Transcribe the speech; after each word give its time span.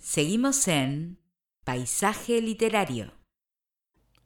Seguimos 0.00 0.66
en 0.66 1.18
Paisaje 1.62 2.40
Literario. 2.40 3.12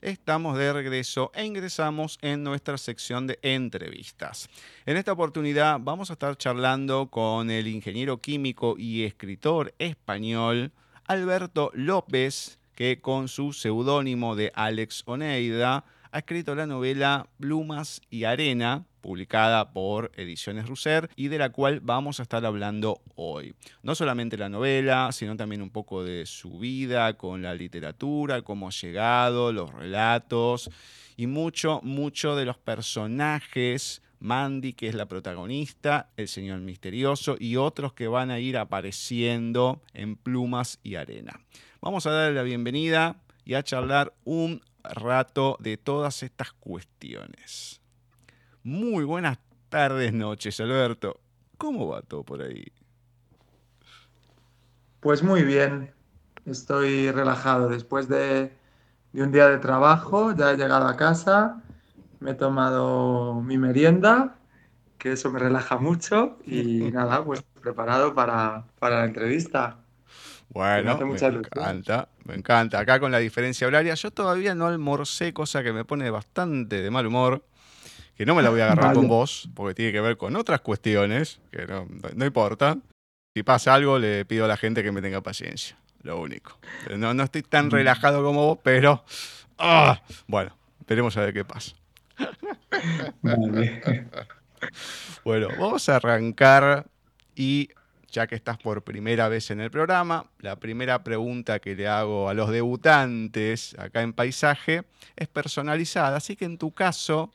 Estamos 0.00 0.56
de 0.56 0.72
regreso 0.72 1.32
e 1.34 1.44
ingresamos 1.44 2.16
en 2.22 2.44
nuestra 2.44 2.78
sección 2.78 3.27
de 3.27 3.40
entrevistas. 3.43 4.48
En 4.87 4.96
esta 4.96 5.10
oportunidad 5.10 5.80
vamos 5.80 6.10
a 6.10 6.12
estar 6.12 6.37
charlando 6.37 7.08
con 7.10 7.50
el 7.50 7.66
ingeniero 7.66 8.18
químico 8.18 8.76
y 8.79 9.02
escritor 9.02 9.74
español 9.80 10.71
Alberto 11.06 11.72
López, 11.75 12.61
que 12.77 13.01
con 13.01 13.27
su 13.27 13.53
seudónimo 13.53 14.37
de 14.37 14.53
Alex 14.54 15.03
Oneida 15.06 15.85
ha 16.15 16.19
escrito 16.19 16.55
la 16.55 16.65
novela 16.65 17.27
Plumas 17.41 18.01
y 18.09 18.23
Arena, 18.23 18.84
publicada 19.01 19.73
por 19.73 20.12
Ediciones 20.14 20.69
Russer 20.69 21.10
y 21.16 21.27
de 21.27 21.38
la 21.38 21.51
cual 21.51 21.80
vamos 21.80 22.20
a 22.20 22.23
estar 22.23 22.46
hablando 22.46 23.01
hoy. 23.16 23.52
No 23.83 23.96
solamente 23.96 24.37
la 24.37 24.48
novela, 24.48 25.10
sino 25.10 25.37
también 25.37 25.60
un 25.60 25.70
poco 25.70 26.05
de 26.05 26.24
su 26.24 26.60
vida 26.60 27.14
con 27.14 27.42
la 27.42 27.52
literatura, 27.52 28.42
cómo 28.42 28.68
ha 28.68 28.70
llegado, 28.70 29.52
los 29.52 29.74
relatos 29.74 30.70
y 31.16 31.27
mucho, 31.27 31.80
mucho 31.82 32.37
de 32.37 32.45
los 32.45 32.59
personajes 32.59 34.01
Mandy, 34.20 34.73
que 34.73 34.87
es 34.87 34.95
la 34.95 35.06
protagonista, 35.06 36.10
el 36.16 36.28
señor 36.28 36.60
misterioso 36.60 37.37
y 37.40 37.56
otros 37.56 37.92
que 37.92 38.06
van 38.06 38.30
a 38.30 38.38
ir 38.38 38.56
apareciendo 38.56 39.82
en 39.95 40.15
plumas 40.15 40.78
y 40.84 40.95
arena. 40.95 41.40
Vamos 41.80 42.06
a 42.06 42.12
darle 42.12 42.37
la 42.37 42.45
bienvenida 42.45 43.16
y 43.45 43.54
a 43.54 43.65
charlar 43.65 44.15
un 44.23 44.62
rato 44.84 45.56
de 45.61 45.77
todas 45.77 46.23
estas 46.23 46.52
cuestiones. 46.52 47.80
Muy 48.62 49.05
buenas 49.05 49.38
tardes, 49.69 50.12
noches, 50.12 50.60
Alberto. 50.60 51.20
¿Cómo 51.59 51.88
va 51.88 52.02
todo 52.02 52.23
por 52.23 52.43
ahí? 52.43 52.65
Pues 55.01 55.23
muy 55.23 55.43
bien. 55.43 55.93
Estoy 56.47 57.10
relajado. 57.10 57.69
Después 57.69 58.09
de, 58.09 58.52
un 59.12 59.32
día 59.32 59.49
de 59.49 59.59
trabajo, 59.59 60.35
ya 60.35 60.52
he 60.52 60.57
llegado 60.57 60.87
a 60.87 60.96
casa, 60.96 61.63
me 62.21 62.32
he 62.32 62.35
tomado 62.35 63.41
mi 63.43 63.59
merienda, 63.59 64.37
que 64.98 65.13
eso 65.13 65.31
me 65.31 65.39
relaja 65.39 65.77
mucho, 65.79 66.39
y 66.47 66.91
nada, 66.93 67.25
pues 67.25 67.43
preparado 67.61 68.15
para, 68.15 68.65
la 68.81 69.05
entrevista. 69.05 69.84
Bueno, 70.55 70.97
me, 70.99 71.17
encanta, 71.17 72.09
me 72.25 72.35
encanta. 72.35 72.79
Acá 72.79 73.01
con 73.01 73.11
la 73.11 73.19
diferencia 73.19 73.67
horaria, 73.67 73.95
yo 73.95 74.13
todavía 74.13 74.55
no 74.55 74.67
almorcé, 74.67 75.33
cosa 75.33 75.65
que 75.65 75.73
me 75.73 75.85
pone 75.85 76.09
bastante 76.11 76.81
de 76.81 76.91
mal 76.91 77.07
humor 77.07 77.45
que 78.17 78.25
no 78.25 78.35
me 78.35 78.43
la 78.43 78.51
voy 78.51 78.61
a 78.61 78.67
agarrar 78.73 78.95
con 78.95 79.09
vos, 79.09 79.49
porque 79.55 79.75
tiene 79.75 79.93
que 79.93 80.01
ver 80.01 80.17
con 80.17 80.37
otras 80.37 80.61
cuestiones, 80.61 81.41
que 81.51 81.67
no, 81.67 82.25
importa. 82.25 82.79
Si 83.35 83.43
pasa 83.43 83.75
algo, 83.75 83.99
le 83.99 84.25
pido 84.25 84.45
a 84.45 84.49
la 84.49 84.57
gente 84.57 84.83
que 84.83 84.93
me 84.93 85.03
tenga 85.03 85.21
paciencia, 85.21 85.77
lo 86.03 86.21
único. 86.21 86.59
No, 86.97 87.15
no 87.15 87.25
estoy 87.25 87.43
tan 87.43 87.71
relajado 87.71 88.23
como 88.23 88.47
vos, 88.47 88.59
pero... 88.63 89.05
¡ah! 89.59 90.01
Bueno, 90.29 90.57
veremos 90.87 91.17
a 91.17 91.23
ver 91.23 91.35
qué 91.35 91.45
pasa. 91.45 91.75
bueno, 95.25 95.49
vamos 95.59 95.89
a 95.89 95.97
arrancar 95.97 96.87
y 97.35 97.71
ya 98.15 98.27
que 98.27 98.34
estás 98.34 98.57
por 98.57 98.83
primera 98.83 99.29
vez 99.29 99.51
en 99.51 99.61
el 99.61 99.70
programa, 99.70 100.31
la 100.39 100.57
primera 100.57 101.05
pregunta 101.05 101.59
que 101.59 101.75
le 101.75 101.89
hago 101.89 102.31
a 102.31 102.34
los 102.34 102.51
debutantes 102.51 103.77
acá 103.79 104.03
en 104.03 104.15
Paisaje 104.15 104.84
es 105.17 105.29
personalizada, 105.29 106.17
así 106.17 106.37
que 106.37 106.47
en 106.47 106.57
tu 106.57 106.73
caso 106.73 107.31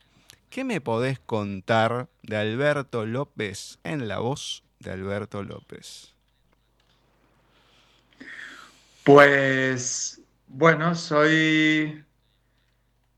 ¿Qué 0.50 0.64
me 0.64 0.80
podés 0.80 1.20
contar 1.20 2.08
de 2.24 2.36
Alberto 2.36 3.06
López 3.06 3.78
en 3.84 4.08
la 4.08 4.18
voz 4.18 4.64
de 4.80 4.90
Alberto 4.90 5.44
López? 5.44 6.12
Pues 9.04 10.20
bueno, 10.48 10.96
soy... 10.96 12.04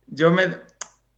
Yo 0.09 0.31
me, 0.31 0.59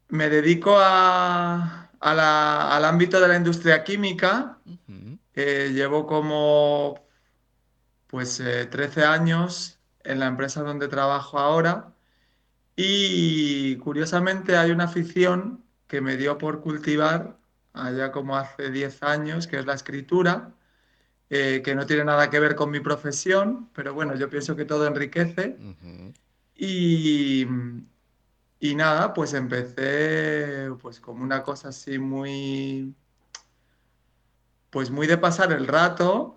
me 0.09 0.29
dedico 0.29 0.77
a, 0.79 1.91
al 1.99 2.85
ámbito 2.85 3.21
de 3.21 3.27
la 3.27 3.37
industria 3.37 3.83
química. 3.83 4.59
Eh, 5.35 5.71
llevo 5.73 6.07
como 6.07 7.07
pues 8.07 8.37
13 8.39 9.01
eh, 9.01 9.05
años 9.05 9.81
en 10.05 10.21
la 10.21 10.27
empresa 10.27 10.63
donde 10.63 10.89
trabajo 10.89 11.39
ahora 11.39 11.95
y 12.77 13.77
curiosamente 13.79 14.57
hay 14.57 14.71
una 14.71 14.85
afición 14.85 15.65
que 15.87 16.01
me 16.01 16.17
dio 16.17 16.39
por 16.39 16.61
cultivar 16.61 17.39
allá 17.73 18.13
como 18.13 18.37
hace 18.37 18.71
10 18.71 19.03
años, 19.03 19.47
que 19.47 19.59
es 19.59 19.67
la 19.67 19.75
escritura, 19.75 20.55
eh, 21.31 21.63
que 21.65 21.75
no 21.75 21.87
tiene 21.87 22.05
nada 22.05 22.31
que 22.31 22.41
ver 22.41 22.55
con 22.57 22.71
mi 22.71 22.81
profesión, 22.81 23.71
pero 23.75 23.95
bueno, 23.95 24.15
yo 24.17 24.31
pienso 24.31 24.57
que 24.57 24.65
todo 24.65 24.87
enriquece. 24.87 25.57
y, 26.57 27.47
y 28.61 28.75
nada, 28.75 29.13
pues 29.15 29.35
empecé 29.35 30.71
pues 30.81 31.01
como 31.01 31.23
una 31.23 31.43
cosa 31.43 31.69
así 31.69 31.99
muy, 31.99 32.95
pues 34.75 34.91
muy 34.91 35.07
de 35.07 35.19
pasar 35.19 35.53
el 35.53 35.69
rato, 35.69 36.37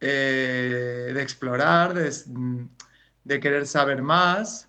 eh, 0.00 1.10
de 1.14 1.22
explorar, 1.22 1.94
de, 1.94 3.40
querer 3.40 3.66
saber 3.66 4.02
más, 4.02 4.68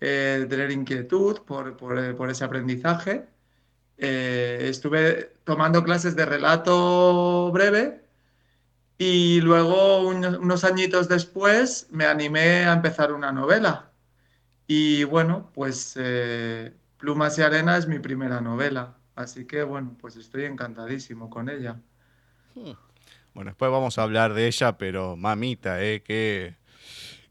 eh, 0.00 0.38
de 0.40 0.46
tener 0.46 0.72
inquietud 0.72 1.42
por, 1.46 1.76
por 1.76 2.30
ese 2.30 2.44
aprendizaje. 2.44 3.28
Eh, 3.98 4.66
estuve 4.68 5.36
tomando 5.44 5.84
clases 5.84 6.16
de 6.16 6.26
relato 6.26 7.52
breve 7.52 8.02
y 8.98 9.40
luego 9.40 10.08
unos, 10.08 10.64
añitos 10.64 11.08
después 11.08 11.86
me 11.90 12.06
animé 12.06 12.66
a 12.66 12.72
empezar 12.72 13.12
una 13.12 13.30
novela. 13.30 13.92
Y 14.66 15.04
bueno, 15.04 15.50
pues 15.54 15.94
eh, 15.96 16.74
Plumas 16.98 17.38
y 17.38 17.42
Arena 17.42 17.76
es 17.76 17.86
mi 17.86 18.00
primera 18.00 18.40
novela. 18.40 18.98
Así 19.14 19.46
que 19.46 19.62
bueno, 19.62 19.96
pues 20.00 20.16
estoy 20.16 20.46
encantadísimo 20.46 21.30
con 21.30 21.48
ella. 21.48 21.80
Bueno, 22.54 23.50
después 23.50 23.70
vamos 23.70 23.98
a 23.98 24.02
hablar 24.02 24.34
de 24.34 24.46
ella, 24.46 24.78
pero 24.78 25.16
mamita, 25.16 25.82
¿eh? 25.82 26.02
Qué, 26.02 26.54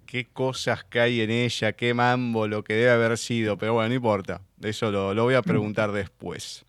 qué 0.05 0.25
cosas 0.25 0.83
que 0.83 0.99
hay 0.99 1.21
en 1.21 1.31
ella, 1.31 1.73
qué 1.73 1.93
mambo, 1.93 2.47
lo 2.47 2.63
que 2.63 2.73
debe 2.73 2.91
haber 2.91 3.17
sido. 3.17 3.57
Pero 3.57 3.73
bueno, 3.73 3.89
no 3.89 3.95
importa. 3.95 4.41
Eso 4.61 4.91
lo, 4.91 5.13
lo 5.13 5.23
voy 5.23 5.35
a 5.35 5.41
preguntar 5.41 5.91
después. 5.91 6.65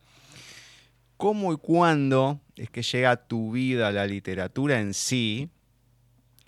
¿Cómo 1.17 1.53
y 1.53 1.57
cuándo 1.57 2.41
es 2.57 2.71
que 2.71 2.83
llega 2.83 3.17
tu 3.17 3.53
vida 3.53 3.91
la 3.93 4.07
literatura 4.07 4.81
en 4.81 4.95
sí? 4.95 5.49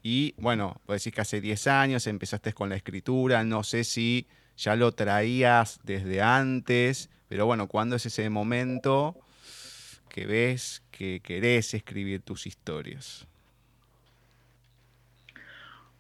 Y 0.03 0.34
bueno, 0.38 0.81
vos 0.87 0.99
decís 0.99 1.12
que 1.12 1.21
hace 1.21 1.41
10 1.41 1.67
años 1.67 2.06
empezaste 2.06 2.53
con 2.53 2.69
la 2.69 2.77
escritura, 2.77 3.43
no 3.43 3.65
sé 3.65 3.83
si 3.83 4.28
ya 4.56 4.77
lo 4.77 4.93
traías 4.93 5.81
desde 5.83 6.23
antes, 6.23 7.11
pero 7.28 7.47
bueno, 7.47 7.67
¿cuándo 7.67 7.97
es 7.97 8.06
ese 8.06 8.31
momento 8.31 9.17
que 10.09 10.27
ves 10.27 10.83
que 10.97 11.21
querés 11.21 11.75
escribir 11.75 12.23
tus 12.23 12.47
historias? 12.47 13.27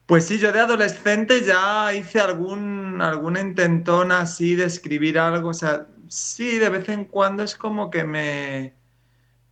Pues 0.06 0.24
sí, 0.26 0.38
yo 0.38 0.52
de 0.52 0.60
adolescente 0.60 1.44
ya 1.44 1.92
hice 1.92 2.20
algún, 2.20 3.02
algún 3.02 3.36
intentón 3.36 4.10
así 4.10 4.54
de 4.54 4.64
escribir 4.64 5.18
algo, 5.18 5.50
o 5.50 5.54
sea, 5.54 5.86
sí, 6.08 6.58
de 6.58 6.70
vez 6.70 6.88
en 6.88 7.04
cuando 7.04 7.42
es 7.42 7.56
como 7.56 7.90
que 7.90 8.04
me, 8.04 8.74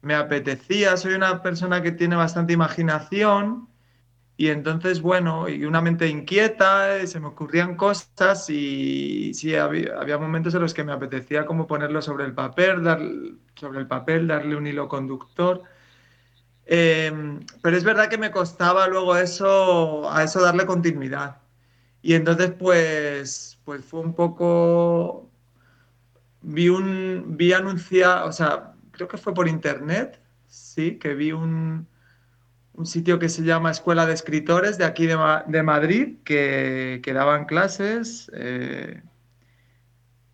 me 0.01 0.15
apetecía, 0.15 0.97
soy 0.97 1.15
una 1.15 1.43
persona 1.43 1.83
que 1.83 1.93
tiene 1.93 2.17
bastante 2.17 2.53
imaginación 2.55 3.69
y 4.37 4.49
entonces, 4.49 5.01
bueno, 5.01 5.49
y 5.49 5.65
una 5.65 5.81
mente 5.81 6.09
inquieta, 6.09 7.07
se 7.07 7.21
me 7.21 7.29
ocurrían 7.29 7.77
cosas 7.77 8.51
y 8.51 9.33
sí, 9.35 9.55
había, 9.55 10.19
momentos 10.19 10.55
en 10.55 10.63
los 10.63 10.75
que 10.75 10.83
me 10.83 10.93
apetecía 10.93 11.47
como 11.47 11.67
ponerlo 11.69 12.03
sobre 12.03 12.25
el 12.25 12.35
papel, 12.35 12.83
dar, 12.83 13.01
sobre 13.55 13.79
el 13.81 13.87
papel, 13.87 14.27
darle 14.27 14.57
un 14.57 14.67
hilo 14.67 14.89
conductor. 14.89 15.63
Em, 16.67 17.41
pero 17.63 17.77
es 17.77 17.85
verdad 17.85 18.09
que 18.09 18.19
me 18.19 18.31
costaba 18.31 18.89
luego 18.89 19.17
eso, 19.17 20.11
a 20.11 20.25
eso 20.25 20.41
darle 20.43 20.67
continuidad. 20.67 21.43
Y 22.03 22.15
entonces, 22.15 22.53
pues, 22.53 23.59
pues 23.65 23.85
fue 23.85 24.01
un 24.01 24.15
poco. 24.15 25.31
Vi. 26.43 26.69
Vi 27.27 27.53
anunciar, 27.53 28.25
o 28.25 28.33
sea, 28.33 28.75
creo 28.93 29.09
que 29.09 29.19
fue 29.19 29.35
por 29.35 29.49
internet, 29.49 30.21
sí, 30.47 30.99
que 30.99 31.15
vi 31.15 31.33
un, 31.33 31.89
un 32.75 32.87
sitio 32.87 33.19
que 33.19 33.29
se 33.29 33.43
llama 33.43 33.71
Escuela 33.71 34.07
de 34.07 34.15
Escritores 34.15 34.79
de 34.79 34.85
aquí 34.85 35.07
de, 35.07 35.17
de 35.47 35.63
Madrid, 35.63 36.17
que, 36.25 37.01
que, 37.03 37.13
daban 37.13 37.45
clases. 37.45 38.31
Eh, 38.35 39.03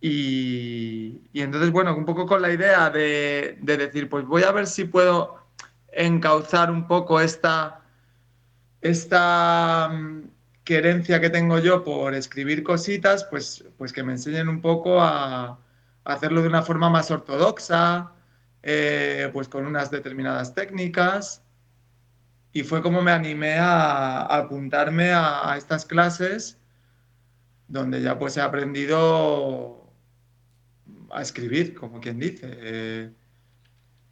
y, 0.01 1.21
y, 1.33 1.41
entonces, 1.43 1.71
bueno, 1.71 1.95
un 1.97 2.07
poco 2.07 2.27
con 2.27 2.41
la 2.43 2.53
idea 2.53 2.91
de, 2.91 3.59
de 3.61 3.77
decir, 3.77 4.09
pues 4.09 4.25
voy 4.25 4.43
a 4.45 4.53
ver 4.53 4.67
si 4.67 4.85
puedo 4.85 5.39
encauzar 5.93 6.71
un 6.71 6.87
poco 6.87 7.21
esta, 7.21 7.83
esta 8.81 9.89
mm, 9.93 10.31
querencia 10.65 11.21
que 11.21 11.31
tengo 11.31 11.59
yo 11.59 11.85
por 11.85 12.15
escribir 12.15 12.63
cositas, 12.63 13.25
pues, 13.25 13.65
pues 13.77 13.93
que 13.93 14.03
me 14.03 14.13
enseñen 14.13 14.49
un 14.49 14.61
poco 14.61 15.01
a, 15.01 15.59
hacerlo 16.05 16.43
de 16.43 16.49
una 16.49 16.63
forma 16.63 16.89
más 16.91 17.11
ortodoxa, 17.11 18.13
eh, 18.63 19.31
pues 19.33 19.49
con 19.49 19.67
unas 19.67 19.91
determinadas 19.91 20.55
técnicas. 20.55 21.43
Y 22.53 22.63
fue 22.63 22.83
como 22.83 23.03
me 23.03 23.13
animé 23.13 23.59
a, 23.59 24.23
apuntarme 24.23 25.13
a, 25.13 25.55
estas 25.57 25.85
clases 25.85 26.59
donde 27.69 28.03
ya 28.03 28.19
pues 28.19 28.37
he 28.37 28.41
aprendido 28.41 29.93
a 31.11 31.23
escribir, 31.23 31.75
como 31.75 32.01
quien 32.01 32.19
dice. 32.19 32.49
Eh, 32.51 33.11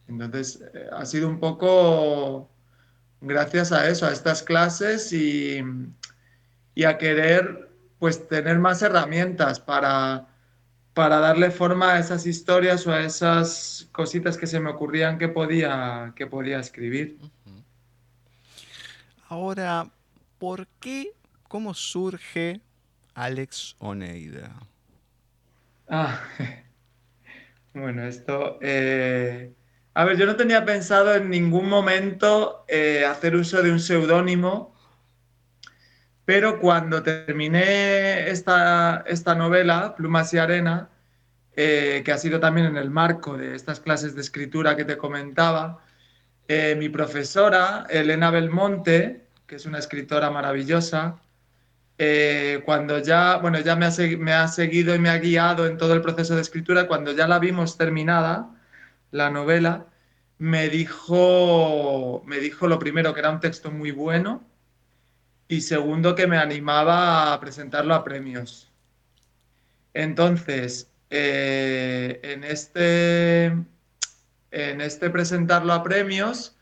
entonces, 0.06 0.62
eh, 0.75 0.87
ha 0.93 1.05
sido 1.05 1.29
un 1.29 1.40
poco 1.40 2.50
gracias 3.20 3.73
a 3.73 3.88
eso, 3.88 4.06
a 4.06 4.12
estas 4.12 4.43
clases 4.43 5.12
y, 5.12 5.61
y 6.75 6.84
a 6.84 6.99
querer 6.99 7.69
pues 7.99 8.29
tener 8.29 8.58
más 8.61 8.81
herramientas 8.82 9.58
para, 9.58 10.29
para 10.94 11.19
darle 11.19 11.50
forma 11.50 11.94
a 11.94 11.99
esas 11.99 12.26
historias 12.26 12.87
o 12.87 12.93
a 12.93 13.00
esas 13.00 13.88
cositas 13.93 14.37
que 14.37 14.46
se 14.46 14.61
me 14.61 14.70
ocurrían 14.70 15.19
que 15.19 15.29
podía, 15.29 16.12
que 16.14 16.26
podía 16.26 16.61
escribir. 16.61 17.19
Ahora, 19.30 19.90
¿por 20.38 20.66
qué, 20.80 21.12
cómo 21.48 21.75
surge 21.75 22.62
Alex 23.14 23.76
Oneida? 23.78 24.54
Ah, 25.86 26.19
bueno, 27.75 28.04
esto... 28.04 28.58
Eh, 28.62 29.52
a 29.92 30.04
ver, 30.04 30.16
yo 30.16 30.25
no 30.25 30.36
tenía 30.36 30.64
pensado 30.64 31.14
en 31.14 31.28
ningún 31.28 31.69
momento 31.69 32.64
eh, 32.69 33.04
hacer 33.04 33.36
uso 33.36 33.62
de 33.62 33.70
un 33.70 33.80
seudónimo, 33.80 34.75
pero 36.24 36.58
cuando 36.58 37.02
terminé 37.02 38.31
esta, 38.31 39.04
esta 39.06 39.34
novela, 39.34 39.94
Plumas 39.94 40.32
y 40.32 40.38
Arena, 40.38 40.88
eh, 41.54 42.02
que 42.02 42.12
ha 42.12 42.19
sido 42.19 42.40
también 42.40 42.69
en 42.69 42.76
el 42.78 42.90
marco 42.90 43.36
de 43.36 43.54
estas 43.54 43.81
clases 43.81 44.14
de 44.14 44.22
escritura 44.22 44.74
que 44.76 44.86
te 44.86 44.96
comentaba, 44.96 45.84
eh, 46.48 46.74
mi 46.76 46.88
profesora, 46.88 47.86
Elena 47.90 48.30
Belmonte, 48.30 49.26
que 49.46 49.56
es 49.56 49.66
una 49.66 49.78
escritora 49.78 50.30
maravillosa, 50.30 51.20
eh, 51.98 52.62
cuando 52.64 52.98
ya, 53.00 53.36
bueno, 53.38 53.60
ya 53.60 53.76
me 53.76 53.86
ha, 53.86 54.48
seguido 54.48 54.94
y 54.94 54.98
me 54.98 55.10
ha 55.10 55.18
guiado 55.18 55.66
en 55.66 55.76
todo 55.76 55.94
el 55.94 56.00
proceso 56.00 56.34
de 56.34 56.42
escritura, 56.42 56.86
cuando 56.86 57.12
ya 57.12 57.28
la 57.28 57.38
vimos 57.38 57.76
terminada, 57.76 58.50
la 59.10 59.30
novela, 59.30 59.86
me 60.38 60.68
dijo, 60.68 62.22
me 62.26 62.38
dijo 62.38 62.66
lo 62.68 62.78
primero, 62.78 63.12
que 63.14 63.20
era 63.20 63.30
un 63.30 63.40
texto 63.40 63.70
muy 63.70 63.90
bueno, 63.90 64.44
y 65.48 65.62
segundo, 65.62 66.14
que 66.14 66.26
me 66.26 66.38
animaba 66.38 67.32
a 67.34 67.40
presentarlo 67.40 67.94
a 67.94 68.04
premios. 68.04 68.70
Entonces, 69.94 70.90
eh, 71.10 72.20
en 72.22 72.44
este 72.44 73.52
en 74.50 74.80
este 74.80 75.10
presentarlo 75.10 75.72
a 75.72 75.82
premios, 75.82 76.56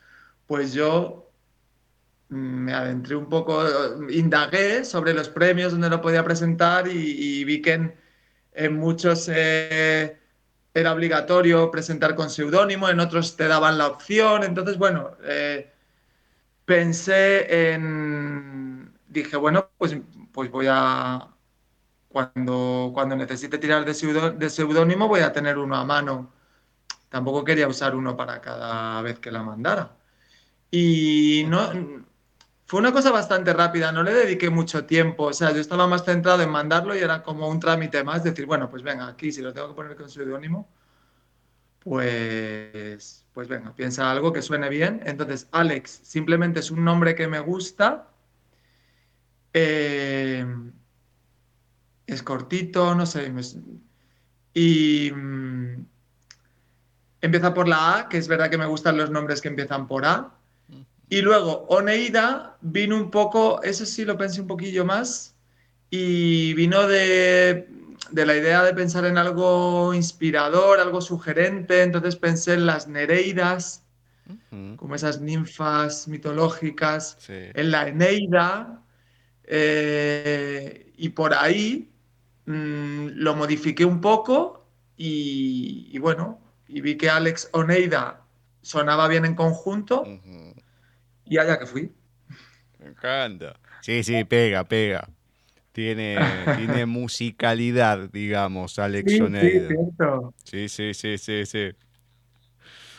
pues 0.45 0.73
yo 0.73 1.31
me 2.29 2.73
adentré 2.73 3.15
un 3.15 3.29
poco, 3.29 3.63
indagué 4.09 4.83
sobre 4.83 5.13
los 5.13 5.29
premios 5.29 5.71
donde 5.71 5.89
lo 5.89 6.01
podía 6.01 6.23
presentar 6.23 6.87
y, 6.87 7.43
vi 7.45 7.61
que 7.61 7.93
en, 8.53 8.75
muchos 8.75 9.29
eh, 9.33 10.19
era 10.73 10.93
obligatorio 10.93 11.71
presentar 11.71 12.15
con 12.15 12.29
seudónimo, 12.29 12.89
en 12.89 12.99
otros 12.99 13.37
te 13.37 13.47
daban 13.47 13.77
la 13.77 13.87
opción. 13.87 14.43
Entonces, 14.43 14.77
bueno, 14.77 15.11
eh, 15.23 15.71
pensé 16.65 17.71
en, 17.73 18.93
dije, 19.07 19.37
bueno, 19.37 19.69
pues, 19.77 19.95
pues 20.33 20.51
voy 20.51 20.67
a, 20.69 21.29
cuando, 22.09 22.91
cuando 22.93 23.15
necesite 23.15 23.57
tirar 23.57 23.85
de 23.85 24.49
seudónimo, 24.49 25.07
voy 25.07 25.21
a 25.21 25.31
tener 25.31 25.57
uno 25.57 25.75
a 25.75 25.85
mano 25.85 26.36
Tampoco 27.17 27.43
quería 27.43 27.67
usar 27.67 27.95
uno 27.95 28.15
para 28.15 28.39
cada 28.41 29.01
vez 29.01 29.17
que 29.17 29.31
la 29.31 29.41
mandara. 29.41 29.97
Y 30.69 31.45
no, 31.47 31.71
fue 32.67 32.79
una 32.79 32.91
cosa 32.91 33.09
bastante 33.09 33.53
rápida, 33.53 33.91
no 33.91 34.03
le 34.03 34.13
dediqué 34.13 34.51
mucho 34.51 34.85
tiempo, 34.85 35.23
o 35.23 35.33
sea, 35.33 35.51
yo 35.51 35.59
estaba 35.59 35.87
más 35.87 36.05
centrado 36.05 36.43
en 36.43 36.51
mandarlo 36.51 36.95
y 36.95 36.99
era 36.99 37.23
como 37.23 37.49
un 37.49 37.59
trámite 37.59 38.03
más, 38.03 38.23
decir, 38.23 38.45
bueno, 38.45 38.69
pues 38.69 38.83
venga, 38.83 39.07
aquí 39.07 39.31
si 39.31 39.41
lo 39.41 39.51
tengo 39.51 39.69
que 39.69 39.73
poner 39.73 39.95
con 39.95 40.11
seudónimo, 40.11 40.69
pues, 41.79 43.25
pues 43.33 43.47
venga, 43.47 43.73
piensa 43.73 44.11
algo 44.11 44.31
que 44.31 44.43
suene 44.43 44.69
bien. 44.69 45.01
Entonces, 45.03 45.47
Alex 45.51 46.01
simplemente 46.03 46.59
es 46.59 46.69
un 46.69 46.85
nombre 46.85 47.15
que 47.15 47.27
me 47.27 47.39
gusta. 47.39 48.09
Eh, 49.53 50.45
es 52.05 52.21
cortito, 52.21 52.93
no 52.93 53.07
sé. 53.07 53.33
y, 54.53 55.11
mm, 55.11 55.85
Empieza 57.21 57.53
por 57.53 57.67
la 57.67 57.97
A, 57.97 58.09
que 58.09 58.17
es 58.17 58.27
verdad 58.27 58.49
que 58.49 58.57
me 58.57 58.65
gustan 58.67 58.97
los 58.97 59.09
nombres 59.09 59.41
que 59.41 59.47
empiezan 59.47 59.87
por 59.87 60.05
A. 60.05 60.31
Y 61.09 61.21
luego 61.21 61.65
Oneida 61.69 62.57
vino 62.61 62.95
un 62.95 63.09
poco, 63.09 63.61
eso 63.63 63.85
sí 63.85 64.03
lo 64.03 64.17
pensé 64.17 64.41
un 64.41 64.47
poquillo 64.47 64.85
más, 64.85 65.35
y 65.89 66.53
vino 66.53 66.85
de, 66.87 67.67
la 68.11 68.35
idea 68.35 68.61
de 68.63 68.73
pensar 68.73 69.05
en 69.05 69.17
algo 69.17 69.93
inspirador, 69.93 70.79
algo 70.79 71.01
sugerente. 71.01 71.81
Entonces 71.81 72.17
pensé 72.17 72.53
en 72.53 72.65
las 72.65 72.87
Nereidas, 72.87 73.83
como 74.75 74.95
esas 74.95 75.21
ninfas 75.21 76.07
mitológicas, 76.07 77.17
en 77.29 77.71
la 77.71 77.87
Eneida, 77.87 78.81
eh, 79.43 80.91
y 80.97 81.09
por 81.09 81.33
ahí 81.33 81.89
mm, 82.45 83.07
lo 83.13 83.33
modifiqué 83.33 83.85
un 83.85 84.01
poco 84.01 84.65
y 84.97 85.97
bueno, 85.99 86.41
y 86.67 86.81
vi 86.81 86.97
que 86.97 87.09
Alex 87.09 87.49
Oneida 87.53 88.21
sonaba 88.61 89.07
bien 89.07 89.25
en 89.25 89.35
conjunto 89.35 90.05
y 91.25 91.37
allá 91.37 91.59
que 91.59 91.65
fui. 91.65 91.91
Me 92.79 92.87
encanta. 92.87 93.59
Sí, 93.81 94.03
sí, 94.03 94.23
pega, 94.23 94.63
pega. 94.63 95.09
Tiene, 95.71 96.17
tiene 96.55 96.85
musicalidad, 96.87 98.09
digamos, 98.09 98.79
Alex 98.79 99.21
Oneida. 99.21 99.69
Sí, 100.43 100.69
sí, 100.69 100.93
sí, 100.93 101.17
sí, 101.17 101.45
sí. 101.45 101.71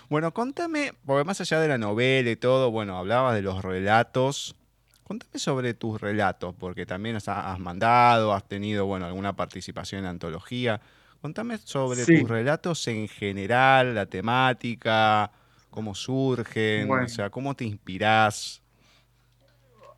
Bueno, 0.08 0.32
contame, 0.32 0.94
porque 1.04 1.24
más 1.24 1.40
allá 1.40 1.60
de 1.60 1.68
la 1.68 1.76
novela 1.76 2.30
y 2.30 2.36
todo, 2.36 2.70
bueno, 2.70 2.96
hablabas 2.96 3.34
de 3.34 3.42
los 3.42 3.62
relatos. 3.62 4.56
Contame 5.04 5.38
sobre 5.38 5.74
tus 5.74 6.00
relatos, 6.00 6.54
porque 6.58 6.86
también 6.86 7.16
has 7.16 7.58
mandado, 7.58 8.32
has 8.32 8.46
tenido, 8.46 8.86
bueno, 8.86 9.06
alguna 9.06 9.36
participación 9.36 10.00
en 10.00 10.06
antología. 10.06 10.80
Contame 11.20 11.58
sobre 11.58 12.04
tus 12.04 12.28
relatos 12.28 12.86
en 12.86 13.08
general, 13.08 13.94
la 13.94 14.06
temática, 14.06 15.30
cómo 15.68 15.94
surgen, 15.94 16.90
o 16.90 17.08
sea, 17.08 17.28
cómo 17.28 17.54
te 17.56 17.64
inspirás. 17.64 18.62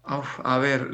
a 0.03 0.59
ver, 0.59 0.91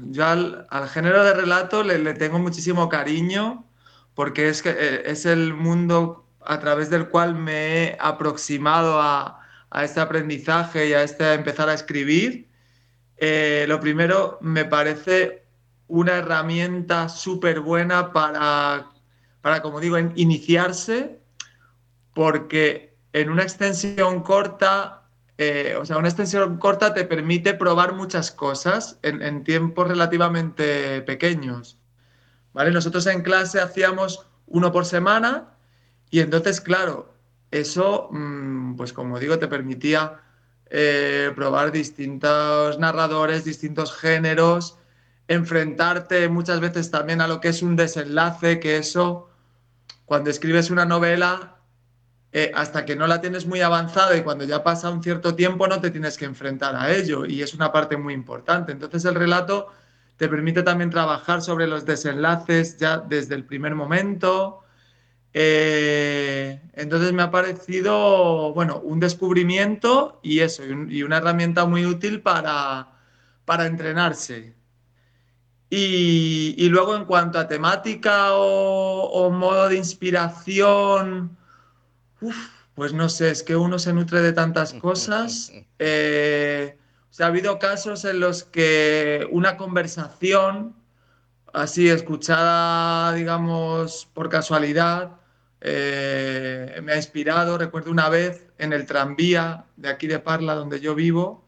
yo 0.00 0.26
al, 0.26 0.88
género 0.88 1.24
de 1.24 1.34
relato 1.34 1.82
le, 1.82 2.14
tengo 2.14 2.38
muchísimo 2.38 2.88
cariño 2.88 3.66
porque 4.14 4.48
es, 4.48 4.62
que, 4.62 4.70
eh, 4.70 5.02
es 5.04 5.26
el 5.26 5.52
mundo 5.52 6.26
a 6.40 6.58
través 6.58 6.88
del 6.88 7.08
cual 7.08 7.34
me 7.34 7.84
he 7.84 7.96
aproximado 8.00 9.00
a, 9.00 9.36
este 9.82 10.00
aprendizaje 10.00 10.88
y 10.88 10.94
a 10.94 11.02
este 11.02 11.34
empezar 11.34 11.68
a 11.68 11.74
escribir. 11.74 12.48
Eh, 13.18 13.66
lo 13.68 13.78
primero, 13.78 14.38
me 14.40 14.64
parece 14.64 15.44
una 15.86 16.16
herramienta 16.16 17.08
súper 17.08 17.60
buena 17.60 18.12
para 18.12 18.90
para, 19.40 19.62
como 19.62 19.80
digo, 19.80 19.98
iniciarse, 20.16 21.20
porque 22.14 22.96
en 23.12 23.30
una 23.30 23.42
extensión 23.42 24.22
corta, 24.22 25.02
eh, 25.38 25.76
o 25.80 25.84
sea, 25.84 25.96
una 25.96 26.08
extensión 26.08 26.58
corta 26.58 26.94
te 26.94 27.04
permite 27.04 27.54
probar 27.54 27.94
muchas 27.94 28.30
cosas 28.30 28.98
en, 29.02 29.44
tiempos 29.44 29.88
relativamente 29.88 31.02
pequeños. 31.02 31.78
¿Vale? 32.52 32.70
Nosotros 32.72 33.06
en 33.06 33.22
clase 33.22 33.60
hacíamos 33.60 34.26
uno 34.46 34.72
por 34.72 34.84
semana 34.84 35.54
y 36.10 36.20
entonces, 36.20 36.60
claro, 36.60 37.14
eso, 37.50 38.08
mm, 38.10 38.76
pues 38.76 38.92
como 38.92 39.18
digo, 39.18 39.38
te 39.38 39.48
permitía 39.48 40.20
eh, 40.68 41.32
probar 41.34 41.72
distintos 41.72 42.78
narradores, 42.78 43.44
distintos 43.44 43.96
géneros, 43.96 44.78
enfrentarte 45.26 46.28
muchas 46.28 46.60
veces 46.60 46.90
también 46.90 47.20
a 47.20 47.28
lo 47.28 47.40
que 47.40 47.48
es 47.48 47.62
un 47.62 47.76
desenlace, 47.76 48.60
que 48.60 48.76
eso 48.76 49.29
cuando 50.10 50.28
escribes 50.28 50.70
una 50.70 50.84
novela, 50.84 51.58
eh, 52.32 52.50
hasta 52.52 52.84
que 52.84 52.96
no 52.96 53.06
la 53.06 53.20
tienes 53.20 53.46
muy 53.46 53.60
avanzada 53.60 54.16
y 54.16 54.22
cuando 54.22 54.42
ya 54.42 54.64
pasa 54.64 54.90
un 54.90 55.04
cierto 55.04 55.36
tiempo 55.36 55.68
no 55.68 55.80
te 55.80 55.92
tienes 55.92 56.18
que 56.18 56.24
enfrentar 56.24 56.74
a 56.74 56.92
ello 56.92 57.24
y 57.26 57.42
es 57.42 57.54
una 57.54 57.70
parte 57.70 57.96
muy 57.96 58.12
importante. 58.12 58.72
Entonces 58.72 59.04
el 59.04 59.14
relato 59.14 59.68
te 60.16 60.26
permite 60.26 60.64
también 60.64 60.90
trabajar 60.90 61.42
sobre 61.42 61.68
los 61.68 61.86
desenlaces 61.86 62.76
ya 62.76 62.98
desde 62.98 63.36
el 63.36 63.44
primer 63.44 63.76
momento. 63.76 64.64
Eh, 65.32 66.60
entonces 66.72 67.12
me 67.12 67.22
ha 67.22 67.30
parecido, 67.30 68.52
bueno, 68.52 68.80
un 68.80 68.98
descubrimiento 68.98 70.18
y 70.24 70.40
eso, 70.40 70.64
y, 70.64 71.04
una 71.04 71.18
herramienta 71.18 71.66
muy 71.66 71.86
útil 71.86 72.20
para, 72.20 72.98
para 73.44 73.66
entrenarse. 73.66 74.56
Y, 75.72 76.68
luego 76.68 76.96
en 76.96 77.04
cuanto 77.04 77.38
a 77.38 77.46
temática 77.46 78.34
o, 78.34 79.30
modo 79.30 79.68
de 79.68 79.76
inspiración, 79.76 81.36
pues 82.74 82.92
no 82.92 83.08
sé, 83.08 83.30
es 83.30 83.44
que 83.44 83.54
uno 83.54 83.78
se 83.78 83.92
nutre 83.92 84.20
de 84.20 84.32
tantas 84.32 84.74
cosas. 84.74 85.52
Eh, 85.82 86.76
O 87.10 87.12
sea, 87.14 87.26
ha 87.26 87.28
habido 87.30 87.58
casos 87.58 88.04
en 88.04 88.20
los 88.20 88.44
que 88.44 89.26
una 89.30 89.56
conversación 89.56 90.74
así 91.52 91.88
escuchada, 91.88 93.14
digamos, 93.14 94.08
por 94.12 94.28
casualidad, 94.28 95.12
eh, 95.60 96.80
me 96.82 96.92
ha 96.92 96.96
inspirado. 96.96 97.58
Recuerdo 97.58 97.90
una 97.90 98.08
vez 98.08 98.46
en 98.58 98.72
el 98.72 98.86
tranvía 98.86 99.66
de 99.76 99.88
aquí 99.88 100.06
de 100.06 100.18
Parla, 100.18 100.54
donde 100.54 100.80
yo 100.80 100.94
vivo, 100.94 101.46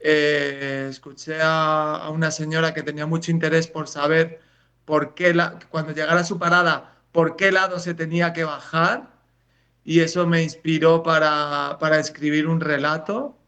eh, 0.00 0.88
escuché 0.90 1.38
a, 1.42 2.10
una 2.12 2.30
señora 2.30 2.74
que 2.74 2.82
tenía 2.82 3.06
mucho 3.06 3.30
interés 3.30 3.66
por 3.66 3.88
saber 3.88 4.40
por 4.84 5.14
qué, 5.14 5.34
cuando 5.70 5.92
llegara 5.92 6.20
a 6.20 6.24
su 6.24 6.38
parada, 6.38 6.96
por 7.12 7.36
qué 7.36 7.52
lado 7.52 7.78
se 7.78 7.94
tenía 7.94 8.32
que 8.32 8.44
bajar. 8.44 9.14
Y 9.84 10.00
eso 10.00 10.26
me 10.26 10.42
inspiró 10.42 11.02
para, 11.02 11.78
escribir 12.00 12.48
un 12.48 12.60
relato. 12.60 13.38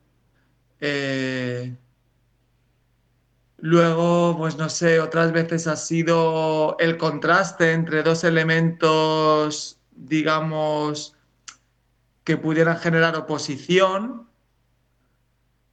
Eh, 0.81 1.77
Luego, 3.61 4.37
pues 4.39 4.57
no 4.57 4.69
sé, 4.69 5.01
otras 5.01 5.33
veces 5.33 5.67
ha 5.67 5.75
sido 5.75 6.77
el 6.79 6.97
contraste 6.97 7.73
entre 7.73 8.05
dos 8.05 8.23
elementos, 8.23 9.81
digamos, 9.91 11.17
que 12.23 12.37
pudieran 12.37 12.79
generar 12.79 13.17
oposición. 13.17 14.28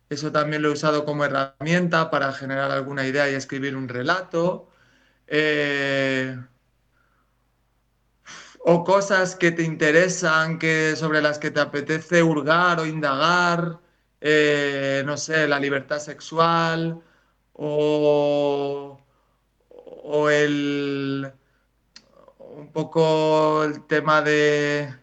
Eso 0.10 0.32
también 0.32 0.62
lo 0.62 0.70
he 0.70 0.72
usado 0.72 1.06
como 1.06 1.26
herramienta 1.26 2.10
para 2.12 2.32
generar 2.34 2.72
alguna 2.72 3.08
idea 3.08 3.30
y 3.30 3.34
escribir 3.36 3.76
un 3.76 3.88
relato. 3.90 4.70
Eh, 5.28 6.38
o 8.68 8.84
cosas 8.84 9.36
que 9.36 9.52
te 9.52 9.64
interesan, 9.64 10.58
que, 10.60 10.96
sobre 10.96 11.22
las 11.22 11.40
que 11.40 11.52
te 11.52 11.60
apetece 11.60 12.24
hurgar 12.24 12.80
o 12.80 12.86
indagar. 12.86 13.80
Eh, 14.22 15.04
no 15.06 15.18
sé, 15.18 15.48
la 15.48 15.60
libertad 15.60 16.00
sexual 16.00 17.02
o, 17.54 18.98
el, 20.32 21.32
un 22.40 22.72
poco 22.72 23.64
el 23.64 23.86
tema 23.88 24.22
de, 24.22 24.94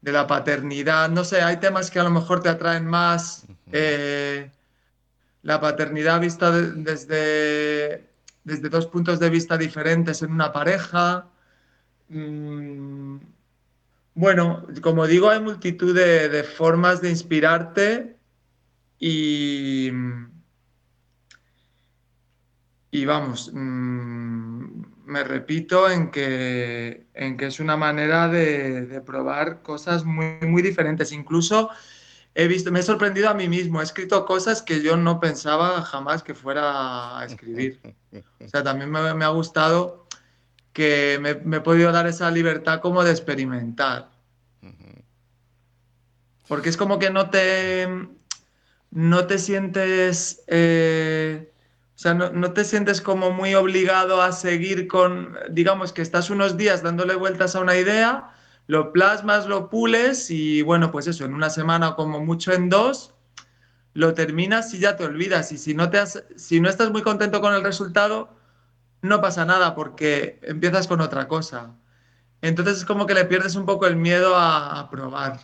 de, 0.00 0.12
la 0.12 0.26
paternidad. 0.26 1.08
No 1.10 1.24
sé, 1.24 1.42
hay 1.42 1.58
temas 1.58 1.90
que 1.90 1.98
a 2.00 2.04
lo 2.04 2.10
mejor 2.10 2.42
te 2.42 2.48
atraen 2.48 2.86
más. 2.86 3.46
Eh, 3.72 4.50
la 5.42 5.60
paternidad 5.60 6.20
vista 6.20 6.50
desde, 6.50 8.08
desde 8.44 8.68
dos 8.68 8.86
puntos 8.86 9.18
de 9.20 9.30
vista 9.30 9.56
diferentes 9.56 10.22
en 10.22 10.32
una 10.32 10.52
pareja. 10.52 11.28
Mm, 12.08 13.18
bueno, 14.14 14.66
como 14.80 15.06
digo, 15.06 15.30
hay 15.30 15.40
multitud 15.40 15.94
de 15.94 16.42
formas 16.44 17.00
de 17.00 17.10
inspirarte 17.10 18.16
y, 18.98 19.90
y 22.90 23.04
vamos, 23.04 23.50
mm, 23.52 24.84
me 25.04 25.24
repito 25.24 25.90
en 25.90 26.10
que, 26.10 27.06
en 27.14 27.36
que 27.36 27.46
es 27.46 27.60
una 27.60 27.76
manera 27.76 28.28
de, 28.28 29.02
probar 29.04 29.62
cosas 29.62 30.04
muy, 30.04 30.38
muy 30.42 30.62
diferentes. 30.62 31.12
Incluso 31.12 31.68
he 32.38 32.48
visto, 32.48 32.70
me 32.70 32.80
he 32.80 32.82
sorprendido 32.82 33.30
a 33.30 33.34
mí 33.34 33.48
mismo, 33.48 33.80
he 33.80 33.84
escrito 33.84 34.26
cosas 34.26 34.60
que 34.60 34.82
yo 34.82 34.98
no 34.98 35.20
pensaba 35.20 35.80
jamás 35.80 36.22
que 36.22 36.34
fuera 36.34 37.18
a 37.18 37.24
escribir. 37.24 37.80
O 38.40 38.48
sea, 38.48 38.62
también 38.62 38.90
me, 38.90 39.24
ha 39.24 39.28
gustado 39.28 40.06
que 40.72 41.18
me, 41.20 41.56
he 41.56 41.60
podido 41.60 41.92
dar 41.92 42.06
esa 42.06 42.30
libertad 42.30 42.80
como 42.80 43.04
de 43.04 43.10
experimentar. 43.10 44.08
Porque 46.48 46.70
es 46.70 46.78
como 46.78 46.98
que 46.98 47.10
no 47.10 47.28
te, 47.28 47.88
no 48.90 49.26
te 49.26 49.38
sientes... 49.38 50.44
Eh, 50.46 51.52
o 51.94 51.98
sea, 51.98 52.14
no, 52.14 52.52
te 52.52 52.64
sientes 52.64 53.02
como 53.02 53.32
muy 53.32 53.54
obligado 53.54 54.22
a 54.22 54.32
seguir 54.32 54.86
con, 54.86 55.36
digamos 55.50 55.92
que 55.92 56.02
estás 56.02 56.30
unos 56.30 56.56
días 56.56 56.82
dándole 56.82 57.14
vueltas 57.14 57.56
a 57.56 57.60
una 57.60 57.76
idea, 57.76 58.30
lo 58.66 58.92
plasmas, 58.92 59.46
lo 59.46 59.70
pules 59.70 60.30
y 60.30 60.62
bueno, 60.62 60.90
pues 60.90 61.06
eso, 61.06 61.24
en 61.24 61.34
una 61.34 61.50
semana 61.50 61.90
o 61.90 61.96
como 61.96 62.24
mucho 62.24 62.52
en 62.52 62.68
dos, 62.68 63.14
lo 63.94 64.14
terminas 64.14 64.72
y 64.74 64.78
ya 64.78 64.96
te 64.96 65.04
olvidas. 65.04 65.52
Y 65.52 65.58
si 65.58 65.74
no, 65.74 65.90
te 65.90 65.98
si 66.36 66.60
no 66.60 66.68
estás 66.68 66.90
muy 66.90 67.02
contento 67.02 67.40
con 67.40 67.54
el 67.54 67.62
resultado, 67.62 68.30
no 69.02 69.20
pasa 69.20 69.44
nada 69.44 69.74
porque 69.74 70.38
empiezas 70.42 70.86
con 70.88 71.00
otra 71.00 71.28
cosa. 71.28 71.76
Entonces 72.42 72.78
es 72.78 72.84
como 72.84 73.06
que 73.06 73.14
le 73.14 73.24
pierdes 73.24 73.56
un 73.56 73.66
poco 73.66 73.86
el 73.86 73.96
miedo 73.96 74.34
a, 74.36 74.88
probar 74.90 75.40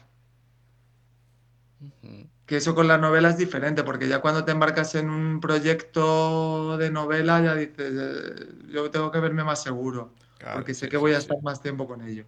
que 2.47 2.57
eso 2.59 2.75
con 2.75 2.87
la 2.87 2.99
novela 2.99 3.31
es 3.31 3.39
diferente, 3.39 3.83
porque 3.83 4.09
ya 4.09 4.21
cuando 4.21 4.45
te 4.45 4.53
embarcas 4.53 4.95
en 4.95 5.09
un 5.09 5.41
proyecto 5.41 6.77
de 6.77 6.91
novela 6.91 7.41
ya 7.41 7.55
dices, 7.55 7.93
eh, 7.97 8.49
yo 8.69 8.91
tengo 8.91 9.11
que 9.11 9.21
verme 9.21 9.43
más 9.43 9.63
seguro, 9.63 10.13
porque 10.53 10.75
sé 10.75 10.89
que 10.89 10.99
voy 10.99 11.13
a 11.13 11.19
estar 11.19 11.41
más 11.43 11.63
tiempo 11.63 11.87
con 11.87 12.03
ello. 12.03 12.27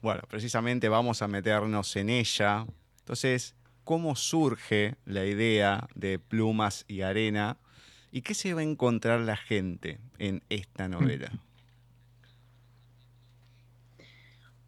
Bueno, 0.00 0.22
precisamente 0.28 0.88
vamos 0.88 1.22
a 1.22 1.28
meternos 1.28 1.96
en 1.96 2.08
ella. 2.08 2.66
Entonces, 3.00 3.54
¿cómo 3.84 4.14
surge 4.14 4.96
la 5.04 5.24
idea 5.24 5.88
de 5.94 6.18
Plumas 6.18 6.84
y 6.88 7.02
Arena? 7.02 7.58
¿Y 8.12 8.22
qué 8.22 8.34
se 8.34 8.54
va 8.54 8.60
a 8.60 8.64
encontrar 8.64 9.20
la 9.20 9.36
gente 9.36 9.98
en 10.18 10.42
esta 10.48 10.88
novela? 10.88 11.32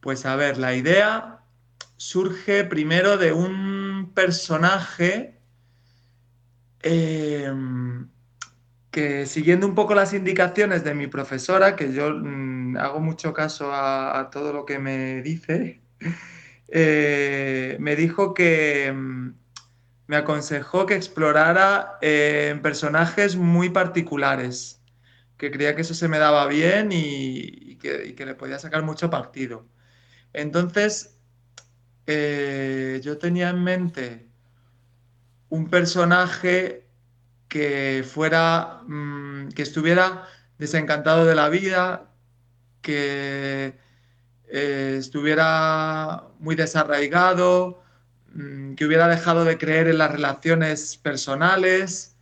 Pues 0.00 0.26
a 0.26 0.34
ver, 0.36 0.58
la 0.58 0.74
idea 0.74 1.40
surge 1.96 2.64
primero 2.64 3.18
de 3.18 3.32
un 3.32 4.12
personaje 4.14 5.38
eh, 6.82 7.52
que 8.90 9.26
siguiendo 9.26 9.66
un 9.66 9.74
poco 9.74 9.94
las 9.94 10.12
indicaciones 10.12 10.84
de 10.84 10.94
mi 10.94 11.06
profesora, 11.06 11.76
que 11.76 11.92
yo 11.92 12.10
mm, 12.12 12.76
hago 12.76 13.00
mucho 13.00 13.32
caso 13.32 13.70
a, 13.72 14.30
todo 14.32 14.52
lo 14.52 14.64
que 14.66 14.78
me 14.78 15.22
dice, 15.22 15.80
eh, 16.68 17.76
me 17.80 17.96
dijo 17.96 18.34
que 18.34 18.92
mm, 18.92 19.34
me 20.08 20.16
aconsejó 20.16 20.86
que 20.86 20.96
explorara 20.96 21.98
eh, 22.02 22.58
personajes 22.62 23.36
muy 23.36 23.70
particulares, 23.70 24.82
que 25.36 25.50
creía 25.52 25.76
que 25.76 25.82
eso 25.82 25.94
se 25.94 26.08
me 26.08 26.18
daba 26.18 26.46
bien 26.48 26.90
y, 26.92 27.76
que, 27.76 28.14
le 28.26 28.34
podía 28.34 28.58
sacar 28.58 28.82
mucho 28.82 29.08
partido. 29.08 29.66
Entonces, 30.32 31.16
eh, 32.06 33.00
yo 33.02 33.18
tenía 33.18 33.50
en 33.50 33.62
mente 33.64 34.28
un 35.48 35.70
personaje 35.70 36.89
que 37.50 38.04
fuera, 38.08 38.82
mm, 38.86 39.50
que 39.50 39.62
estuviera 39.62 40.26
desencantado 40.58 41.26
de 41.26 41.34
la 41.34 41.50
vida, 41.50 42.10
que 42.82 43.78
eh, 44.48 44.96
estuviera 44.98 46.28
muy 46.38 46.56
desarraigado, 46.56 47.82
mm, 48.34 48.74
que 48.74 48.86
hubiera 48.86 49.08
dejado 49.08 49.44
de 49.44 49.58
creer 49.58 49.88
en 49.88 49.98
las 49.98 50.12
relaciones 50.12 50.96
personales. 50.98 52.16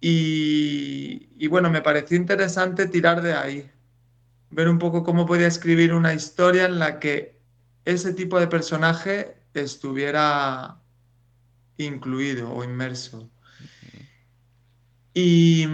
Y, 0.00 1.30
y 1.36 1.46
bueno, 1.48 1.70
me 1.70 1.82
pareció 1.82 2.16
interesante 2.16 2.86
tirar 2.88 3.22
de 3.22 3.34
ahí, 3.34 3.70
ver 4.50 4.68
un 4.68 4.78
poco 4.78 5.04
cómo 5.04 5.26
podía 5.26 5.46
escribir 5.46 5.94
una 5.94 6.14
historia 6.14 6.66
en 6.66 6.78
la 6.78 7.00
que 7.00 7.40
ese 7.84 8.12
tipo 8.14 8.40
de 8.40 8.48
personaje 8.48 9.36
estuviera 9.54 10.80
incluido 11.76 12.52
o 12.52 12.64
inmerso. 12.64 13.30
Y, 15.14 15.66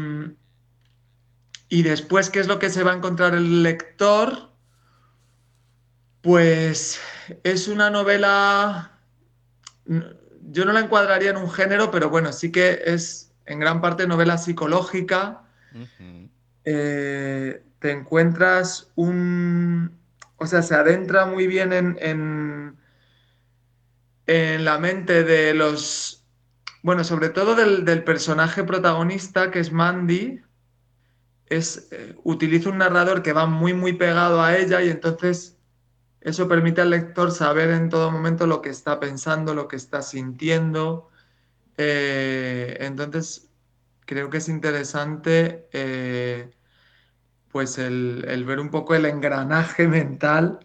y 1.68 1.82
después, 1.82 2.30
¿qué 2.30 2.40
es 2.40 2.48
lo 2.48 2.58
que 2.58 2.70
se 2.70 2.82
va 2.82 2.92
a 2.92 2.96
encontrar 2.96 3.34
el 3.34 3.62
lector? 3.62 4.50
Pues 6.22 7.00
es 7.44 7.68
una 7.68 7.90
novela, 7.90 8.98
yo 9.84 10.64
no 10.64 10.72
la 10.72 10.80
encuadraría 10.80 11.30
en 11.30 11.36
un 11.36 11.50
género, 11.50 11.90
pero 11.90 12.10
bueno, 12.10 12.32
sí 12.32 12.50
que 12.50 12.82
es 12.84 13.32
en 13.46 13.60
gran 13.60 13.80
parte 13.80 14.06
novela 14.06 14.38
psicológica. 14.38 15.42
Eh, 16.64 17.62
te 17.78 17.90
encuentras 17.92 18.90
un, 18.94 19.98
o 20.36 20.46
sea, 20.46 20.62
se 20.62 20.74
adentra 20.74 21.26
muy 21.26 21.46
bien 21.46 21.72
en, 21.72 21.96
en, 24.26 24.64
la 24.64 24.78
mente 24.78 25.24
de 25.24 25.54
los, 25.54 26.17
bueno, 26.82 27.04
sobre 27.04 27.28
todo 27.28 27.54
del, 27.54 28.04
personaje 28.04 28.64
protagonista, 28.64 29.50
que 29.50 29.60
es 29.60 29.72
Mandy, 29.72 30.42
es, 31.46 31.88
eh, 31.92 32.14
utiliza 32.24 32.70
un 32.70 32.78
narrador 32.78 33.22
que 33.22 33.32
va 33.32 33.46
muy, 33.46 33.74
muy 33.74 33.94
pegado 33.94 34.42
a 34.42 34.56
ella 34.56 34.82
y 34.82 34.90
entonces 34.90 35.58
eso 36.20 36.48
permite 36.48 36.80
al 36.80 36.90
lector 36.90 37.30
saber 37.30 37.70
en 37.70 37.88
todo 37.88 38.10
momento 38.10 38.46
lo 38.46 38.60
que 38.60 38.70
está 38.70 39.00
pensando, 39.00 39.54
lo 39.54 39.68
que 39.68 39.76
está 39.76 40.02
sintiendo. 40.02 41.08
Eh, 41.76 42.76
entonces, 42.80 43.48
creo 44.04 44.30
que 44.30 44.38
es 44.38 44.48
interesante 44.48 45.68
eh, 45.72 46.50
pues 47.52 47.78
el, 47.78 48.44
ver 48.46 48.58
un 48.60 48.70
poco 48.70 48.94
el 48.94 49.04
engranaje 49.04 49.86
mental 49.88 50.60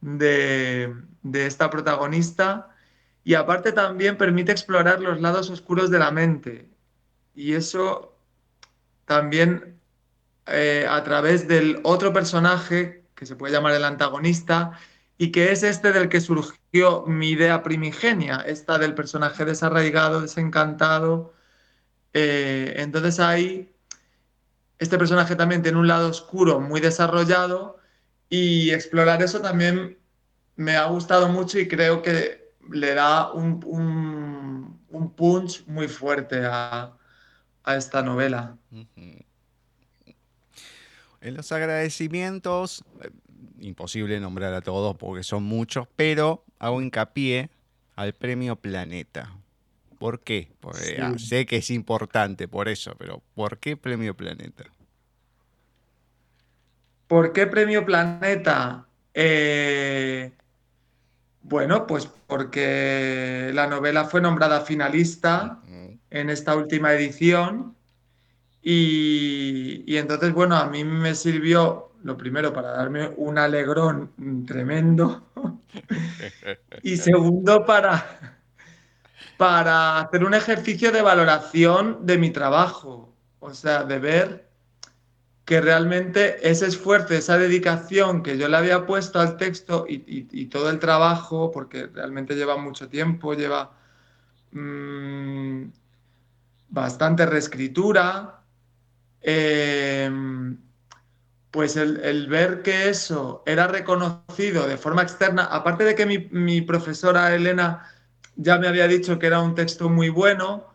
de, 0.00 0.94
esta 1.32 1.70
protagonista 1.70 2.70
y 3.28 3.34
aparte 3.34 3.72
también 3.72 4.16
permite 4.16 4.52
explorar 4.52 5.00
los 5.00 5.20
lados 5.20 5.50
oscuros 5.50 5.90
de 5.90 5.98
la 5.98 6.10
mente. 6.10 6.66
Y 7.34 7.52
eso 7.52 8.16
también 9.04 9.78
eh, 10.46 10.86
a 10.88 11.04
través 11.04 11.46
del 11.46 11.78
otro 11.82 12.14
personaje, 12.14 13.04
que 13.14 13.26
se 13.26 13.36
puede 13.36 13.52
llamar 13.52 13.74
el 13.74 13.84
antagonista, 13.84 14.78
y 15.18 15.30
que 15.30 15.52
es 15.52 15.62
este 15.62 15.92
del 15.92 16.08
que 16.08 16.22
surgió 16.22 17.04
mi 17.06 17.28
idea 17.28 17.62
primigenia, 17.62 18.36
esta 18.46 18.78
del 18.78 18.94
personaje 18.94 19.44
desarraigado, 19.44 20.22
desencantado. 20.22 21.34
Eh, 22.14 22.76
entonces 22.78 23.20
ahí, 23.20 23.70
este 24.78 24.96
personaje 24.96 25.36
también 25.36 25.62
tiene 25.62 25.76
un 25.76 25.86
lado 25.86 26.08
oscuro 26.08 26.60
muy 26.60 26.80
desarrollado 26.80 27.78
y 28.30 28.70
explorar 28.70 29.22
eso 29.22 29.42
también 29.42 29.98
me 30.56 30.76
ha 30.76 30.86
gustado 30.86 31.28
mucho 31.28 31.58
y 31.58 31.68
creo 31.68 32.00
que 32.00 32.37
le 32.70 32.94
da 32.94 33.32
un, 33.32 33.60
punch 35.16 35.66
muy 35.66 35.88
fuerte 35.88 36.42
a, 36.44 36.94
esta 37.66 38.02
novela. 38.02 38.56
En 41.20 41.34
los 41.34 41.52
agradecimientos, 41.52 42.82
eh, 43.02 43.10
imposible 43.60 44.18
nombrar 44.20 44.54
a 44.54 44.62
todos 44.62 44.96
porque 44.96 45.22
son 45.22 45.42
muchos, 45.42 45.86
pero 45.96 46.44
hago 46.58 46.80
hincapié 46.80 47.50
al 47.96 48.14
premio 48.14 48.56
Planeta. 48.56 49.36
¿Por 49.98 50.20
qué? 50.20 50.52
Porque 50.60 50.98
ah, 51.02 51.14
sé 51.18 51.44
que 51.44 51.56
es 51.56 51.70
importante 51.70 52.48
por 52.48 52.68
eso, 52.68 52.94
pero 52.96 53.20
¿por 53.34 53.58
qué 53.58 53.76
premio 53.76 54.16
Planeta? 54.16 54.64
¿Por 57.08 57.32
qué 57.32 57.46
premio 57.46 57.84
Planeta? 57.84 58.86
Eh, 59.12 60.30
bueno, 61.48 61.86
pues 61.86 62.08
porque 62.26 63.50
la 63.54 63.66
novela 63.66 64.04
fue 64.04 64.20
nombrada 64.20 64.60
finalista 64.60 65.60
en 66.10 66.30
esta 66.30 66.56
última 66.56 66.92
edición 66.92 67.74
y, 68.62 69.84
y 69.86 69.96
entonces, 69.96 70.32
bueno, 70.32 70.56
a 70.56 70.66
mí 70.68 70.84
me 70.84 71.14
sirvió 71.14 71.88
lo 72.02 72.16
primero, 72.16 72.52
para 72.52 72.70
darme 72.70 73.12
un 73.16 73.38
alegrón 73.38 74.12
tremendo. 74.46 75.22
y 76.82 76.96
segundo, 76.96 77.64
para, 77.64 78.40
para 79.36 80.00
hacer 80.00 80.24
un 80.24 80.34
ejercicio 80.34 80.92
de 80.92 81.02
valoración 81.02 82.06
de 82.06 82.18
mi 82.18 82.30
trabajo. 82.30 83.14
O 83.40 83.54
sea, 83.54 83.84
de 83.84 83.98
ver 83.98 84.47
que 85.48 85.62
realmente 85.62 86.46
ese 86.46 86.66
esfuerzo, 86.66 87.14
esa 87.14 87.38
dedicación 87.38 88.22
que 88.22 88.36
yo 88.36 88.48
le 88.48 88.56
había 88.58 88.84
puesto 88.84 89.18
al 89.18 89.38
texto 89.38 89.86
y, 89.88 90.44
todo 90.48 90.68
el 90.68 90.78
trabajo, 90.78 91.50
porque 91.50 91.86
realmente 91.86 92.34
lleva 92.34 92.58
mucho 92.58 92.90
tiempo, 92.90 93.32
lleva 93.32 93.72
mm, 94.52 95.62
bastante 96.68 97.24
reescritura, 97.24 98.42
eh, 99.22 100.10
pues 101.50 101.78
el, 101.78 102.26
ver 102.26 102.60
que 102.60 102.90
eso 102.90 103.42
era 103.46 103.68
reconocido 103.68 104.68
de 104.68 104.76
forma 104.76 105.00
externa, 105.00 105.44
aparte 105.44 105.84
de 105.84 105.94
que 105.94 106.28
mi, 106.30 106.60
profesora 106.60 107.34
Elena 107.34 107.88
ya 108.36 108.58
me 108.58 108.68
había 108.68 108.86
dicho 108.86 109.18
que 109.18 109.28
era 109.28 109.40
un 109.40 109.54
texto 109.54 109.88
muy 109.88 110.10
bueno, 110.10 110.66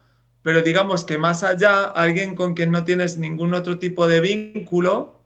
pero 0.44 0.62
digamos 0.62 1.06
que 1.06 1.18
más 1.18 1.44
allá, 1.44 1.86
alguien 1.86 2.36
con 2.36 2.54
quien 2.54 2.72
no 2.72 2.84
tienes 2.84 3.18
ningún 3.18 3.54
otro 3.54 3.80
tipo 3.80 4.08
de 4.08 4.20
vínculo, 4.20 5.22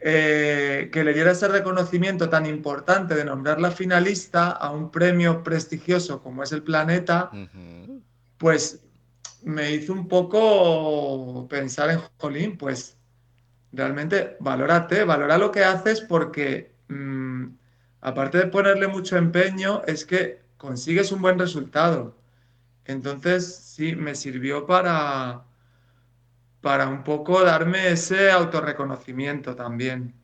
eh, 0.00 0.90
que 0.92 1.02
le 1.02 1.14
diera 1.14 1.32
ese 1.32 1.48
reconocimiento 1.48 2.28
tan 2.28 2.46
importante 2.46 3.14
de 3.14 3.24
nombrarla 3.24 3.70
finalista 3.70 4.50
a 4.50 4.70
un 4.70 4.90
premio 4.90 5.42
prestigioso 5.42 6.22
como 6.22 6.42
es 6.42 6.52
el 6.52 6.62
Planeta, 6.62 7.30
pues 8.36 8.80
me 9.42 9.72
hizo 9.72 9.92
un 9.92 10.08
poco 10.08 11.46
pensar 11.48 11.90
en 11.90 12.00
Jolín, 12.18 12.56
pues 12.56 12.96
realmente 13.72 14.36
valórate, 14.40 15.04
valora 15.04 15.38
lo 15.38 15.50
que 15.52 15.64
haces 15.64 16.00
porque 16.00 16.72
mm, 16.88 17.46
aparte 18.00 18.38
de 18.38 18.46
ponerle 18.46 18.88
mucho 18.88 19.16
empeño, 19.16 19.82
es 19.86 20.04
que 20.04 20.40
consigues 20.56 21.12
un 21.12 21.22
buen 21.22 21.38
resultado. 21.38 22.16
Entonces, 22.84 23.67
sí, 23.78 23.94
me 23.94 24.16
sirvió 24.16 24.66
para, 24.66 25.44
para 26.60 26.88
un 26.88 27.04
poco 27.04 27.44
darme 27.44 27.90
ese 27.90 28.30
autorreconocimiento 28.30 29.54
también. 29.54 30.14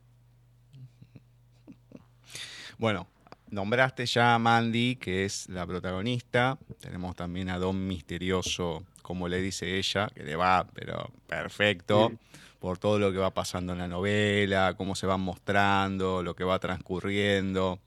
Bueno, 2.76 3.06
nombraste 3.50 4.04
ya 4.04 4.34
a 4.34 4.38
Mandy, 4.40 4.96
que 4.96 5.24
es 5.24 5.48
la 5.48 5.64
protagonista. 5.64 6.58
Tenemos 6.80 7.14
también 7.14 7.48
a 7.48 7.58
Don 7.58 7.86
Misterioso, 7.86 8.82
como 9.00 9.28
le 9.28 9.40
dice 9.40 9.78
ella, 9.78 10.08
que 10.12 10.24
le 10.24 10.34
va, 10.34 10.66
pero 10.74 11.12
perfecto 11.28 12.10
por 12.58 12.78
todo 12.78 12.98
lo 12.98 13.12
que 13.12 13.18
va 13.18 13.32
pasando 13.32 13.74
en 13.74 13.78
la 13.78 13.86
novela, 13.86 14.74
cómo 14.76 14.96
se 14.96 15.06
van 15.06 15.20
mostrando, 15.20 16.24
lo 16.24 16.34
que 16.34 16.42
va 16.42 16.58
transcurriendo. 16.58 17.78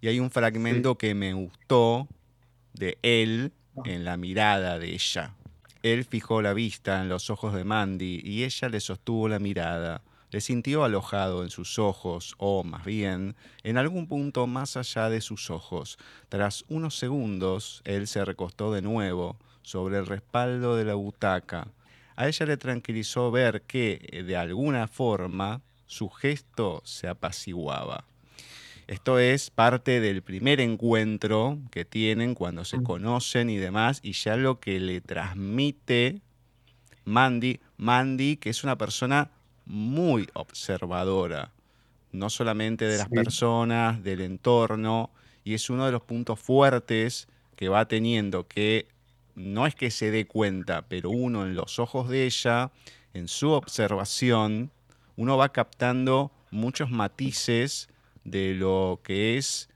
Y 0.00 0.08
hay 0.08 0.18
un 0.18 0.32
fragmento 0.32 0.98
que 0.98 1.14
me 1.14 1.32
gustó 1.32 2.08
de 2.74 2.98
él 3.02 3.52
en 3.84 4.04
la 4.04 4.16
mirada 4.16 4.78
de 4.78 4.92
ella. 4.92 5.34
Él 5.82 6.04
fijó 6.04 6.42
la 6.42 6.52
vista 6.52 7.00
en 7.00 7.08
los 7.08 7.30
ojos 7.30 7.54
de 7.54 7.64
Mandy 7.64 8.20
y 8.24 8.44
ella 8.44 8.68
le 8.68 8.80
sostuvo 8.80 9.28
la 9.28 9.38
mirada. 9.38 10.02
Le 10.30 10.40
sintió 10.40 10.84
alojado 10.84 11.42
en 11.42 11.50
sus 11.50 11.78
ojos, 11.78 12.34
o 12.38 12.62
más 12.64 12.84
bien, 12.84 13.34
en 13.62 13.78
algún 13.78 14.06
punto 14.06 14.46
más 14.46 14.76
allá 14.76 15.08
de 15.08 15.20
sus 15.20 15.50
ojos. 15.50 15.98
Tras 16.28 16.64
unos 16.68 16.98
segundos, 16.98 17.80
él 17.84 18.06
se 18.06 18.24
recostó 18.24 18.72
de 18.72 18.82
nuevo 18.82 19.38
sobre 19.62 19.98
el 19.98 20.06
respaldo 20.06 20.76
de 20.76 20.84
la 20.84 20.94
butaca 20.94 21.68
a 22.18 22.26
ella 22.26 22.46
le 22.46 22.56
tranquilizó 22.56 23.30
ver 23.30 23.62
que, 23.62 24.24
de 24.26 24.36
alguna 24.36 24.88
forma, 24.88 25.60
su 25.86 26.08
gesto 26.08 26.82
se 26.84 27.06
apaciguaba. 27.06 28.02
Esto 28.88 29.18
es 29.18 29.50
parte 29.50 30.00
del 30.00 30.22
primer 30.22 30.62
encuentro 30.62 31.58
que 31.70 31.84
tienen 31.84 32.34
cuando 32.34 32.64
se 32.64 32.78
mm. 32.78 32.82
conocen 32.84 33.50
y 33.50 33.58
demás, 33.58 34.00
y 34.02 34.12
ya 34.12 34.36
lo 34.36 34.60
que 34.60 34.80
le 34.80 35.02
transmite 35.02 36.22
Mandy, 37.04 37.60
Mandy, 37.76 38.38
que 38.38 38.48
es 38.48 38.64
una 38.64 38.78
persona 38.78 39.30
muy 39.66 40.26
observadora, 40.32 41.52
no 42.12 42.30
solamente 42.30 42.86
de 42.86 42.96
las 42.96 43.10
personas, 43.10 44.02
del 44.02 44.22
entorno, 44.22 45.10
y 45.44 45.52
es 45.52 45.68
uno 45.68 45.84
de 45.84 45.92
los 45.92 46.02
puntos 46.02 46.40
fuertes 46.40 47.28
que 47.56 47.68
va 47.68 47.86
teniendo 47.88 48.48
que 48.48 48.88
no 49.34 49.66
es 49.66 49.74
que 49.74 49.90
se 49.90 50.10
dé 50.10 50.26
cuenta, 50.26 50.86
pero 50.88 51.10
uno 51.10 51.44
en 51.44 51.54
los 51.54 51.78
ojos 51.78 52.08
de 52.08 52.24
ella, 52.24 52.70
en 53.12 53.28
su 53.28 53.50
observación, 53.50 54.70
uno 55.16 55.36
va 55.36 55.50
captando 55.52 56.32
muchos 56.50 56.90
matices 56.90 57.90
de 58.30 58.54
lo 58.54 59.00
que 59.02 59.36
es 59.36 59.68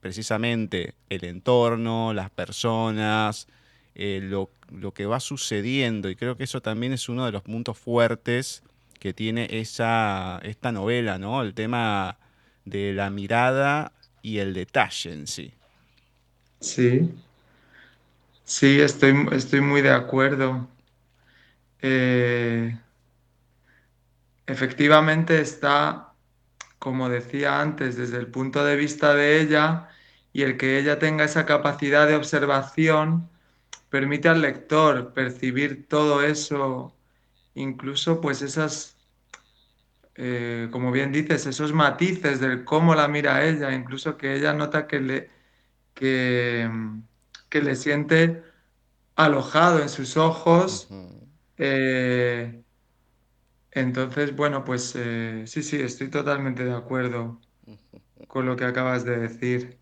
precisamente 0.00 0.94
el 1.08 1.24
entorno, 1.24 2.12
las 2.12 2.30
personas, 2.30 3.48
eh, 3.94 4.20
lo, 4.22 4.50
que 4.92 5.06
va 5.06 5.20
sucediendo. 5.20 6.10
Y 6.10 6.16
creo 6.16 6.36
que 6.36 6.44
eso 6.44 6.60
también 6.60 6.92
es 6.92 7.08
uno 7.08 7.26
de 7.26 7.32
los 7.32 7.42
puntos 7.42 7.78
fuertes 7.78 8.62
que 8.98 9.12
tiene 9.12 9.48
esa, 9.50 10.40
esta 10.42 10.72
novela, 10.72 11.18
¿no? 11.18 11.42
El 11.42 11.54
tema 11.54 12.18
de 12.64 12.92
la 12.92 13.10
mirada 13.10 13.92
y 14.22 14.38
el 14.38 14.54
detalle 14.54 15.12
en 15.12 15.26
sí. 15.26 15.52
Sí, 16.60 17.10
Sí, 18.44 18.80
estoy, 18.80 19.26
estoy 19.32 19.60
muy 19.62 19.80
de 19.82 19.90
acuerdo. 19.90 20.68
Eh, 21.80 22.78
efectivamente 24.46 25.40
está, 25.40 26.13
como 26.84 27.08
decía 27.08 27.62
antes, 27.62 27.96
desde 27.96 28.18
el 28.18 28.26
punto 28.28 28.62
de 28.64 28.76
vista 28.76 29.14
de 29.14 29.40
ella 29.40 29.88
y 30.34 30.42
el 30.42 30.58
que 30.58 30.78
ella 30.78 30.98
tenga 30.98 31.24
esa 31.24 31.46
capacidad 31.46 32.06
de 32.06 32.14
observación 32.14 33.30
permite 33.88 34.28
al 34.28 34.42
lector 34.42 35.14
percibir 35.14 35.88
todo 35.88 36.22
eso, 36.22 36.94
incluso 37.54 38.20
pues 38.20 38.42
esas, 38.42 38.98
eh, 40.16 40.68
como 40.70 40.92
bien 40.92 41.10
dices, 41.10 41.46
esos 41.46 41.72
matices 41.72 42.38
del 42.40 42.64
cómo 42.64 42.94
la 42.94 43.08
mira 43.08 43.44
ella, 43.46 43.72
incluso 43.72 44.18
que 44.18 44.34
ella 44.36 44.52
nota 44.52 44.86
que 44.86 45.00
le... 45.00 45.30
Que, 45.94 46.68
que 47.48 47.62
le 47.62 47.76
siente 47.76 48.42
alojado 49.14 49.80
en 49.80 49.88
sus 49.88 50.16
ojos. 50.16 50.88
Eh, 51.56 52.63
entonces, 53.74 54.34
bueno, 54.36 54.64
pues 54.64 54.94
eh, 54.96 55.44
sí, 55.46 55.62
sí, 55.62 55.80
estoy 55.80 56.08
totalmente 56.08 56.64
de 56.64 56.72
acuerdo 56.72 57.40
con 58.28 58.46
lo 58.46 58.56
que 58.56 58.64
acabas 58.64 59.04
de 59.04 59.18
decir. 59.18 59.78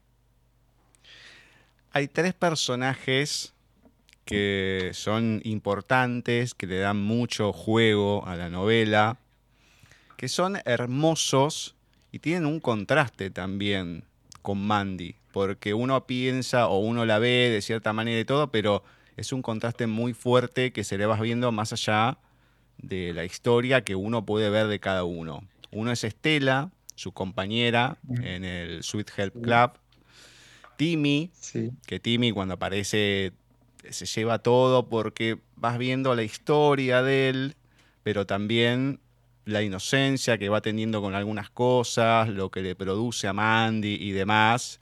Hay 1.92 2.08
tres 2.08 2.32
personajes 2.32 3.52
que 4.24 4.90
son 4.94 5.42
importantes, 5.44 6.54
que 6.54 6.66
le 6.66 6.78
dan 6.78 7.02
mucho 7.02 7.52
juego 7.52 8.26
a 8.26 8.34
la 8.34 8.48
novela, 8.48 9.18
que 10.16 10.28
son 10.28 10.58
hermosos 10.64 11.74
y 12.12 12.20
tienen 12.20 12.46
un 12.46 12.60
contraste 12.60 13.30
también 13.30 14.04
con 14.40 14.64
Mandy. 14.66 15.16
porque 15.32 15.72
uno 15.72 16.06
piensa 16.06 16.68
o 16.68 16.78
uno 16.78 17.06
la 17.06 17.18
ve 17.18 17.50
de 17.50 17.62
cierta 17.62 17.92
manera 17.92 18.20
y 18.20 18.24
todo, 18.24 18.50
pero 18.50 18.84
es 19.16 19.32
un 19.32 19.42
contraste 19.42 19.86
muy 19.86 20.14
fuerte 20.14 20.72
que 20.72 20.84
se 20.84 20.98
le 20.98 21.06
va 21.06 21.18
viendo 21.20 21.52
más 21.52 21.72
allá 21.72 22.18
de 22.82 23.12
la 23.14 23.24
historia 23.24 23.82
que 23.82 23.94
uno 23.94 24.26
puede 24.26 24.50
ver 24.50 24.66
de 24.66 24.78
cada 24.78 25.04
uno. 25.04 25.44
Uno 25.70 25.90
es 25.92 26.04
Estela, 26.04 26.70
su 26.94 27.12
compañera 27.12 27.96
en 28.22 28.44
el 28.44 28.82
Sweet 28.82 29.10
Help 29.16 29.42
Club. 29.42 29.72
Timmy, 30.76 31.30
que 31.86 32.00
Timmy 32.00 32.32
cuando 32.32 32.54
aparece 32.54 33.32
se 33.90 34.06
lleva 34.06 34.38
todo 34.38 34.88
porque 34.88 35.38
vas 35.56 35.78
viendo 35.78 36.14
la 36.14 36.22
historia 36.22 37.02
de 37.02 37.28
él, 37.28 37.56
pero 38.02 38.26
también 38.26 39.00
la 39.44 39.62
inocencia 39.62 40.38
que 40.38 40.48
va 40.48 40.60
teniendo 40.60 41.00
con 41.02 41.14
algunas 41.14 41.50
cosas, 41.50 42.28
lo 42.28 42.50
que 42.50 42.62
le 42.62 42.74
produce 42.76 43.26
a 43.26 43.32
Mandy 43.32 43.96
y 44.00 44.12
demás. 44.12 44.80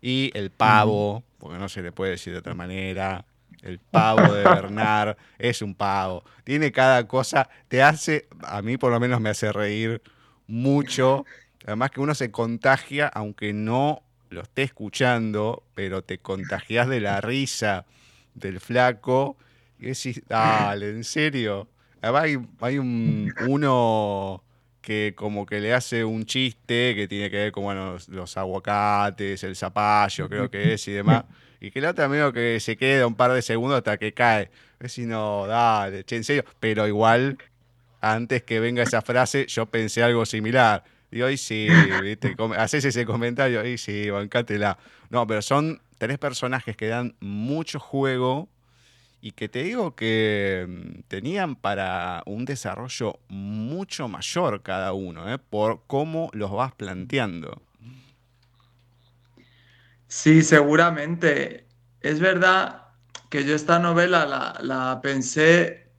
Y 0.00 0.30
el 0.34 0.50
pavo, 0.50 1.24
porque 1.38 1.58
no 1.58 1.68
se 1.68 1.82
le 1.82 1.92
puede 1.92 2.12
decir 2.12 2.32
de 2.32 2.38
otra 2.38 2.54
manera, 2.54 3.26
el 3.62 3.78
pavo 3.78 4.32
de 4.32 4.44
Bernard 4.44 5.16
es 5.38 5.62
un 5.62 5.74
pavo. 5.74 6.24
Tiene 6.44 6.72
cada 6.72 7.06
cosa, 7.06 7.48
te 7.68 7.82
hace, 7.82 8.28
a 8.42 8.62
mí 8.62 8.76
por 8.76 8.92
lo 8.92 9.00
menos 9.00 9.20
me 9.20 9.30
hace 9.30 9.52
reír 9.52 10.02
mucho. 10.46 11.24
Además 11.66 11.90
que 11.90 12.00
uno 12.00 12.14
se 12.14 12.30
contagia, 12.30 13.08
aunque 13.08 13.52
no 13.52 14.02
lo 14.30 14.42
esté 14.42 14.62
escuchando, 14.62 15.64
pero 15.74 16.02
te 16.02 16.18
contagias 16.18 16.88
de 16.88 17.00
la 17.00 17.20
risa 17.20 17.86
del 18.34 18.60
flaco. 18.60 19.36
Y 19.78 19.86
decís, 19.86 20.22
dale, 20.28 20.90
¿en 20.90 21.04
serio? 21.04 21.68
hay, 22.00 22.38
hay 22.60 22.78
un, 22.78 23.32
uno 23.46 24.42
que 24.80 25.14
como 25.16 25.44
que 25.44 25.60
le 25.60 25.74
hace 25.74 26.04
un 26.04 26.24
chiste 26.24 26.94
que 26.94 27.06
tiene 27.08 27.30
que 27.30 27.36
ver 27.36 27.52
con 27.52 27.76
los, 28.08 28.36
aguacates, 28.36 29.42
el 29.44 29.54
zapallo, 29.54 30.28
creo 30.28 30.50
que 30.50 30.72
es, 30.72 30.88
y 30.88 30.92
demás. 30.92 31.24
Y 31.60 31.70
que 31.70 31.80
el 31.80 31.86
otro 31.86 32.04
amigo 32.04 32.32
que 32.32 32.60
se 32.60 32.76
queda 32.76 33.06
un 33.06 33.14
par 33.14 33.32
de 33.32 33.42
segundos 33.42 33.78
hasta 33.78 33.96
que 33.98 34.14
cae. 34.14 34.50
Es 34.80 34.92
si 34.92 35.06
no, 35.06 35.46
dale, 35.46 36.04
che, 36.04 36.16
en 36.16 36.24
serio. 36.24 36.44
Pero 36.60 36.86
igual, 36.86 37.38
antes 38.00 38.42
que 38.44 38.60
venga 38.60 38.82
esa 38.82 39.02
frase, 39.02 39.46
yo 39.46 39.66
pensé 39.66 40.02
algo 40.02 40.24
similar. 40.24 40.84
Y 41.10 41.36
sí, 41.36 41.68
¿viste? 42.02 42.36
haces 42.56 42.84
ese 42.84 43.06
comentario, 43.06 43.66
y 43.66 43.78
sí, 43.78 44.10
bancátela. 44.10 44.78
No, 45.10 45.26
pero 45.26 45.42
son 45.42 45.80
tres 45.98 46.18
personajes 46.18 46.76
que 46.76 46.86
dan 46.86 47.14
mucho 47.20 47.80
juego 47.80 48.48
y 49.20 49.32
que 49.32 49.48
te 49.48 49.62
digo 49.64 49.96
que 49.96 50.66
mm, 50.68 51.00
tenían 51.08 51.56
para 51.56 52.22
un 52.26 52.44
desarrollo 52.44 53.18
mucho 53.28 54.08
mayor 54.08 54.62
cada 54.62 54.92
uno, 54.92 55.32
¿eh? 55.32 55.38
por 55.38 55.82
cómo 55.86 56.30
los 56.32 56.52
vas 56.52 56.72
planteando. 56.74 57.62
Sí, 60.08 60.42
seguramente. 60.42 61.66
Es 62.00 62.20
verdad 62.20 62.88
que 63.30 63.44
yo 63.44 63.54
esta 63.54 63.78
novela 63.78 64.58
la, 64.60 65.00
pensé 65.02 65.90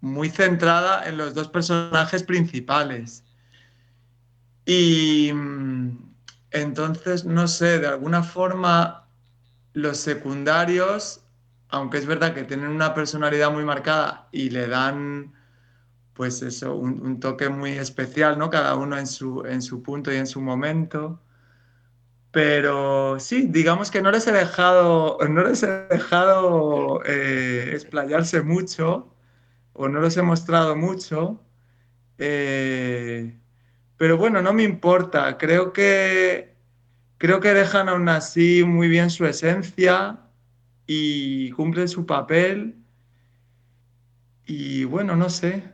muy 0.00 0.30
centrada 0.30 1.08
en 1.08 1.16
los 1.16 1.34
dos 1.34 1.48
personajes 1.48 2.22
principales. 2.22 3.24
Y 4.64 5.32
mm, 5.32 6.14
entonces, 6.50 7.24
no 7.24 7.48
sé, 7.48 7.78
de 7.78 7.88
alguna 7.88 8.22
forma 8.22 9.08
los 9.72 9.98
secundarios 9.98 11.26
aunque 11.68 11.98
es 11.98 12.06
verdad 12.06 12.34
que 12.34 12.44
tienen 12.44 12.68
una 12.68 12.94
personalidad 12.94 13.52
muy 13.52 13.64
marcada 13.64 14.28
y 14.32 14.50
le 14.50 14.68
dan, 14.68 15.34
pues 16.14 16.42
eso, 16.42 16.76
un, 16.76 17.20
toque 17.20 17.48
muy 17.48 17.72
especial, 17.72 18.38
¿no? 18.38 18.50
Cada 18.50 18.76
uno 18.76 18.96
en 18.96 19.06
su, 19.06 19.44
en 19.44 19.62
su 19.62 19.82
punto 19.82 20.12
y 20.12 20.16
en 20.16 20.26
su 20.26 20.40
momento. 20.40 21.20
Pero 22.36 23.18
sí, 23.18 23.46
digamos 23.48 23.90
que 23.90 24.02
no 24.02 24.10
les 24.10 24.26
he 24.26 24.32
dejado, 24.32 25.16
no 25.26 25.42
les 25.42 25.62
he 25.62 25.86
dejado 25.88 27.00
eh, 27.06 27.70
explayarse 27.72 28.42
mucho 28.42 29.10
o 29.72 29.88
no 29.88 30.02
les 30.02 30.18
he 30.18 30.22
mostrado 30.22 30.76
mucho. 30.76 31.40
Eh, 32.18 33.40
pero 33.96 34.18
bueno, 34.18 34.42
no 34.42 34.52
me 34.52 34.64
importa. 34.64 35.38
Creo 35.38 35.72
que, 35.72 36.54
creo 37.16 37.40
que 37.40 37.54
dejan 37.54 37.88
aún 37.88 38.06
así 38.10 38.64
muy 38.64 38.88
bien 38.88 39.08
su 39.08 39.24
esencia 39.24 40.20
y 40.86 41.52
cumplen 41.52 41.88
su 41.88 42.04
papel. 42.04 42.76
Y 44.44 44.84
bueno, 44.84 45.16
no 45.16 45.30
sé, 45.30 45.72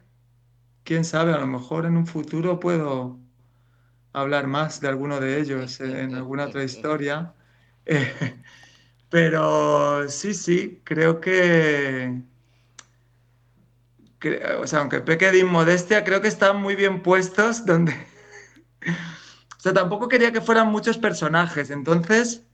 quién 0.85 1.05
sabe, 1.05 1.33
a 1.33 1.39
lo 1.39 1.49
mejor 1.49 1.87
en 1.87 1.97
un 1.97 2.07
futuro 2.07 2.61
puedo 2.61 3.22
hablar 4.13 4.47
más 4.47 4.81
de 4.81 4.89
alguno 4.89 5.21
de 5.21 5.41
ellos 5.41 5.81
en 5.81 6.15
alguna 6.15 6.47
otra 6.47 6.65
historia. 6.65 7.35
pero 9.11 10.09
sí, 10.09 10.35
sí, 10.35 10.81
creo 10.85 11.21
que, 11.21 12.23
o 14.59 14.67
sea, 14.67 14.81
aunque 14.81 15.01
peque 15.01 15.31
de 15.31 15.41
inmodestia, 15.41 16.05
creo 16.05 16.21
que 16.21 16.29
están 16.29 16.61
muy 16.61 16.77
bien 16.77 17.03
puestos 17.03 17.67
donde... 17.67 17.93
o 19.59 19.61
sea, 19.61 19.73
tampoco 19.73 20.09
quería 20.09 20.33
que 20.33 20.41
fueran 20.41 20.69
muchos 20.69 20.99
personajes, 20.99 21.71
entonces 21.71 22.47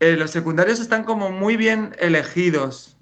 eh, 0.00 0.16
los 0.16 0.30
secundarios 0.30 0.80
están 0.80 1.04
como 1.04 1.30
muy 1.30 1.56
bien 1.56 1.94
elegidos. 1.98 2.96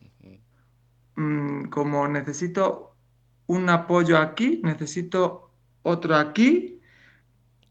Mm, 1.16 1.66
como 1.66 2.08
necesito 2.08 2.96
un 3.46 3.68
apoyo 3.68 4.18
aquí, 4.18 4.60
necesito 4.64 5.50
otro 5.82 6.16
aquí 6.16 6.73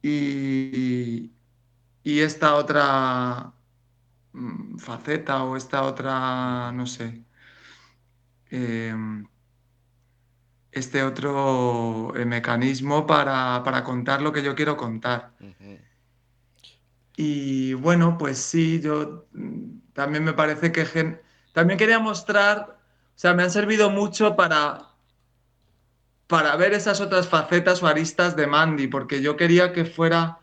y, 0.03 1.31
esta 2.03 2.55
otra 2.55 3.53
mm, 4.33 4.77
faceta 4.77 5.43
o 5.43 5.55
esta 5.55 5.83
otra, 5.83 6.71
no 6.73 6.85
sé, 6.85 7.23
em, 8.49 9.25
este 10.71 11.03
otro 11.03 12.13
eh, 12.15 12.25
mecanismo 12.25 13.07
para, 13.07 13.63
contar 13.85 14.21
lo 14.21 14.33
que 14.33 14.43
yo 14.43 14.55
quiero 14.55 14.75
contar. 14.77 15.33
Y 17.15 17.73
bueno, 17.75 18.17
pues 18.17 18.39
sí, 18.39 18.81
yo 18.81 19.27
mm, 19.33 19.93
también 19.93 20.23
me 20.23 20.33
parece 20.33 20.71
que 20.71 21.21
también 21.53 21.77
quería 21.79 21.99
mostrar, 21.99 22.79
o 23.15 23.19
sea, 23.19 23.33
me 23.33 23.43
han 23.43 23.51
servido 23.51 23.89
mucho 23.89 24.35
para, 24.35 24.92
para 26.27 26.55
ver 26.55 26.73
esas 26.73 27.01
otras 27.01 27.27
facetas 27.27 27.83
o 27.83 27.87
aristas 27.87 28.35
de 28.35 28.47
Mandy, 28.47 28.87
porque 28.87 29.21
yo 29.21 29.35
quería 29.37 29.73
que 29.73 29.85
fuera 29.85 30.39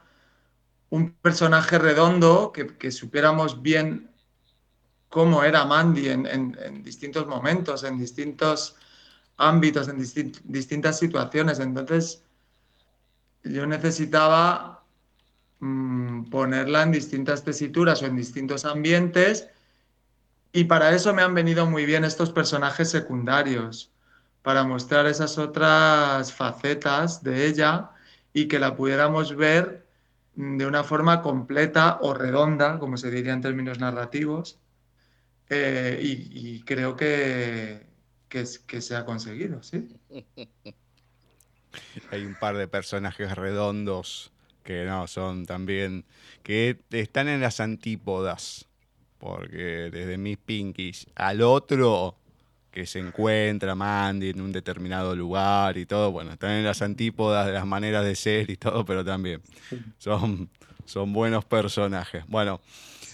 un 0.90 1.12
personaje 1.12 1.78
redondo, 1.78 2.52
que, 2.52 2.90
supiéramos 2.90 3.62
bien 3.62 4.10
cómo 5.08 5.42
era 5.42 5.64
Mandy 5.64 6.08
en, 6.08 6.82
distintos 6.82 7.26
momentos, 7.26 7.84
en 7.84 7.98
distintos 7.98 8.76
ámbitos, 9.36 9.88
en 9.88 9.98
distintas 10.44 10.98
situaciones. 10.98 11.58
Entonces, 11.60 12.22
yo 13.42 13.66
necesitaba 13.66 14.80
Mm, 15.60 16.30
ponerla 16.30 16.82
en 16.82 16.92
distintas 16.92 17.44
tesituras 17.44 18.02
o 18.02 18.06
en 18.06 18.16
distintos 18.16 18.64
ambientes. 18.64 19.48
Y 20.52 20.64
para 20.64 20.94
eso 20.94 21.14
me 21.14 21.22
han 21.22 21.34
venido 21.34 21.66
muy 21.66 21.84
bien 21.84 22.04
estos 22.04 22.32
personajes 22.32 22.90
secundarios, 22.90 23.92
para 24.42 24.64
mostrar 24.64 25.06
esas 25.06 25.38
otras 25.38 26.32
facetas 26.32 27.22
de 27.22 27.46
ella 27.46 27.90
y 28.32 28.48
que 28.48 28.58
la 28.58 28.74
pudiéramos 28.76 29.36
ver 29.36 29.86
de 30.34 30.66
una 30.66 30.84
forma 30.84 31.22
completa 31.22 31.98
o 32.00 32.14
redonda, 32.14 32.78
como 32.78 32.96
se 32.96 33.10
diría 33.10 33.32
en 33.32 33.42
términos 33.42 33.78
narrativos. 33.78 34.58
Eh, 35.48 35.98
y, 36.00 36.60
creo 36.62 36.96
que, 36.96 37.84
que, 38.28 38.44
que 38.66 38.80
se 38.80 38.96
ha 38.96 39.04
conseguido, 39.04 39.62
sí. 39.62 39.88
Hay 42.10 42.24
un 42.24 42.34
par 42.34 42.56
de 42.56 42.68
personajes 42.68 43.36
redondos 43.36 44.32
que 44.62 44.84
no, 44.84 45.06
son 45.06 45.46
también, 45.46 46.04
que 46.42 46.80
están 46.90 47.28
en 47.28 47.40
las 47.40 47.60
antípodas, 47.60 48.68
porque 49.18 49.90
desde 49.90 50.18
mis 50.18 50.38
pinkies 50.38 51.06
al 51.14 51.42
otro 51.42 52.19
que 52.70 52.86
se 52.86 52.98
encuentra 52.98 53.74
Mandy 53.74 54.30
en 54.30 54.40
un 54.40 54.52
determinado 54.52 55.16
lugar 55.16 55.76
y 55.76 55.86
todo, 55.86 56.12
bueno, 56.12 56.32
están 56.32 56.52
en 56.52 56.64
las 56.64 56.82
antípodas 56.82 57.46
de 57.46 57.52
las 57.52 57.66
maneras 57.66 58.04
de 58.04 58.14
ser 58.14 58.50
y 58.50 58.56
todo, 58.56 58.84
pero 58.84 59.04
también 59.04 59.42
son, 59.98 60.48
son 60.84 61.12
buenos 61.12 61.44
personajes. 61.44 62.24
Bueno, 62.28 62.60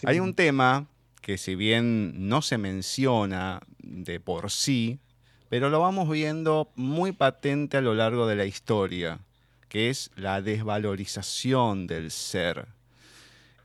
hay 0.05 0.21
un 0.21 0.35
tema 0.35 0.87
que 1.23 1.38
si 1.38 1.55
bien 1.55 2.29
no 2.29 2.42
se 2.42 2.59
menciona 2.59 3.61
de 3.79 4.21
por 4.21 4.51
sí, 4.51 5.01
pero 5.49 5.71
lo 5.71 5.81
vamos 5.81 6.11
viendo 6.11 6.71
muy 6.77 7.12
patente 7.12 7.77
a 7.77 7.81
lo 7.81 7.95
largo 7.95 8.27
de 8.27 8.37
la 8.37 8.45
historia 8.45 9.21
que 9.69 9.90
es 9.90 10.11
la 10.16 10.42
desvalorización 10.42 11.87
del 11.87 12.11
ser. 12.11 12.66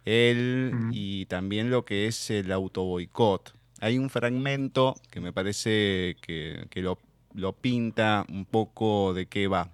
Él 0.04 0.90
y 0.92 1.26
también 1.28 1.70
lo 1.70 1.86
que 1.86 2.08
es 2.08 2.30
el 2.32 2.52
autoboicot. 2.52 3.54
Hay 3.84 3.98
un 3.98 4.12
fragmento 4.12 4.94
que 5.10 5.20
me 5.20 5.34
parece 5.34 6.16
que, 6.22 6.68
lo, 6.76 7.54
pinta 7.54 8.28
un 8.30 8.46
poco 8.46 9.16
de 9.16 9.26
qué 9.26 9.48
va. 9.48 9.72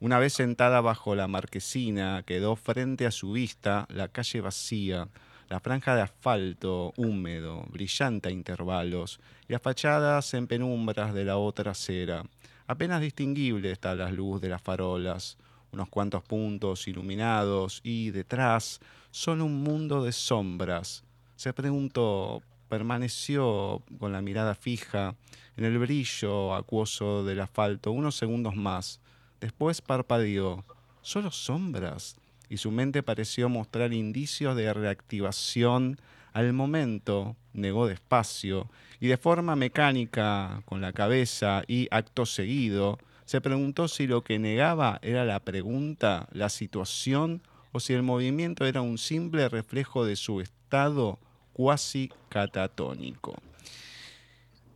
Una 0.00 0.18
vez 0.18 0.32
sentada 0.32 0.80
bajo 0.80 1.14
la 1.14 1.28
marquesina, 1.28 2.24
quedó 2.26 2.56
frente 2.56 3.06
a 3.06 3.12
su 3.12 3.30
vista 3.30 3.86
la 3.90 4.08
calle 4.08 4.40
vacía, 4.40 5.08
la 5.48 5.60
franja 5.60 5.94
de 5.94 6.02
asfalto 6.02 6.92
húmedo, 6.96 7.64
brillante 7.70 8.28
a 8.28 8.32
intervalos, 8.32 9.20
las 9.46 9.62
fachadas 9.62 10.34
en 10.34 10.48
penumbras 10.48 11.14
de 11.14 11.24
la 11.24 11.36
otra 11.36 11.70
acera. 11.70 12.24
Apenas 12.66 13.00
distinguible 13.00 13.70
está 13.70 13.94
la 13.94 14.10
luz 14.10 14.40
de 14.40 14.48
las 14.48 14.62
farolas, 14.62 15.38
unos 15.70 15.88
cuantos 15.90 16.24
puntos 16.24 16.88
iluminados 16.88 17.80
y 17.84 18.10
detrás 18.10 18.80
solo 19.12 19.44
un 19.44 19.62
mundo 19.62 20.02
de 20.02 20.10
sombras. 20.10 21.04
Se 21.36 21.52
preguntó, 21.52 22.42
permaneció 22.74 23.84
con 24.00 24.10
la 24.10 24.20
mirada 24.20 24.56
fija 24.56 25.14
en 25.56 25.64
el 25.64 25.78
brillo 25.78 26.56
acuoso 26.56 27.24
del 27.24 27.38
asfalto 27.40 27.92
unos 27.92 28.16
segundos 28.16 28.56
más. 28.56 28.98
Después 29.40 29.80
parpadeó. 29.80 30.64
¿Solo 31.00 31.30
sombras? 31.30 32.16
Y 32.48 32.56
su 32.56 32.72
mente 32.72 33.04
pareció 33.04 33.48
mostrar 33.48 33.92
indicios 33.92 34.56
de 34.56 34.74
reactivación 34.74 36.00
al 36.32 36.52
momento, 36.52 37.36
negó 37.52 37.86
despacio, 37.86 38.68
y 38.98 39.06
de 39.06 39.18
forma 39.18 39.54
mecánica, 39.54 40.60
con 40.64 40.80
la 40.80 40.92
cabeza 40.92 41.62
y 41.68 41.86
acto 41.92 42.26
seguido, 42.26 42.98
se 43.24 43.40
preguntó 43.40 43.86
si 43.86 44.08
lo 44.08 44.24
que 44.24 44.40
negaba 44.40 44.98
era 45.00 45.24
la 45.24 45.38
pregunta, 45.38 46.26
la 46.32 46.48
situación, 46.48 47.40
o 47.70 47.78
si 47.78 47.92
el 47.92 48.02
movimiento 48.02 48.66
era 48.66 48.82
un 48.82 48.98
simple 48.98 49.48
reflejo 49.48 50.04
de 50.04 50.16
su 50.16 50.40
estado 50.40 51.20
cuasi 51.54 52.12
catatónico. 52.28 53.34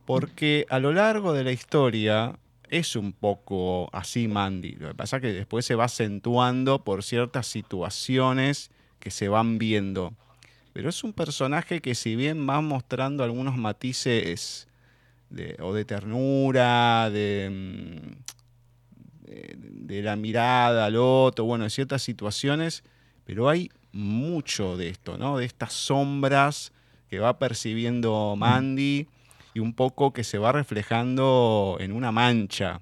Porque 0.05 0.65
a 0.69 0.79
lo 0.79 0.91
largo 0.91 1.33
de 1.33 1.43
la 1.43 1.51
historia 1.51 2.39
es 2.69 2.95
un 2.95 3.13
poco 3.13 3.89
así 3.93 4.27
Mandy. 4.27 4.71
Lo 4.71 4.87
que 4.87 4.95
pasa 4.95 5.17
es 5.17 5.21
que 5.21 5.33
después 5.33 5.65
se 5.65 5.75
va 5.75 5.83
acentuando 5.85 6.83
por 6.83 7.03
ciertas 7.03 7.45
situaciones 7.45 8.71
que 8.99 9.11
se 9.11 9.27
van 9.27 9.59
viendo. 9.59 10.13
Pero 10.73 10.89
es 10.89 11.03
un 11.03 11.13
personaje 11.13 11.81
que 11.81 11.93
si 11.93 12.15
bien 12.15 12.49
va 12.49 12.61
mostrando 12.61 13.23
algunos 13.23 13.57
matices 13.57 14.67
de, 15.29 15.57
o 15.59 15.73
de 15.73 15.85
ternura, 15.85 17.09
de, 17.09 17.49
mm, 17.51 18.29
la 19.89 20.15
mirada 20.15 20.85
al 20.85 20.95
otro, 20.95 21.45
bueno, 21.45 21.63
de 21.65 21.69
ciertas 21.69 22.01
situaciones, 22.01 22.83
pero 23.25 23.49
hay 23.49 23.69
mucho 23.91 24.77
de 24.77 24.89
esto, 24.89 25.17
¿no? 25.17 25.37
De 25.37 25.45
estas 25.45 25.73
sombras 25.73 26.71
que 27.09 27.19
va 27.19 27.39
percibiendo 27.39 28.35
Mandy 28.37 29.07
y 29.53 29.59
un 29.59 29.73
poco 29.73 30.13
que 30.13 30.23
se 30.23 30.37
va 30.37 30.51
reflejando 30.51 31.77
en 31.79 31.91
una 31.91 32.11
mancha. 32.11 32.81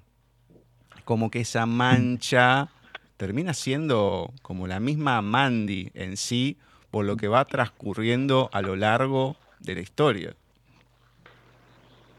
Como 1.04 1.30
que 1.30 1.40
esa 1.40 1.64
mancha 1.64 2.68
termina 3.16 3.54
siendo 3.54 4.32
como 4.42 4.66
la 4.66 4.80
misma 4.80 5.22
Mandy 5.22 5.90
en 5.94 6.16
sí, 6.16 6.58
por 6.90 7.04
lo 7.04 7.16
que 7.16 7.28
va 7.28 7.44
transcurriendo 7.44 8.50
a 8.52 8.62
lo 8.62 8.76
largo 8.76 9.36
de 9.60 9.74
la 9.74 9.80
historia. 9.80 10.34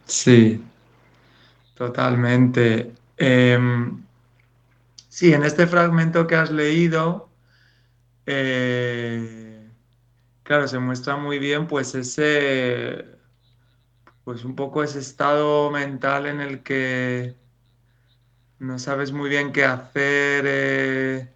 Sí, 0.05 0.61
totalmente. 1.75 2.91
Eh, 3.17 3.59
sí, 5.07 5.33
en 5.33 5.43
este 5.43 5.67
fragmento 5.67 6.25
que 6.25 6.35
has 6.35 6.51
leído, 6.51 7.28
eh, 8.31 9.67
claro, 10.43 10.67
se 10.67 10.77
muestra 10.77 11.17
muy 11.17 11.39
bien 11.39 11.65
pues 11.65 11.95
ese, 11.95 13.05
pues 14.23 14.45
un 14.45 14.55
poco 14.55 14.83
ese 14.83 14.99
estado 14.99 15.71
mental 15.71 16.27
en 16.27 16.39
el 16.39 16.61
que 16.61 17.35
no 18.59 18.77
sabes 18.77 19.11
muy 19.11 19.29
bien 19.29 19.51
qué 19.51 19.65
hacer 19.65 20.45
eh, 20.47 21.33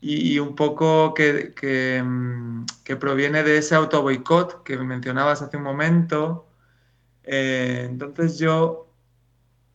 y, 0.00 0.38
un 0.38 0.56
poco 0.56 1.12
que, 1.12 1.52
que, 1.54 2.02
mm, 2.02 2.64
proviene 2.98 3.42
de 3.42 3.58
ese 3.58 3.74
auto 3.74 4.00
boicot 4.00 4.62
que 4.62 4.78
mencionabas 4.78 5.42
hace 5.42 5.58
un 5.58 5.64
momento. 5.64 6.48
Eh, 7.24 7.86
entonces 7.90 8.38
yo, 8.38 8.88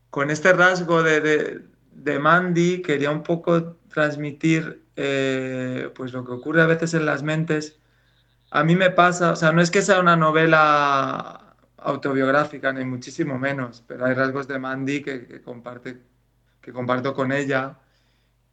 con 0.09 0.31
este 0.31 0.53
rasgo 0.53 1.03
de, 1.03 1.21
de, 1.21 1.61
de 1.91 2.19
Mandy, 2.19 2.81
quería 2.81 3.11
un 3.11 3.21
poco 3.21 3.77
transmitir 3.89 4.86
eh, 4.97 5.91
pues 5.95 6.11
lo 6.11 6.25
que 6.25 6.31
ocurre 6.33 6.61
a 6.63 6.65
veces 6.65 6.93
en 6.95 7.05
las 7.05 7.23
mentes. 7.23 7.79
A 8.51 8.63
mí 8.63 8.75
me 8.75 8.89
pasa, 8.91 9.31
o 9.33 9.35
sea, 9.35 9.51
no 9.51 9.61
es 9.61 9.71
que 9.71 9.81
sea 9.83 9.99
una 9.99 10.15
novela 10.17 11.55
autobiográfica, 11.77 12.73
ni 12.73 12.83
muchísimo 12.85 13.37
menos, 13.37 13.83
pero 13.87 14.05
hay 14.05 14.13
rasgos 14.15 14.47
de 14.47 14.59
Mandy 14.59 15.03
que, 15.03 15.41
comparte, 15.43 16.01
que 16.61 16.73
comparto 16.73 17.13
con 17.13 17.31
ella. 17.31 17.77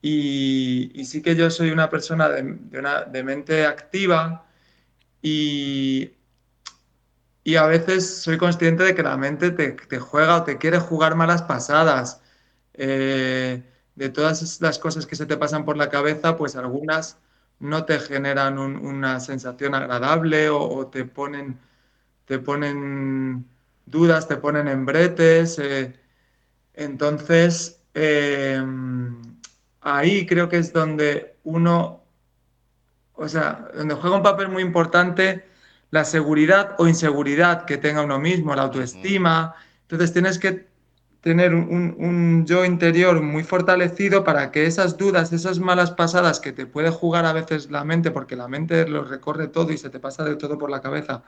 Y, 0.02 1.04
sí 1.06 1.22
que 1.22 1.34
yo 1.36 1.50
soy 1.50 1.70
una 1.70 1.90
persona 1.90 2.28
de, 2.28 2.42
una, 2.78 3.02
de 3.04 3.24
mente 3.24 3.66
activa 3.66 4.46
y, 5.22 6.12
y, 7.44 7.56
a 7.56 7.66
veces 7.66 8.18
soy 8.22 8.38
consciente 8.38 8.84
de 8.84 8.94
que 8.94 9.02
la 9.02 9.16
mente 9.16 9.50
te, 9.50 9.72
te 9.72 9.98
juega 9.98 10.36
o 10.38 10.44
te 10.44 10.58
quiere 10.58 10.78
jugar 10.78 11.14
malas 11.16 11.42
pasadas. 11.42 12.20
Eh, 12.74 13.62
de 13.94 14.08
todas 14.08 14.60
las 14.60 14.78
cosas 14.78 15.06
que 15.06 15.16
se 15.16 15.26
te 15.26 15.36
pasan 15.36 15.64
por 15.64 15.76
la 15.76 15.88
cabeza, 15.88 16.36
pues 16.36 16.56
algunas 16.56 17.18
no 17.60 17.84
te 17.84 17.98
generan 17.98 18.58
un, 18.58 18.76
una 18.76 19.20
sensación 19.20 19.74
agradable 19.74 20.48
o, 20.48 20.60
o, 20.60 20.86
te, 20.88 21.04
ponen, 21.04 21.58
te 22.26 22.38
ponen 22.38 23.46
dudas, 23.86 24.28
te 24.28 24.36
ponen 24.36 24.68
en 24.68 24.84
bretes. 24.84 25.58
Eh, 25.58 25.94
entonces, 26.74 27.80
eh, 27.94 28.62
ahí 29.80 30.26
creo 30.26 30.48
que 30.48 30.58
es 30.58 30.72
donde 30.72 31.36
uno, 31.44 32.02
o 33.14 33.28
sea, 33.28 33.68
donde 33.74 33.94
juega 33.94 34.16
un 34.16 34.22
papel 34.22 34.48
muy 34.48 34.62
importante 34.62 35.44
la 35.90 36.04
seguridad 36.04 36.74
o 36.78 36.88
inseguridad 36.88 37.66
que 37.66 37.78
tenga 37.78 38.02
uno 38.02 38.18
mismo, 38.18 38.52
la 38.56 38.62
autoestima. 38.62 39.54
Entonces 39.82 40.12
tienes 40.12 40.40
que 40.40 40.66
tener 41.24 41.54
un, 41.54 41.94
un, 41.98 42.44
yo 42.44 42.66
interior 42.66 43.22
muy 43.22 43.44
fortalecido 43.44 44.24
para 44.24 44.50
que 44.50 44.66
esas 44.66 44.98
dudas, 44.98 45.32
esas 45.32 45.58
malas 45.58 45.90
pasadas 45.90 46.38
que 46.38 46.52
te 46.52 46.66
puede 46.66 46.90
jugar 46.90 47.24
a 47.24 47.32
veces 47.32 47.70
la 47.70 47.82
mente, 47.82 48.10
porque 48.10 48.36
la 48.36 48.46
mente 48.46 48.86
lo 48.86 49.04
recorre 49.04 49.48
todo 49.48 49.72
y 49.72 49.78
se 49.78 49.88
te 49.88 49.98
pasa 49.98 50.22
de 50.22 50.36
todo 50.36 50.58
por 50.58 50.70
la 50.70 50.82
cabeza, 50.82 51.22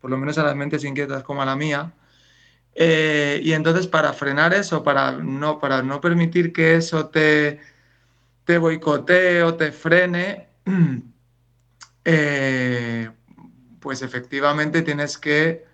por 0.00 0.10
lo 0.10 0.16
menos 0.16 0.38
a 0.38 0.44
las 0.44 0.56
mentes 0.56 0.82
inquietas 0.82 1.22
como 1.24 1.42
a 1.42 1.44
la 1.44 1.56
mía. 1.56 1.92
Eh, 2.74 3.40
y 3.44 3.52
entonces 3.52 3.86
para 3.86 4.14
frenar 4.14 4.54
eso, 4.54 4.82
para 4.82 5.12
no, 5.12 5.58
para 5.60 5.82
no 5.82 6.00
permitir 6.00 6.50
que 6.50 6.76
eso 6.76 7.08
te, 7.08 7.60
te 8.44 8.56
boicotee 8.58 9.42
o 9.42 9.54
te 9.56 9.72
frene, 9.72 10.48
eh, 12.04 13.10
pues 13.80 14.02
efectivamente 14.02 14.82
tienes 14.82 15.18
que 15.18 15.66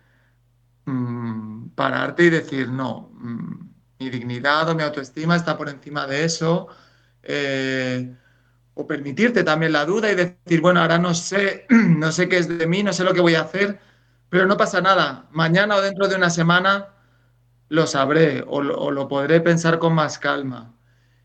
mmm, 0.86 1.49
pararte 1.80 2.24
y 2.24 2.30
decir, 2.30 2.68
no, 2.68 3.10
mmm, 3.14 3.70
mi 4.00 4.10
dignidad 4.10 4.68
o 4.68 4.74
mi 4.74 4.82
autoestima 4.82 5.34
está 5.36 5.56
por 5.56 5.68
encima 5.70 6.06
de 6.06 6.24
eso. 6.24 6.68
Eh, 7.22 8.14
o 8.74 8.86
permitirte 8.86 9.44
también 9.44 9.72
la 9.72 9.84
duda 9.86 10.10
y 10.12 10.14
decir, 10.14 10.60
bueno, 10.60 10.80
ahora 10.80 10.98
no 10.98 11.14
sé, 11.14 11.66
no 11.70 12.12
sé 12.12 12.28
qué 12.28 12.38
es 12.38 12.48
de 12.48 12.66
mí, 12.66 12.82
no 12.82 12.92
sé 12.92 13.04
lo 13.04 13.14
que 13.14 13.20
voy 13.22 13.34
a 13.34 13.42
hacer, 13.42 13.80
pero 14.28 14.46
no 14.46 14.56
pasa 14.56 14.80
nada. 14.82 15.28
Mañana 15.32 15.76
o 15.76 15.82
dentro 15.82 16.08
de 16.08 16.16
una 16.16 16.30
semana 16.30 16.88
lo 17.68 17.86
sabré 17.86 18.44
o 18.46 18.62
lo 18.62 19.08
podré 19.08 19.40
pensar 19.40 19.78
con 19.78 19.94
más 19.94 20.18
calma. 20.18 20.74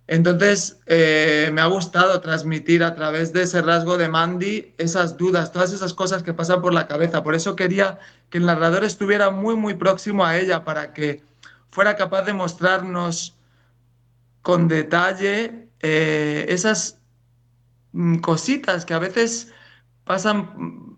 Entonces, 0.07 0.79
eh, 0.85 1.49
me 1.51 1.61
ha 1.61 1.65
gustado 1.65 2.21
transmitir 2.21 2.83
a 2.83 2.93
través 2.93 3.33
de 3.33 3.43
ese 3.43 3.61
rasgo 3.61 3.97
de 3.97 4.07
Mandy 4.07 4.75
esas 4.77 5.17
dudas, 5.17 5.51
todas 5.51 5.73
esas 5.73 5.93
cosas 5.95 6.21
que 6.21 6.33
pasan 6.33 6.61
por 6.61 6.73
la 6.73 6.87
cabeza. 6.87 7.23
Por 7.23 7.33
eso 7.33 7.55
quería 7.55 7.97
que 8.29 8.37
el 8.37 8.45
narrador 8.45 8.83
estuviera 8.83 9.31
muy, 9.31 9.55
muy 9.55 9.73
próximo 9.73 10.23
a 10.23 10.37
ella 10.37 10.63
para 10.63 10.93
que 10.93 11.23
fuera 11.71 11.95
capaz 11.95 12.21
de 12.23 12.33
mostrarnos 12.33 13.35
con 14.43 14.67
detalle 14.67 15.69
eh, 15.81 16.45
esas 16.49 16.99
mm, 17.93 18.17
cositas 18.17 18.85
que 18.85 18.93
a 18.93 18.99
veces 18.99 19.51
pasan 20.03 20.97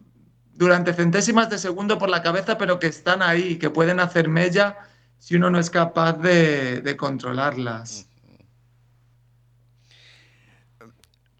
durante 0.54 0.94
centésimas 0.94 1.50
de 1.50 1.58
segundo 1.60 1.98
por 1.98 2.10
la 2.10 2.24
cabeza, 2.24 2.58
pero 2.58 2.78
que 2.80 2.88
están 2.88 3.22
ahí, 3.22 3.58
que 3.58 3.70
pueden 3.70 4.02
hacer 4.02 4.28
mella 4.28 4.78
si 5.18 5.36
uno 5.36 5.50
no 5.50 5.60
es 5.60 5.70
capaz 5.70 6.14
de 6.14 6.96
controlarlas. 7.00 8.07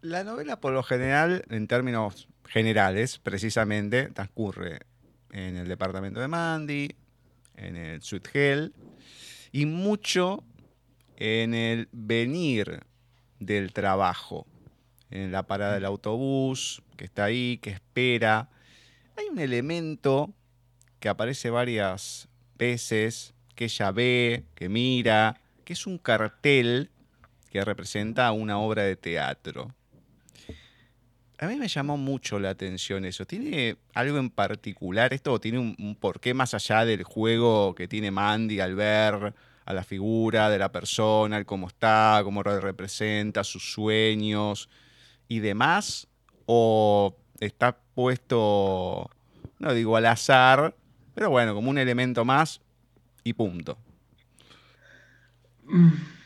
La 0.00 0.22
novela, 0.22 0.60
por 0.60 0.72
lo 0.72 0.84
general, 0.84 1.44
en 1.50 1.66
términos 1.66 2.28
generales, 2.46 3.18
precisamente, 3.18 4.06
transcurre 4.10 4.78
en 5.32 5.56
el 5.56 5.66
departamento 5.66 6.20
de 6.20 6.28
Mandy, 6.28 6.94
en 7.56 7.76
el 7.76 8.00
Sweet 8.00 8.28
Hell, 8.32 8.74
y 9.50 9.66
mucho 9.66 10.44
en 11.16 11.52
el 11.52 11.88
venir 11.90 12.80
del 13.40 13.72
trabajo, 13.72 14.46
en 15.10 15.32
la 15.32 15.48
parada 15.48 15.74
del 15.74 15.84
autobús, 15.84 16.80
que 16.96 17.06
está 17.06 17.24
ahí, 17.24 17.58
que 17.58 17.70
espera. 17.70 18.50
Hay 19.16 19.26
un 19.26 19.40
elemento 19.40 20.32
que 21.00 21.08
aparece 21.08 21.50
varias 21.50 22.28
veces, 22.56 23.34
que 23.56 23.64
ella 23.64 23.90
ve, 23.90 24.44
que 24.54 24.68
mira, 24.68 25.40
que 25.64 25.72
es 25.72 25.88
un 25.88 25.98
cartel 25.98 26.92
que 27.50 27.64
representa 27.64 28.30
una 28.30 28.60
obra 28.60 28.84
de 28.84 28.94
teatro. 28.94 29.74
A 31.40 31.46
mí 31.46 31.54
me 31.54 31.68
llamó 31.68 31.96
mucho 31.96 32.40
la 32.40 32.50
atención 32.50 33.04
eso. 33.04 33.24
¿Tiene 33.24 33.76
algo 33.94 34.18
en 34.18 34.28
particular 34.28 35.14
esto 35.14 35.32
o 35.32 35.40
tiene 35.40 35.58
un, 35.60 35.96
porqué 36.00 36.34
más 36.34 36.52
allá 36.52 36.84
del 36.84 37.04
juego 37.04 37.76
que 37.76 37.86
tiene 37.86 38.10
Mandy 38.10 38.58
al 38.58 38.74
ver 38.74 39.34
a 39.64 39.72
la 39.72 39.84
figura 39.84 40.50
de 40.50 40.58
la 40.58 40.72
persona, 40.72 41.44
cómo 41.44 41.68
está, 41.68 42.22
cómo 42.24 42.42
representa, 42.42 43.44
sus 43.44 43.72
sueños 43.72 44.68
y 45.28 45.38
demás? 45.38 46.08
¿O 46.46 47.14
está 47.38 47.78
puesto, 47.94 49.08
no 49.60 49.74
digo 49.74 49.96
al 49.96 50.06
azar, 50.06 50.74
pero 51.14 51.30
bueno, 51.30 51.54
como 51.54 51.70
un 51.70 51.78
elemento 51.78 52.24
más 52.24 52.60
y 53.22 53.32
punto? 53.34 53.78
Mm. 55.66 56.17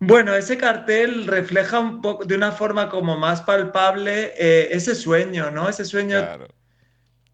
Bueno, 0.00 0.34
ese 0.34 0.56
cartel 0.56 1.26
refleja 1.26 1.80
un 1.80 2.00
poco, 2.00 2.24
de 2.24 2.36
una 2.36 2.52
forma 2.52 2.88
como 2.88 3.16
más 3.16 3.42
palpable, 3.42 4.32
eh, 4.38 4.68
ese 4.70 4.94
sueño, 4.94 5.50
¿no? 5.50 5.68
Ese 5.68 5.84
sueño 5.84 6.18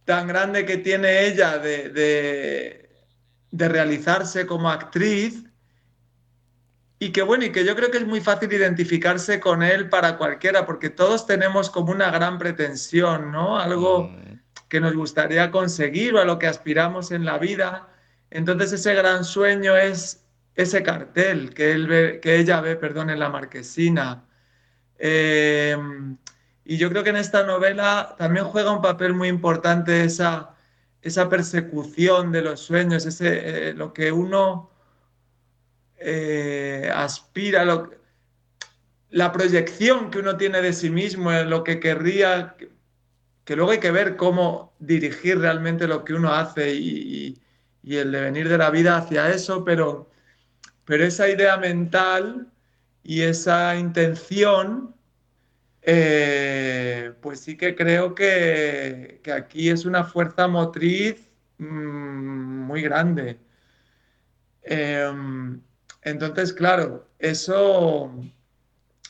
tan 0.05 0.27
grande 0.27 0.65
que 0.65 0.79
tiene 0.79 1.27
ella 1.27 1.59
de, 1.59 1.91
de, 1.91 3.69
realizarse 3.69 4.47
como 4.47 4.71
actriz 4.71 5.45
y 6.99 7.13
que 7.13 7.23
bueno, 7.23 7.45
y 7.45 7.53
que 7.53 7.65
yo 7.65 7.77
creo 7.77 7.91
que 7.91 7.99
es 7.99 8.07
muy 8.07 8.21
fácil 8.21 8.53
identificarse 8.53 9.41
con 9.41 9.63
él 9.63 9.89
para 9.91 10.17
cualquiera, 10.17 10.65
porque 10.65 10.91
todos 10.91 11.27
tenemos 11.27 11.69
como 11.69 11.93
una 11.93 12.11
gran 12.11 12.39
pretensión, 12.39 13.31
¿no? 13.31 13.59
Algo 13.59 14.05
mm. 14.05 14.41
que 14.69 14.81
nos 14.81 14.95
gustaría 14.95 15.51
conseguir 15.51 16.15
o 16.15 16.21
a 16.21 16.25
lo 16.25 16.39
que 16.39 16.47
aspiramos 16.47 17.11
en 17.11 17.27
la 17.27 17.37
vida. 17.37 17.89
Entonces 18.31 18.73
ese 18.73 18.95
gran 18.95 19.25
sueño 19.25 19.77
es 19.77 20.24
ese 20.55 20.83
cartel 20.83 21.53
que, 21.53 21.73
él 21.73 22.21
que 22.21 22.37
ella 22.37 22.61
ve 22.61 22.77
perdón, 22.77 23.11
en 23.11 23.19
la 23.19 23.29
marquesina. 23.29 24.25
Eh, 24.99 25.77
y 26.65 26.77
yo 26.79 26.89
creo 26.91 27.03
que 27.05 27.11
en 27.11 27.17
esta 27.17 27.45
novela 27.45 28.15
también 28.19 28.47
juega 28.47 28.73
un 28.73 28.81
papel 28.81 29.13
muy 29.15 29.29
importante 29.29 30.05
esa, 30.05 30.55
esa 31.03 31.29
persecución 31.29 32.33
de 32.33 32.43
los 32.43 32.61
sueños, 32.61 33.05
ese, 33.05 33.69
eh, 33.71 33.75
lo 33.75 33.93
que 33.93 34.13
uno 34.13 34.71
eh, 35.99 36.91
aspira, 36.95 37.65
lo, 37.65 37.91
la 39.11 39.33
proyección 39.33 40.11
que 40.11 40.21
uno 40.21 40.37
tiene 40.37 40.63
de 40.63 40.73
sí 40.73 40.91
mismo, 40.91 41.33
en 41.33 41.51
lo 41.51 41.65
que 41.65 41.81
querría, 41.81 42.57
que, 43.45 43.57
luego 43.57 43.73
hay 43.73 43.81
que 43.81 43.91
ver 43.91 44.17
cómo 44.17 44.75
dirigir 44.79 45.39
realmente 45.39 45.87
lo 45.87 46.05
que 46.05 46.15
uno 46.15 46.33
hace 46.33 46.75
y, 46.75 47.39
y 47.83 47.97
el 47.97 48.11
devenir 48.13 48.49
de 48.49 48.59
la 48.59 48.71
vida 48.71 48.97
hacia 48.97 49.31
eso, 49.31 49.65
pero 49.65 50.11
pero 50.85 51.05
esa 51.05 51.29
idea 51.29 51.57
mental 51.57 52.51
y 53.03 53.23
esa 53.23 53.77
intención, 53.77 54.95
eh, 55.83 57.13
pues 57.21 57.41
sí 57.41 57.57
que 57.57 57.75
creo 57.75 58.15
que, 58.15 59.21
aquí 59.35 59.71
es 59.71 59.85
una 59.85 60.05
fuerza 60.05 60.49
motriz 60.49 61.29
mm, 61.59 62.67
muy 62.67 62.83
grande. 62.83 63.39
Em, 64.63 65.61
entonces, 66.03 66.53
claro, 66.53 67.09
eso 67.19 68.13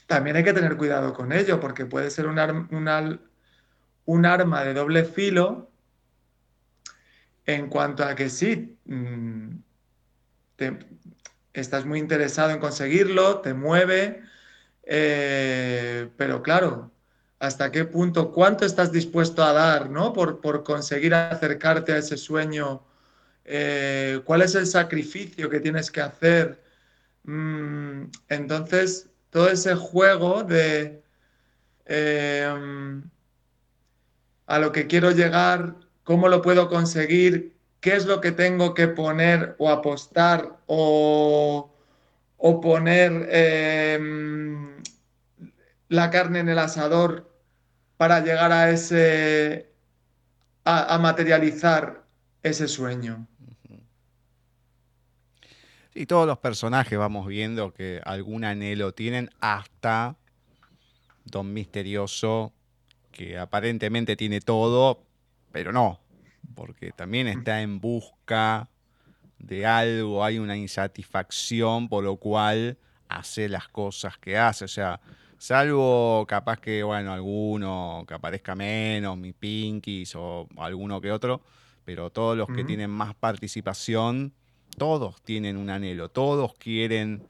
también 0.07 0.37
hay 0.37 0.45
que 0.45 0.53
tener 0.53 0.77
cuidado 0.77 1.13
con 1.15 1.33
ello, 1.33 1.61
porque 1.61 1.87
puede 1.87 2.11
ser 2.11 2.27
un, 2.27 2.39
un 4.07 4.27
arma 4.27 4.65
de 4.65 4.75
doble 4.75 5.05
filo 5.05 5.71
en 7.47 7.69
cuanto 7.69 8.05
a 8.05 8.15
que 8.15 8.29
sí, 8.29 8.79
mm, 8.87 9.57
estás 11.55 11.87
muy 11.87 12.01
interesado 12.01 12.51
en 12.51 12.59
conseguirlo, 12.59 13.41
te 13.41 13.55
mueve, 13.55 14.23
eh, 14.83 16.11
pero 16.17 16.43
claro, 16.43 16.93
hasta 17.39 17.71
qué 17.71 17.85
punto, 17.85 18.33
cuánto 18.33 18.67
estás 18.67 18.93
dispuesto 18.93 19.43
a 19.45 19.53
dar, 19.53 19.89
¿no? 19.91 20.13
Por, 20.13 20.65
conseguir 20.65 21.15
acercarte 21.15 21.93
a 21.93 21.99
ese 21.99 22.17
sueño, 22.17 22.83
eh, 23.45 24.21
cuál 24.25 24.43
es 24.43 24.55
el 24.55 24.67
sacrificio 24.67 25.49
que 25.49 25.61
tienes 25.61 25.91
que 25.91 26.01
hacer. 26.01 26.63
Mm, 27.25 28.05
entonces, 28.29 29.09
todo 29.31 29.49
ese 29.49 29.75
juego 29.75 30.43
de 30.45 31.03
eh, 31.87 33.03
a 34.47 34.59
lo 34.59 34.73
que 34.73 34.87
quiero 34.87 35.11
llegar, 35.11 35.77
cómo 36.03 36.29
lo 36.29 36.43
puedo 36.43 36.69
conseguir, 36.69 37.54
qué 37.85 37.95
es 37.97 38.07
lo 38.07 38.23
que 38.23 38.33
tengo 38.33 38.73
que 38.73 38.89
poner 38.89 39.57
o 39.59 39.69
apostar 39.69 40.57
o, 40.65 41.71
poner 42.63 43.29
em, 43.31 44.83
la 45.91 46.09
carne 46.09 46.39
en 46.39 46.49
el 46.49 46.59
asador 46.59 47.31
para 47.99 48.21
llegar 48.21 48.53
a 48.53 48.71
ese 48.71 49.71
a, 50.65 50.97
materializar 50.97 52.07
ese 52.43 52.69
sueño. 52.69 53.27
Y 55.93 56.07
todos 56.07 56.27
los 56.27 56.39
personajes 56.39 56.99
vamos 56.99 57.27
viendo 57.27 57.75
que 57.75 58.01
algún 58.07 58.45
anhelo 58.45 58.95
tienen 58.95 59.29
hasta 59.41 60.17
Don 61.27 61.53
Misterioso, 61.53 62.55
que 63.13 63.37
aparentemente 63.37 64.17
tiene 64.17 64.41
todo, 64.41 65.05
pero 65.53 65.71
no, 65.71 66.01
porque 66.55 66.93
también 66.93 67.27
está 67.29 67.63
en 67.63 67.81
busca 67.81 68.69
de 69.39 69.67
algo, 69.67 70.25
hay 70.25 70.39
una 70.39 70.57
insatisfacción, 70.57 71.89
por 71.89 72.05
lo 72.05 72.17
cual 72.17 72.79
hace 73.09 73.49
las 73.49 73.69
cosas 73.69 74.19
que 74.19 74.39
hace. 74.39 74.65
O 74.65 74.69
sea, 74.69 75.01
salvo 75.39 76.25
capaz 76.27 76.59
que, 76.61 76.83
bueno, 76.83 77.13
alguno 77.13 78.05
que 78.07 78.15
aparezca 78.15 78.55
menos, 78.55 79.17
mi 79.19 79.33
Pinkies 79.33 80.15
o 80.17 80.49
alguno 80.57 81.01
que 81.01 81.13
otro, 81.13 81.43
pero 81.85 82.11
todos 82.11 82.37
los 82.37 82.49
que 82.49 82.65
tienen 82.65 82.91
más 82.91 83.15
participación, 83.15 84.33
todos 84.79 85.21
tienen 85.23 85.57
un 85.57 85.71
anhelo, 85.71 86.09
todos 86.09 86.55
quieren 86.55 87.27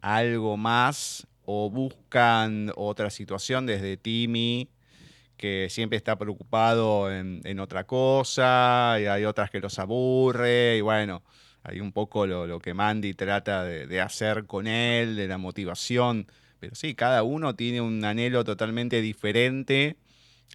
algo 0.00 0.56
más 0.56 1.26
o 1.46 1.70
buscan 1.70 2.72
otra 2.76 3.10
situación 3.10 3.66
desde 3.66 3.96
Timmy 3.96 4.68
que 5.44 5.68
siempre 5.68 5.98
está 5.98 6.16
preocupado 6.16 7.12
en, 7.12 7.60
otra 7.60 7.84
cosa, 7.84 8.96
y 8.98 9.04
hay 9.04 9.26
otras 9.26 9.50
que 9.50 9.60
los 9.60 9.78
aburre, 9.78 10.78
y 10.78 10.80
bueno, 10.80 11.22
hay 11.62 11.80
un 11.80 11.92
poco 11.92 12.26
lo, 12.26 12.58
que 12.60 12.72
Mandy 12.72 13.12
trata 13.12 13.62
de, 13.62 14.00
hacer 14.00 14.46
con 14.46 14.66
él, 14.66 15.16
de 15.16 15.28
la 15.28 15.36
motivación, 15.36 16.28
pero 16.60 16.74
sí, 16.74 16.94
cada 16.94 17.24
uno 17.24 17.54
tiene 17.54 17.82
un 17.82 18.02
anhelo 18.06 18.42
totalmente 18.42 19.02
diferente 19.02 19.98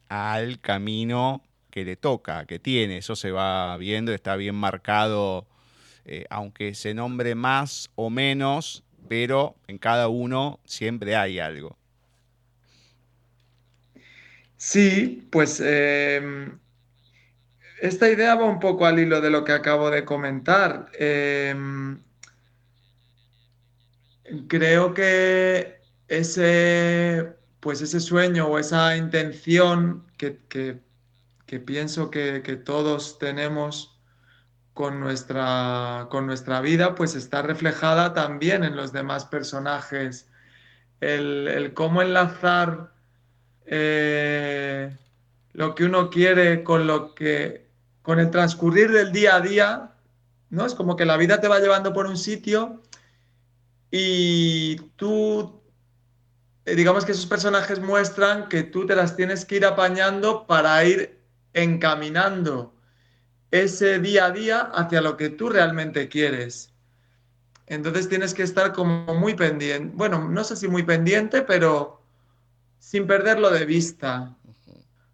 al 0.08 0.60
camino 0.60 1.44
que 1.70 1.86
le 1.86 1.96
toca, 1.96 2.48
que 2.48 2.58
tiene, 2.58 2.98
eso 2.98 3.16
se 3.16 3.30
va 3.30 3.78
viendo, 3.78 4.12
está 4.12 4.38
bien 4.38 4.56
marcado, 4.56 5.46
eh, 6.06 6.26
aunque 6.32 6.74
se 6.74 6.96
nombre 6.96 7.36
más 7.36 7.92
o 7.94 8.10
menos, 8.10 8.84
pero 9.08 9.56
en 9.68 9.78
cada 9.78 10.08
uno 10.08 10.60
siempre 10.66 11.16
hay 11.16 11.38
algo. 11.38 11.79
Sí, 14.60 15.26
pues 15.32 15.62
em, 15.62 16.60
esta 17.82 18.10
idea 18.10 18.36
va 18.36 18.46
un 18.46 18.60
poco 18.60 18.86
al 18.86 19.00
hilo 19.00 19.22
de 19.22 19.30
lo 19.30 19.46
que 19.46 19.54
acabo 19.54 19.90
de 19.90 20.04
comentar. 20.04 20.92
Em, 21.00 22.04
creo 24.48 24.94
que 24.94 25.82
ese, 26.10 27.36
pues 27.62 27.82
ese 27.82 28.02
sueño 28.02 28.48
o 28.48 28.60
esa 28.60 28.98
intención 28.98 30.06
que, 30.18 30.32
pienso 31.66 32.12
que, 32.12 32.42
todos 32.66 33.18
tenemos 33.18 33.98
con 34.74 35.00
nuestra, 35.00 36.08
con 36.12 36.26
nuestra 36.28 36.60
vida, 36.62 36.96
pues 36.96 37.16
está 37.16 37.42
reflejada 37.42 38.14
también 38.14 38.66
en 38.66 38.76
los 38.76 38.92
demás 38.92 39.26
personajes. 39.26 40.28
El 41.00 41.72
cómo 41.76 42.02
enlazar 42.02 42.99
eh, 43.72 44.98
lo 45.54 45.76
que 45.76 45.86
uno 45.86 46.10
quiere 46.10 46.64
con 46.64 46.88
lo 46.88 47.14
que, 47.14 47.68
con 48.02 48.20
el 48.20 48.32
transcurrir 48.32 48.92
del 48.92 49.12
día 49.12 49.36
a 49.36 49.42
día, 49.42 49.92
¿no? 50.50 50.66
Es 50.66 50.74
como 50.74 50.96
que 50.96 51.06
la 51.06 51.18
vida 51.18 51.40
te 51.40 51.48
va 51.48 51.60
llevando 51.60 51.94
por 51.94 52.08
un 52.08 52.18
sitio 52.18 52.82
y 53.92 54.78
tú, 54.96 55.62
eh, 56.66 56.76
digamos 56.76 57.06
que 57.06 57.12
esos 57.12 57.28
personajes 57.28 57.80
muestran 57.80 58.50
que 58.50 58.64
tú 58.64 58.88
te 58.88 58.96
las 58.96 59.16
tienes 59.16 59.46
que 59.46 59.58
ir 59.58 59.66
apañando 59.66 60.48
para 60.48 60.84
ir 60.84 61.20
encaminando 61.54 62.74
ese 63.52 64.00
día 64.00 64.26
a 64.26 64.32
día 64.32 64.62
hacia 64.62 65.02
lo 65.02 65.16
que 65.16 65.30
tú 65.30 65.50
realmente 65.50 66.10
quieres. 66.10 66.74
Entonces 67.68 68.10
tienes 68.10 68.34
que 68.34 68.42
estar 68.42 68.74
como 68.74 69.14
muy 69.14 69.36
pendiente, 69.36 69.92
bueno, 69.96 70.28
no 70.28 70.44
sé 70.44 70.56
si 70.56 70.68
muy 70.68 70.82
pendiente, 70.82 71.44
pero 71.44 71.99
sin 72.80 73.06
perderlo 73.06 73.52
de 73.52 73.66
vista. 73.66 74.36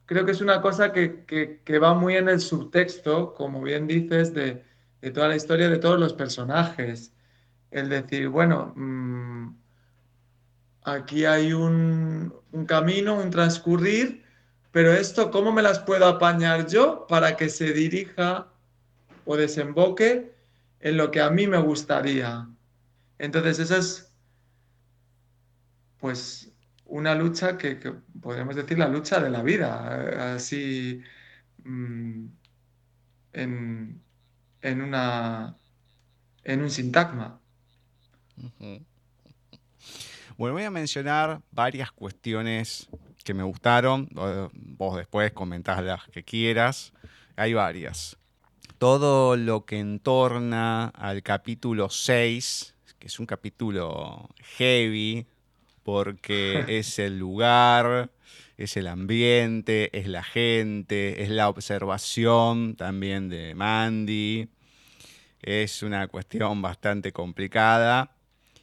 Creo 0.05 0.25
que 0.25 0.31
es 0.31 0.41
una 0.41 0.61
cosa 0.61 0.93
que, 0.93 1.59
va 1.81 1.93
muy 1.93 2.15
en 2.15 2.29
el 2.29 2.39
subtexto, 2.39 3.33
como 3.33 3.61
bien 3.61 3.87
dices, 3.87 4.33
de, 4.33 4.63
toda 5.13 5.27
la 5.27 5.35
historia 5.35 5.69
de 5.69 5.79
todos 5.79 5.99
los 5.99 6.13
personajes. 6.13 7.11
El 7.71 7.89
decir, 7.89 8.29
bueno, 8.29 8.71
mm, 8.75 9.55
aquí 10.83 11.25
hay 11.25 11.53
un, 11.53 12.33
un 12.51 12.65
camino, 12.65 13.15
un 13.17 13.31
transcurrir, 13.31 14.23
pero 14.71 14.93
esto, 14.93 15.31
¿cómo 15.31 15.51
me 15.51 15.61
las 15.61 15.79
puedo 15.79 16.05
apañar 16.05 16.67
yo 16.67 17.07
para 17.07 17.35
que 17.35 17.49
se 17.49 17.73
dirija 17.73 18.47
o 19.25 19.35
desemboque 19.35 20.33
en 20.81 20.97
lo 20.97 21.11
que 21.11 21.21
a 21.21 21.29
mí 21.29 21.47
me 21.47 21.57
gustaría? 21.57 22.47
Entonces, 23.17 23.59
esa 23.59 23.77
es, 23.77 24.13
pues, 25.99 26.44
una 26.85 27.15
lucha 27.15 27.57
que, 27.57 27.75
podemos 28.21 28.55
decir 28.55 28.77
la 28.77 28.87
lucha 28.87 29.19
de 29.19 29.29
la 29.29 29.41
vida, 29.41 30.35
así 30.35 31.01
mm, 31.63 32.25
en, 33.33 34.01
una, 34.81 35.57
en 36.43 36.61
un 36.61 36.69
sintagma. 36.69 37.39
Bueno, 40.37 40.53
voy 40.53 40.63
a 40.63 40.71
mencionar 40.71 41.41
varias 41.51 41.91
cuestiones 41.91 42.89
que 43.23 43.33
me 43.33 43.43
gustaron. 43.43 44.09
Vos 44.53 44.97
después 44.97 45.31
comentás 45.33 45.83
las 45.83 46.07
que 46.09 46.23
quieras. 46.23 46.93
Hay 47.35 47.53
varias. 47.53 48.17
Todo 48.77 49.37
lo 49.37 49.65
que 49.65 49.79
entorna 49.79 50.87
al 50.89 51.23
capítulo 51.23 51.89
6, 51.89 52.75
que 52.99 53.07
es 53.07 53.19
un 53.19 53.25
capítulo 53.25 54.29
heavy, 54.57 55.25
porque 55.85 56.65
es 56.67 56.97
el 56.97 57.19
lugar, 57.19 58.09
es 58.57 58.75
el 58.75 58.87
ambiente, 58.87 59.95
es 59.97 60.07
la 60.07 60.23
gente, 60.23 61.21
es 61.21 61.29
la 61.29 61.47
observación 61.47 62.75
también 62.75 63.29
de 63.29 63.53
Mandy. 63.53 64.49
Es 65.43 65.83
una 65.83 66.07
cuestión 66.07 66.59
bastante 66.63 67.11
complicada. 67.11 68.15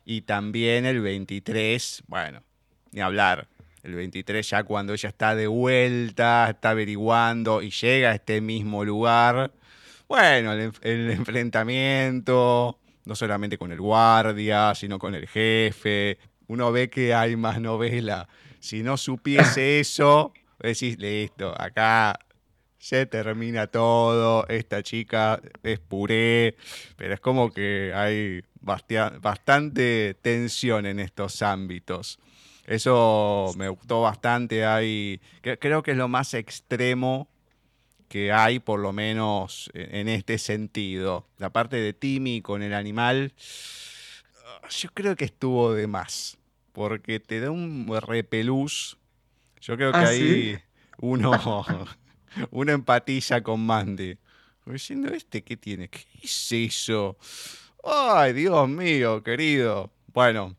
Y 0.05 0.23
también 0.23 0.85
el 0.85 1.01
23, 1.01 2.03
bueno, 2.09 2.43
ni 2.91 3.01
hablar. 3.01 3.47
El 3.85 3.95
23 3.95 4.51
ya 4.51 4.65
cuando 4.65 4.93
ella 4.93 5.09
está 5.09 5.37
de 5.37 5.47
vuelta, 5.47 6.51
está 6.51 6.71
averiguando 6.71 7.63
y 7.63 7.71
llega 7.71 8.11
a 8.11 8.15
este 8.15 8.41
mismo 8.41 8.85
lugar. 8.85 9.53
Bueno, 10.09 10.53
el, 10.55 11.11
enfrentamiento, 11.13 12.81
no 13.05 13.15
solamente 13.15 13.57
con 13.57 13.71
el 13.71 13.81
guardia, 13.81 14.75
sino 14.75 14.99
con 14.99 15.15
el 15.15 15.29
jefe, 15.29 16.19
uno 16.49 16.73
ve 16.73 16.91
que 16.91 17.15
hay 17.15 17.37
más 17.37 17.61
novela. 17.61 18.29
Si 18.61 18.83
no 18.83 18.97
supiese 18.97 19.81
eso, 19.81 20.33
decís, 20.59 20.99
listo, 20.99 21.55
acá 21.61 22.19
se 22.79 23.07
termina 23.07 23.69
todo, 23.69 24.47
esta 24.49 24.83
chica 24.83 25.41
es 25.63 25.79
puré, 25.79 26.57
pero 26.97 27.15
es 27.15 27.21
como 27.21 27.53
que 27.53 27.93
hay 27.95 28.43
bastante 28.61 30.17
tensión 30.21 30.87
en 30.87 30.99
estos 30.99 31.43
ámbitos. 31.43 32.19
Eso 32.67 33.53
me 33.57 33.69
gustó 33.69 34.03
bastante, 34.03 34.65
hay, 34.65 35.21
creo 35.61 35.83
que 35.83 35.93
es 35.93 35.97
lo 35.97 36.09
más 36.09 36.35
extremo 36.35 37.29
que 38.09 38.33
hay, 38.33 38.59
por 38.59 38.81
lo 38.81 38.93
menos 38.93 39.71
en 39.75 40.09
este 40.09 40.39
sentido. 40.39 41.27
La 41.39 41.51
parte 41.51 41.77
de 41.77 41.93
Timmy 41.93 42.43
con 42.43 42.63
el 42.63 42.75
animal, 42.75 43.33
yo 44.69 44.91
creo 44.95 45.17
que 45.17 45.25
estuvo 45.25 45.73
de 45.73 45.87
más 45.87 46.39
porque 46.73 47.21
te 47.21 47.41
da 47.41 47.51
un 47.51 47.87
repelús. 48.07 48.99
Yo 49.61 49.77
creo 49.77 49.93
que 49.93 49.99
¿Ah, 49.99 50.09
ahí 50.09 50.59
uno, 50.99 51.65
uno 52.51 52.73
empatiza 52.73 53.43
con 53.43 53.65
Mandy. 53.65 54.19
Diciendo, 54.65 55.13
¿este 55.13 55.43
qué 55.43 55.57
tiene? 55.57 55.89
¿Qué 55.89 56.05
es 56.23 56.53
eso? 56.53 57.17
Ay, 57.85 58.33
Dios 58.33 58.69
mío, 58.69 59.23
querido. 59.23 59.91
Bueno, 60.13 60.57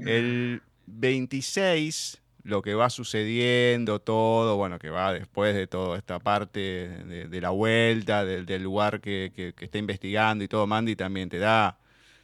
el 0.00 0.62
26, 0.86 2.20
lo 2.44 2.62
que 2.62 2.74
va 2.74 2.88
sucediendo, 2.88 4.00
todo, 4.00 4.56
bueno, 4.56 4.78
que 4.78 4.88
va 4.88 5.12
después 5.12 5.54
de 5.54 5.66
toda 5.66 5.98
esta 5.98 6.18
parte 6.18 6.58
de, 6.58 7.40
la 7.40 7.50
vuelta, 7.50 8.24
del, 8.24 8.62
lugar 8.62 9.00
que, 9.00 9.30
que, 9.34 9.52
que, 9.52 9.64
está 9.66 9.76
investigando 9.76 10.42
y 10.42 10.48
todo, 10.48 10.66
Mandy 10.66 10.96
también 10.96 11.28
te 11.28 11.38
da, 11.38 11.78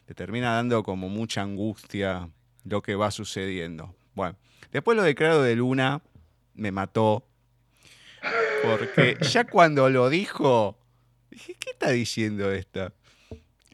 te 0.05 0.13
termina 0.13 0.53
dando 0.53 0.83
como 0.83 1.09
mucha 1.09 1.41
angustia 1.41 2.29
lo 2.63 2.81
que 2.81 2.95
va 2.95 3.11
sucediendo. 3.11 3.95
Bueno, 4.13 4.37
después 4.71 4.95
lo 4.95 5.03
de 5.03 5.15
Claro 5.15 5.41
de 5.41 5.55
Luna 5.55 6.01
me 6.53 6.71
mató. 6.71 7.27
Porque 8.63 9.17
ya 9.21 9.43
cuando 9.49 9.89
lo 9.89 10.09
dijo, 10.09 10.77
dije, 11.29 11.55
¿qué 11.59 11.71
está 11.71 11.89
diciendo 11.89 12.51
esta? 12.51 12.93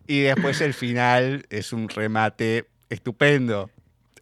Y 0.07 0.21
después 0.21 0.59
el 0.61 0.73
final 0.73 1.45
es 1.49 1.73
un 1.73 1.87
remate 1.89 2.67
estupendo. 2.89 3.69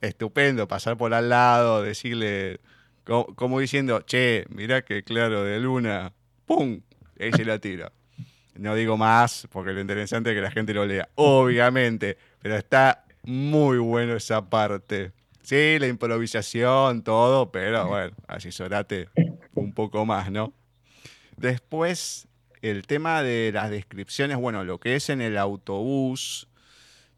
Estupendo, 0.02 0.68
pasar 0.68 0.98
por 0.98 1.14
al 1.14 1.30
lado, 1.30 1.82
decirle, 1.82 2.62
como, 3.04 3.60
diciendo, 3.60 4.02
che, 4.02 4.46
mirá 4.50 4.84
que 4.84 5.04
claro 5.04 5.44
de 5.44 5.60
luna, 5.60 6.14
¡pum! 6.46 6.82
Ahí 7.20 7.32
se 7.34 7.44
la 7.44 7.60
tira. 7.60 7.92
No 8.60 8.76
digo 8.76 8.98
más, 8.98 9.48
porque 9.54 9.72
lo 9.72 9.80
interesante 9.80 10.32
es 10.32 10.36
que 10.36 10.42
la 10.42 10.52
gente 10.52 10.74
lo 10.74 10.86
lea, 10.86 11.08
obviamente, 11.16 12.18
pero 12.42 12.58
está 12.58 13.06
muy 13.24 13.78
bueno 13.78 14.18
esa 14.18 14.50
parte. 14.50 15.14
Sí, 15.44 15.78
la 15.80 15.88
improvisación, 15.88 17.02
todo, 17.02 17.54
pero 17.54 17.88
bueno, 17.88 18.14
asesorate 18.28 19.08
un 19.56 19.74
poco 19.74 20.06
más, 20.06 20.30
¿no? 20.30 20.52
Después, 21.38 22.28
el 22.62 22.86
tema 22.86 23.24
de 23.24 23.52
las 23.54 23.70
descripciones, 23.70 24.36
bueno, 24.36 24.66
lo 24.66 24.78
que 24.78 24.98
es 24.98 25.10
en 25.10 25.22
el 25.22 25.38
autobús, 25.38 26.50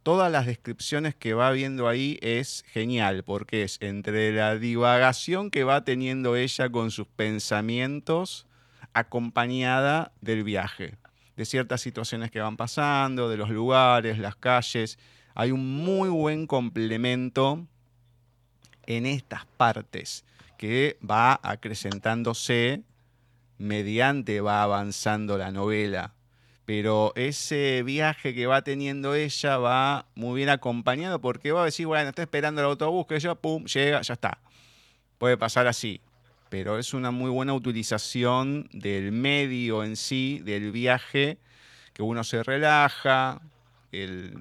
todas 0.04 0.32
las 0.32 0.46
descripciones 0.46 1.16
que 1.16 1.34
va 1.34 1.50
viendo 1.50 1.88
ahí 1.88 2.20
es 2.22 2.64
genial, 2.68 3.24
porque 3.24 3.64
es 3.64 3.80
entre 3.82 4.32
la 4.32 4.60
divagación 4.60 5.50
que 5.50 5.64
va 5.64 5.84
teniendo 5.84 6.36
ella 6.36 6.70
con 6.70 6.92
sus 6.92 7.08
pensamientos, 7.08 8.46
acompañada 8.94 10.12
del 10.22 10.44
viaje, 10.44 11.01
de 11.36 11.46
ciertas 11.46 11.82
situaciones 11.82 12.32
que 12.32 12.40
van 12.40 12.58
pasando, 12.58 13.30
de 13.30 13.38
los 13.38 13.50
lugares, 13.50 14.18
las 14.18 14.36
calles 14.36 14.98
hay 15.34 15.52
un 15.52 15.84
muy 15.84 16.10
buen 16.10 16.48
complemento 16.48 17.66
en 18.86 19.06
estas 19.06 19.46
partes 19.58 20.26
que 20.58 20.98
va 21.08 21.40
acrecentándose 21.42 22.84
mediante 23.58 24.42
va 24.42 24.64
avanzando 24.64 25.38
la 25.38 25.52
novela. 25.52 26.14
Pero 26.66 27.12
ese 27.16 27.84
viaje 27.84 28.34
que 28.34 28.46
va 28.46 28.62
teniendo 28.62 29.16
ella 29.16 29.58
va 29.58 30.06
muy 30.16 30.36
bien 30.36 30.50
acompañado 30.50 31.20
porque 31.20 31.52
va 31.52 31.64
a 31.64 31.66
decir, 31.66 31.88
bueno, 31.88 32.10
está 32.10 32.22
esperando 32.22 32.62
el 32.62 32.68
autobús, 32.68 33.08
que 33.08 33.20
yo, 33.20 33.36
pum, 33.36 33.66
llega, 33.66 34.02
ya 34.02 34.14
está. 34.14 34.40
Puede 35.18 35.38
pasar 35.38 35.68
así. 35.68 36.02
Pero 36.52 36.78
es 36.78 36.94
una 36.94 37.12
muy 37.12 37.30
buena 37.30 37.54
utilización 37.54 38.68
del 38.74 39.14
medio 39.14 39.86
en 39.86 39.96
sí, 39.96 40.42
del 40.44 40.74
viaje, 40.74 41.38
que 41.94 42.04
uno 42.04 42.26
se 42.26 42.44
relaja, 42.44 43.40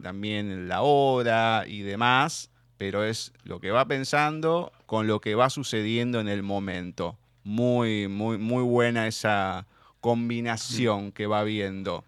también 0.03 0.67
la 0.67 0.83
hora 0.83 1.63
y 1.69 1.83
demás, 1.83 2.51
pero 2.79 3.05
es 3.05 3.33
lo 3.45 3.61
que 3.61 3.71
va 3.71 3.85
pensando 3.85 4.73
con 4.87 5.07
lo 5.07 5.21
que 5.21 5.37
va 5.37 5.51
sucediendo 5.51 6.19
en 6.19 6.27
el 6.27 6.43
momento. 6.43 7.17
Muy, 7.45 8.09
muy, 8.09 8.39
muy 8.39 8.65
buena 8.65 9.07
esa 9.07 9.69
combinación 10.01 11.13
que 11.13 11.29
va 11.29 11.45
viendo. 11.45 12.03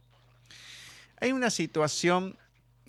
Hay 1.21 1.31
una 1.31 1.51
situación 1.51 2.37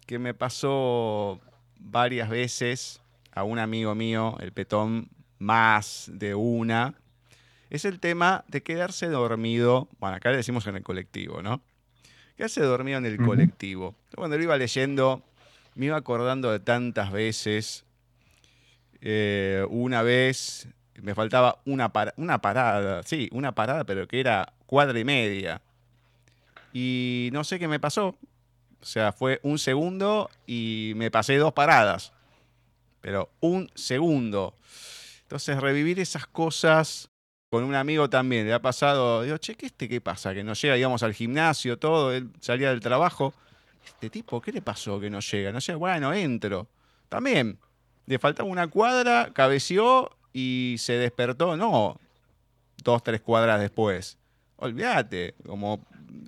que 0.07 0.17
me 0.17 0.33
pasó 0.33 1.39
varias 1.77 2.27
veces 2.27 3.01
a 3.31 3.43
un 3.43 3.59
amigo 3.59 3.93
mío, 3.93 4.35
el 4.39 4.51
petón, 4.51 5.09
más 5.37 6.09
de 6.11 6.33
una. 6.33 6.95
Es 7.73 7.85
el 7.85 7.99
tema 7.99 8.45
de 8.47 8.61
quedarse 8.61 9.07
dormido, 9.07 9.89
bueno, 9.99 10.15
acá 10.15 10.29
le 10.29 10.37
decimos 10.37 10.67
en 10.67 10.75
el 10.75 10.83
colectivo, 10.83 11.41
¿no? 11.41 11.59
que 12.37 12.43
hace 12.43 12.61
dormido 12.61 12.99
en 12.99 13.07
el 13.07 13.17
colectivo. 13.17 13.95
Cuando 14.15 14.37
lo 14.37 14.43
iba 14.43 14.55
leyendo, 14.57 15.23
me 15.73 15.87
iba 15.87 15.97
acordando 15.97 16.51
de 16.51 16.59
tantas 16.59 17.11
veces. 17.11 17.83
Eh, 19.01 19.65
una 19.69 20.03
vez 20.03 20.67
me 21.01 21.15
faltaba 21.15 21.61
una, 21.65 21.91
una 22.17 22.41
parada, 22.41 23.01
sí, 23.01 23.27
una 23.31 23.53
parada, 23.53 23.85
pero 23.85 24.07
que 24.07 24.19
era 24.19 24.53
cuadra 24.67 24.99
y 24.99 25.03
media. 25.03 25.59
Y 26.73 27.31
no 27.33 27.43
sé 27.43 27.57
qué 27.57 27.67
me 27.67 27.79
pasó. 27.79 28.15
O 28.81 28.85
sea, 28.85 29.13
fue 29.13 29.39
un 29.41 29.57
segundo 29.57 30.29
y 30.45 30.93
me 30.95 31.09
pasé 31.09 31.37
dos 31.37 31.53
paradas. 31.53 32.13
Pero 33.01 33.31
un 33.39 33.71
segundo. 33.73 34.55
Entonces, 35.23 35.59
revivir 35.59 35.99
esas 35.99 36.27
cosas 36.27 37.09
con 37.53 37.63
un 37.65 37.75
amigo 37.75 38.09
también, 38.09 38.47
le 38.47 38.53
ha 38.53 38.63
pasado, 38.63 39.21
digo, 39.21 39.37
che, 39.37 39.53
¿qué 39.53 39.67
este 39.67 39.87
qué 39.87 40.01
pasa? 40.01 40.33
Que 40.33 40.43
no 40.43 40.53
llega, 40.55 40.73
digamos, 40.73 41.03
al 41.03 41.13
gimnasio, 41.13 41.77
todo, 41.77 42.11
él 42.11 42.31
salía 42.39 42.71
del 42.71 42.79
trabajo. 42.79 43.31
Este 43.85 44.09
tipo, 44.09 44.41
¿qué 44.41 44.51
le 44.51 44.63
pasó 44.63 44.99
que 44.99 45.07
no 45.11 45.19
llega? 45.19 45.51
No 45.51 45.61
sé, 45.61 45.75
bueno, 45.75 46.11
entro. 46.15 46.67
También, 47.09 47.59
le 48.07 48.17
faltaba 48.17 48.49
una 48.49 48.65
cuadra, 48.65 49.29
cabeció 49.33 50.09
y 50.33 50.77
se 50.79 50.93
despertó, 50.93 51.55
no, 51.55 51.99
dos, 52.83 53.03
tres 53.03 53.21
cuadras 53.21 53.61
después. 53.61 54.17
Olvídate, 54.55 55.35
como 55.45 55.79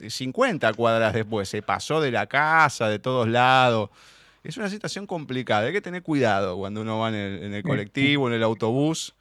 50 0.08 0.74
cuadras 0.74 1.12
después, 1.12 1.50
se 1.50 1.64
pasó 1.64 2.02
de 2.02 2.12
la 2.12 2.28
casa, 2.28 2.88
de 2.88 3.00
todos 3.00 3.28
lados. 3.28 3.90
es 4.44 4.58
una 4.58 4.70
situación 4.70 5.08
complicada. 5.08 5.66
Hay 5.66 5.74
que 5.74 5.82
tener 5.82 6.04
cuidado 6.04 6.56
cuando 6.56 6.82
uno 6.82 7.00
va 7.00 7.10
en 7.10 7.52
el, 7.52 7.64
colectivo, 7.64 8.28
en 8.28 8.36
el 8.36 8.44
autobús. 8.44 9.16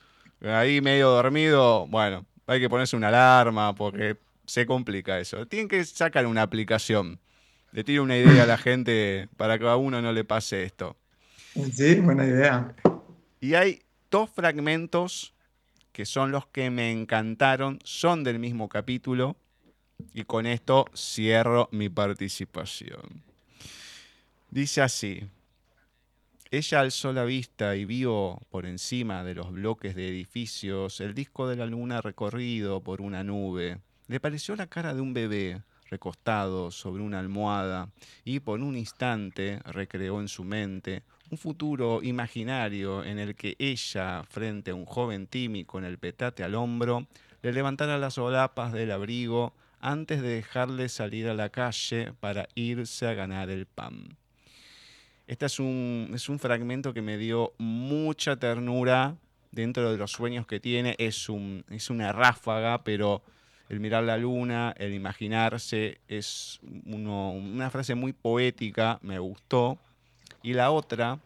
Ahí 0.44 0.80
medio 0.80 1.10
dormido, 1.10 1.86
bueno, 1.86 2.26
hay 2.46 2.60
que 2.60 2.68
ponerse 2.68 2.96
una 2.96 3.08
alarma 3.08 3.74
porque 3.74 4.18
se 4.46 4.66
complica 4.66 5.18
eso. 5.18 5.46
Tienen 5.46 5.68
que 5.68 5.82
sacar 5.84 6.26
una 6.26 6.42
aplicación. 6.42 7.18
Le 7.72 7.82
tiro 7.82 8.02
una 8.02 8.16
idea 8.16 8.42
a 8.42 8.46
la 8.46 8.58
gente 8.58 9.28
para 9.36 9.58
que 9.58 9.66
a 9.66 9.76
uno 9.76 10.02
no 10.02 10.12
le 10.12 10.24
pase 10.24 10.64
esto. 10.64 10.96
Sí, 11.72 11.96
buena 11.96 12.24
idea. 12.24 12.74
Y 13.40 13.54
hay 13.54 13.82
dos 14.10 14.30
fragmentos 14.30 15.34
que 15.92 16.04
son 16.04 16.32
los 16.32 16.46
que 16.46 16.70
me 16.70 16.90
encantaron, 16.90 17.78
son 17.84 18.24
del 18.24 18.38
mismo 18.38 18.68
capítulo. 18.68 19.36
Y 20.12 20.24
con 20.24 20.46
esto 20.46 20.86
cierro 20.94 21.68
mi 21.70 21.88
participación. 21.88 23.22
Dice 24.50 24.82
así, 24.82 25.22
ella 26.50 26.80
alzó 26.80 27.12
la 27.12 27.24
vista 27.24 27.74
y 27.76 27.84
vio 27.84 28.38
por 28.50 28.66
encima 28.66 29.24
de 29.24 29.34
los 29.34 29.50
bloques 29.52 29.94
de 29.94 30.08
edificios 30.08 31.00
el 31.00 31.14
disco 31.14 31.48
de 31.48 31.56
la 31.56 31.66
luna 31.66 32.00
recorrido 32.00 32.80
por 32.80 33.00
una 33.00 33.24
nube. 33.24 33.78
Le 34.06 34.20
pareció 34.20 34.54
la 34.54 34.66
cara 34.66 34.94
de 34.94 35.00
un 35.00 35.14
bebé 35.14 35.62
recostado 35.90 36.70
sobre 36.70 37.02
una 37.02 37.18
almohada 37.18 37.88
y 38.24 38.40
por 38.40 38.60
un 38.60 38.76
instante 38.76 39.60
recreó 39.64 40.20
en 40.20 40.28
su 40.28 40.44
mente 40.44 41.02
un 41.30 41.38
futuro 41.38 42.02
imaginario 42.02 43.02
en 43.04 43.18
el 43.18 43.34
que 43.34 43.56
ella, 43.58 44.22
frente 44.28 44.70
a 44.70 44.74
un 44.74 44.84
joven 44.84 45.26
Timmy 45.26 45.64
con 45.64 45.84
el 45.84 45.98
petate 45.98 46.44
al 46.44 46.54
hombro, 46.54 47.06
le 47.42 47.52
levantara 47.52 47.98
las 47.98 48.14
solapas 48.14 48.72
del 48.72 48.92
abrigo 48.92 49.54
antes 49.80 50.22
de 50.22 50.28
dejarle 50.28 50.88
salir 50.88 51.28
a 51.28 51.34
la 51.34 51.48
calle 51.48 52.12
para 52.20 52.48
irse 52.54 53.06
a 53.06 53.14
ganar 53.14 53.50
el 53.50 53.66
pan. 53.66 54.16
Este 55.26 55.46
es 55.46 55.58
un, 55.58 56.10
es 56.12 56.28
un 56.28 56.38
fragmento 56.38 56.92
que 56.92 57.00
me 57.00 57.16
dio 57.16 57.54
mucha 57.56 58.36
ternura 58.36 59.16
dentro 59.52 59.90
de 59.90 59.96
los 59.96 60.12
sueños 60.12 60.46
que 60.46 60.60
tiene. 60.60 60.96
Es, 60.98 61.30
un, 61.30 61.64
es 61.70 61.88
una 61.88 62.12
ráfaga, 62.12 62.84
pero 62.84 63.22
el 63.70 63.80
mirar 63.80 64.04
la 64.04 64.18
luna, 64.18 64.74
el 64.76 64.92
imaginarse, 64.92 65.98
es 66.08 66.60
una 66.84 67.70
frase 67.70 67.94
muy 67.94 68.12
poética, 68.12 68.98
me 69.00 69.18
gustó. 69.18 69.78
Y 70.42 70.52
la 70.52 70.70
otra, 70.70 71.18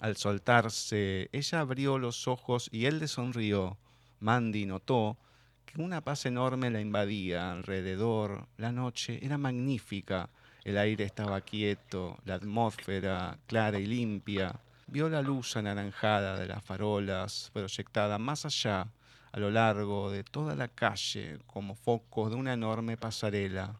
al 0.00 0.16
soltarse, 0.16 1.28
ella 1.30 1.60
abrió 1.60 1.98
los 1.98 2.26
ojos 2.26 2.70
y 2.72 2.86
él 2.86 3.00
le 3.00 3.08
sonrió. 3.08 3.76
Mandy 4.20 4.64
notó 4.64 5.18
que 5.66 5.82
una 5.82 6.00
paz 6.00 6.24
enorme 6.24 6.70
la 6.70 6.80
invadía 6.80 7.52
alrededor. 7.52 8.46
La 8.56 8.72
noche 8.72 9.18
era 9.22 9.36
magnífica 9.36 10.30
el 10.64 10.78
aire 10.78 11.04
estaba 11.04 11.40
quieto, 11.40 12.18
la 12.24 12.34
atmósfera 12.34 13.36
clara 13.46 13.78
y 13.80 13.86
limpia. 13.86 14.54
Vio 14.86 15.08
la 15.08 15.22
luz 15.22 15.56
anaranjada 15.56 16.38
de 16.38 16.46
las 16.46 16.64
farolas 16.64 17.50
proyectada 17.52 18.18
más 18.18 18.44
allá, 18.44 18.86
a 19.32 19.40
lo 19.40 19.50
largo 19.50 20.10
de 20.10 20.22
toda 20.22 20.54
la 20.54 20.68
calle, 20.68 21.38
como 21.46 21.74
focos 21.74 22.30
de 22.30 22.36
una 22.36 22.52
enorme 22.52 22.96
pasarela. 22.96 23.74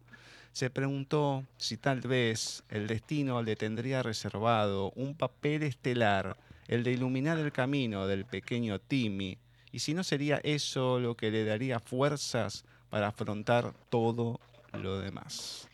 Se 0.52 0.70
preguntó 0.70 1.44
si 1.56 1.76
tal 1.76 2.00
vez 2.00 2.64
el 2.68 2.86
destino 2.86 3.42
le 3.42 3.56
tendría 3.56 4.02
reservado 4.02 4.90
un 4.96 5.14
papel 5.14 5.62
estelar, 5.62 6.36
el 6.68 6.82
de 6.82 6.92
iluminar 6.92 7.38
el 7.38 7.52
camino 7.52 8.06
del 8.06 8.24
pequeño 8.24 8.78
Timmy, 8.80 9.38
y 9.70 9.78
si 9.78 9.94
no 9.94 10.02
sería 10.04 10.40
eso 10.42 10.98
lo 10.98 11.16
que 11.16 11.30
le 11.30 11.44
daría 11.44 11.80
fuerzas 11.80 12.64
para 12.90 13.08
afrontar 13.08 13.72
todo 13.88 14.40
lo 14.72 14.98
demás 14.98 15.68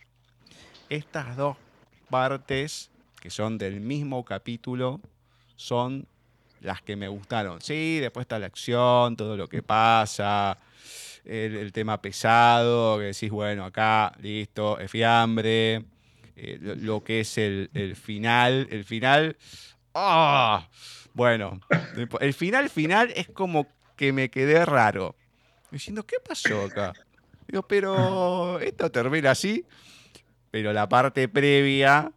estas 0.89 1.37
dos 1.37 1.57
partes, 2.11 2.91
que 3.21 3.31
son 3.31 3.59
del 3.59 3.81
mismo 3.81 4.25
capítulo, 4.25 5.01
son 5.57 6.07
las 6.61 6.83
que 6.83 6.97
me 6.97 7.09
gustaron. 7.09 7.61
Sí, 7.61 7.99
después 8.01 8.25
está 8.25 8.39
la 8.39 8.47
acción, 8.47 9.17
todo 9.17 9.37
lo 9.37 9.49
que 9.49 9.63
pasa, 9.63 10.59
el, 11.25 11.73
tema 11.73 12.01
pesado, 12.01 12.99
que 12.99 13.05
decís, 13.05 13.31
bueno, 13.31 13.65
acá, 13.65 14.13
listo, 14.21 14.79
es 14.79 14.91
fiambre, 14.91 15.85
eh, 16.37 16.59
lo, 16.61 17.03
que 17.03 17.21
es 17.21 17.39
el, 17.39 17.97
final, 17.97 18.69
el 18.71 18.85
final, 18.85 19.37
¡ah! 19.95 20.69
Bueno, 21.13 21.61
el 22.21 22.33
final 22.33 22.71
final 22.71 23.13
es 23.17 23.29
como 23.29 23.67
que 23.97 24.13
me 24.13 24.31
quedé 24.31 24.65
raro. 24.65 25.17
Diciendo, 25.71 26.07
¿qué 26.07 26.17
pasó 26.27 26.63
acá? 26.65 26.93
Digo, 27.47 27.63
pero 27.67 28.61
esto 28.61 28.91
termina 28.91 29.33
así 29.33 29.65
pero 30.51 30.73
la 30.73 30.89
parte 30.89 31.29
previa 31.29 32.13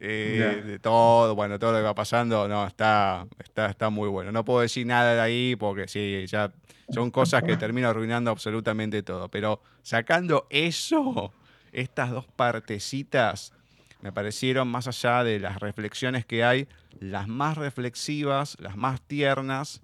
eh, 0.00 0.62
de 0.64 0.78
todo, 0.78 1.34
bueno, 1.34 1.58
todo 1.58 1.72
lo 1.72 1.78
que 1.78 1.84
va 1.84 1.94
pasando, 1.94 2.46
no, 2.46 2.66
está, 2.66 3.26
está, 3.38 3.66
está 3.66 3.90
muy 3.90 4.08
bueno. 4.08 4.30
No 4.30 4.44
puedo 4.44 4.60
decir 4.60 4.86
nada 4.86 5.14
de 5.14 5.20
ahí 5.20 5.56
porque 5.56 5.88
sí, 5.88 6.24
ya 6.26 6.52
son 6.90 7.10
cosas 7.10 7.42
que 7.42 7.56
terminan 7.56 7.90
arruinando 7.90 8.30
absolutamente 8.30 9.02
todo. 9.02 9.28
Pero 9.28 9.60
sacando 9.82 10.46
eso, 10.50 11.32
estas 11.72 12.10
dos 12.10 12.26
partecitas 12.26 13.52
me 14.00 14.12
parecieron, 14.12 14.68
más 14.68 14.86
allá 14.86 15.24
de 15.24 15.40
las 15.40 15.58
reflexiones 15.58 16.24
que 16.24 16.44
hay, 16.44 16.68
las 17.00 17.26
más 17.26 17.58
reflexivas, 17.58 18.56
las 18.60 18.76
más 18.76 19.00
tiernas 19.02 19.82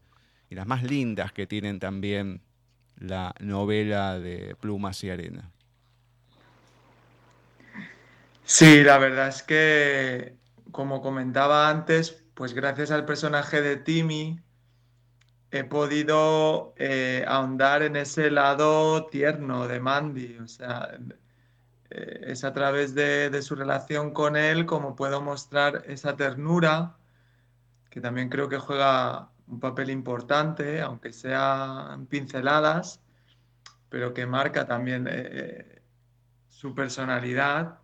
y 0.49 0.55
las 0.55 0.67
más 0.67 0.85
lindas 0.85 1.33
que 1.33 1.49
tienen 1.49 1.81
también 1.81 2.41
la 2.97 3.35
novela 3.41 4.21
de 4.21 4.55
Plumas 4.61 5.03
y 5.03 5.11
Arena. 5.11 5.51
Sí, 8.47 8.83
la 8.85 8.99
verdad 8.99 9.29
es 9.29 9.43
que, 9.43 10.37
como 10.71 11.01
comentaba 11.01 11.69
antes, 11.71 12.25
pues 12.35 12.53
gracias 12.53 12.91
al 12.91 13.07
personaje 13.07 13.63
de 13.63 13.77
Timmy 13.77 14.41
he 15.51 15.65
podido 15.65 16.75
eh, 16.77 17.25
ahondar 17.27 17.83
en 17.83 17.97
ese 17.97 18.31
lado 18.31 19.07
tierno 19.07 19.67
de 19.69 19.81
Mandy. 19.81 20.39
O 20.39 20.49
sea, 20.49 20.91
eh, 21.91 22.21
es 22.27 22.45
a 22.45 22.53
través 22.53 22.95
de, 22.95 23.41
su 23.43 23.55
relación 23.55 24.13
con 24.13 24.37
él 24.37 24.67
como 24.67 24.97
puedo 24.97 25.23
mostrar 25.23 25.85
esa 25.87 26.17
ternura, 26.17 26.97
que 27.91 28.01
también 28.01 28.29
creo 28.29 28.49
que 28.49 28.59
juega 28.59 29.31
un 29.47 29.61
papel 29.61 29.91
importante, 29.91 30.81
aunque 30.83 31.13
sean 31.13 32.07
pinceladas, 32.07 33.01
pero 33.89 34.13
que 34.13 34.27
marca 34.27 34.67
también 34.67 35.07
eh, 35.11 35.83
su 36.49 36.75
personalidad 36.75 37.84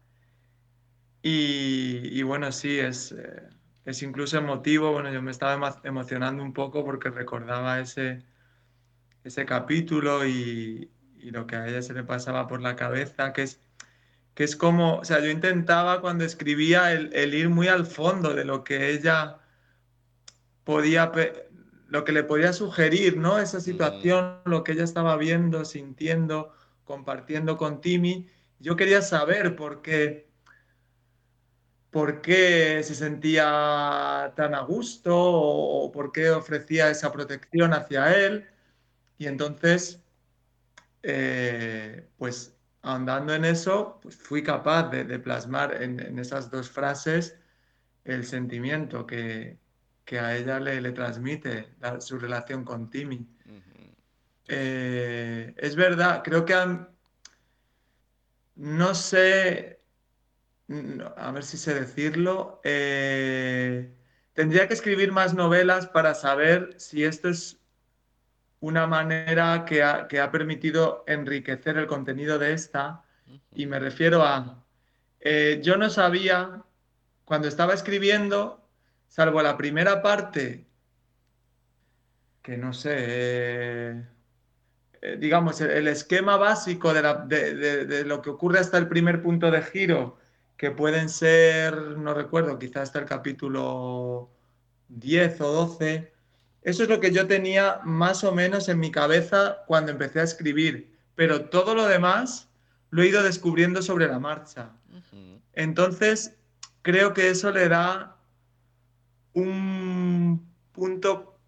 y, 1.23 2.23
bueno, 2.23 2.51
sí, 2.53 2.79
es, 2.79 3.13
eh, 3.13 3.43
es 3.85 4.03
incluso 4.03 4.39
emotivo. 4.39 4.93
Bueno, 4.93 5.13
yo 5.13 5.23
me 5.23 5.31
estaba 5.31 5.79
emocionando 5.85 6.43
un 6.43 6.53
poco 6.53 6.85
porque 6.85 7.11
recordaba 7.11 7.81
ese, 7.81 8.23
ese 9.25 9.45
capítulo 9.45 10.27
y, 10.27 10.91
y, 11.19 11.31
lo 11.31 11.47
que 11.47 11.57
a 11.57 11.69
ella 11.69 11.83
se 11.83 11.93
le 11.93 12.05
pasaba 12.05 12.47
por 12.49 12.63
la 12.63 12.77
cabeza, 12.77 13.33
que 13.33 13.43
es, 13.43 13.61
que 14.35 14.45
es 14.45 14.57
como, 14.57 14.97
o 14.97 15.05
sea, 15.05 15.21
yo 15.21 15.29
intentaba 15.29 16.01
cuando 16.01 16.25
escribía 16.25 16.93
el, 16.93 17.13
el 17.15 17.35
ir 17.35 17.51
muy 17.51 17.69
al 17.69 17.85
fondo 17.85 18.35
de 18.35 18.45
lo 18.45 18.65
que 18.65 18.91
ella 18.91 19.39
podía, 20.65 21.13
lo 21.89 22.05
que 22.05 22.13
le 22.13 22.25
podía 22.25 22.53
sugerir, 22.55 23.19
¿no? 23.19 23.39
Esa 23.39 23.59
mm. 23.59 23.63
situación, 23.63 24.39
lo 24.47 24.65
que 24.65 24.73
ella 24.73 24.85
estaba 24.85 25.17
viendo, 25.17 25.67
sintiendo, 25.67 26.55
compartiendo 26.85 27.59
con 27.59 27.83
Timmy. 27.83 28.29
Yo 28.59 28.77
quería 28.77 29.03
saber 29.03 29.57
por 29.57 29.83
qué 29.83 30.30
por 31.91 32.21
qué 32.23 32.83
se 32.85 32.95
sentía 32.95 34.33
tan 34.37 34.55
a 34.55 34.61
gusto 34.61 35.17
o, 35.17 35.91
por 35.93 36.13
qué 36.13 36.31
ofrecía 36.31 36.91
esa 36.91 37.13
protección 37.13 37.73
hacia 37.73 38.17
él. 38.17 38.47
Y 39.19 39.27
entonces, 39.27 40.01
eh, 41.03 42.09
pues 42.17 42.55
andando 42.83 43.35
en 43.35 43.45
eso, 43.45 43.99
pues 44.03 44.17
fui 44.17 44.43
capaz 44.43 44.91
de, 44.91 45.19
plasmar 45.19 45.83
en, 45.83 46.19
esas 46.19 46.51
dos 46.51 46.71
frases 46.71 47.37
el 48.05 48.25
sentimiento 48.25 49.07
que, 49.07 49.59
a 50.13 50.37
ella 50.37 50.59
le, 50.59 50.93
transmite 50.93 51.69
su 52.01 52.19
relación 52.19 52.65
con 52.65 52.91
Timmy. 52.91 53.29
Eh, 54.49 55.55
es 55.57 55.77
verdad, 55.77 56.23
creo 56.25 56.45
que 56.45 56.55
no 58.57 58.95
sé 58.95 59.80
a 61.17 61.33
ver 61.33 61.43
si 61.43 61.57
sé 61.57 61.75
decirlo, 61.75 62.61
eh, 62.63 63.93
tendría 64.35 64.69
que 64.69 64.75
escribir 64.75 65.11
más 65.11 65.35
novelas 65.35 65.87
para 65.89 66.15
saber 66.15 66.75
si 66.79 67.05
esto 67.05 67.29
es 67.29 67.59
una 68.61 68.87
manera 68.87 69.65
que 69.65 69.83
ha, 69.83 70.31
permitido 70.31 71.03
enriquecer 71.07 71.77
el 71.77 71.87
contenido 71.87 72.39
de 72.39 72.53
esta. 72.53 73.03
Y 73.53 73.67
me 73.67 73.81
refiero 73.81 74.23
a, 74.23 74.65
eh, 75.21 75.61
yo 75.63 75.77
no 75.77 75.91
sabía, 75.91 76.63
cuando 77.25 77.49
estaba 77.49 77.75
escribiendo, 77.75 78.69
salvo 79.09 79.43
la 79.43 79.57
primera 79.57 80.03
parte, 80.03 80.67
que 82.43 82.57
no 82.57 82.73
sé, 82.73 84.05
eh, 85.03 85.17
digamos, 85.19 85.61
el, 85.61 85.89
esquema 85.89 86.37
básico 86.37 86.93
de 86.95 88.05
lo 88.07 88.23
que 88.23 88.31
ocurre 88.31 88.61
hasta 88.61 88.79
el 88.79 88.89
primer 88.89 89.23
punto 89.23 89.51
de 89.51 89.63
giro, 89.63 90.20
que 90.61 90.71
pueden 90.71 91.09
ser, 91.09 91.75
no 91.97 92.13
recuerdo, 92.13 92.59
quizás 92.59 92.83
hasta 92.83 92.99
el 92.99 93.07
capítulo 93.07 94.31
10 94.89 95.41
o 95.41 95.53
12. 95.53 96.13
Eso 96.61 96.83
es 96.83 96.89
lo 96.91 97.01
que 97.01 97.13
yo 97.13 97.27
tenía 97.27 97.81
más 97.83 98.25
o 98.25 98.33
menos 98.33 98.69
en 98.69 98.79
mi 98.79 98.91
cabeza 98.91 99.65
cuando 99.67 99.91
empecé 99.91 100.21
a 100.21 100.25
escribir, 100.25 100.99
pero 101.15 101.47
todo 101.47 101.75
lo 101.75 101.87
demás 101.87 102.51
lo 102.91 103.03
he 103.03 103.07
ido 103.07 103.23
descubriendo 103.23 103.81
sobre 103.81 104.07
la 104.07 104.19
marcha. 104.19 104.73
Entonces, 105.55 106.37
creo 106.83 107.15
que 107.15 107.31
eso 107.31 107.51
le 107.53 107.67
da 107.67 108.19
un 109.33 110.47
punto 110.73 111.39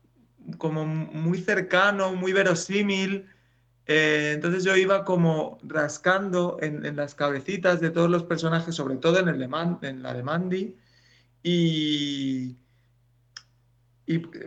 como 0.56 0.86
muy 0.86 1.36
cercano, 1.38 2.14
muy 2.14 2.32
verosímil. 2.32 3.28
Eh, 3.86 4.32
entonces 4.34 4.62
yo 4.64 4.76
iba 4.76 5.04
como 5.04 5.58
rascando 5.64 6.58
en, 6.60 6.94
las 6.96 7.14
cabecitas 7.14 7.80
de 7.80 7.90
todos 7.90 8.08
los 8.08 8.22
personajes, 8.24 8.74
sobre 8.74 8.96
todo 8.96 9.18
en, 9.18 9.28
el 9.28 9.42
en 9.82 10.02
la 10.02 10.14
de 10.14 10.76
y, 11.42 12.56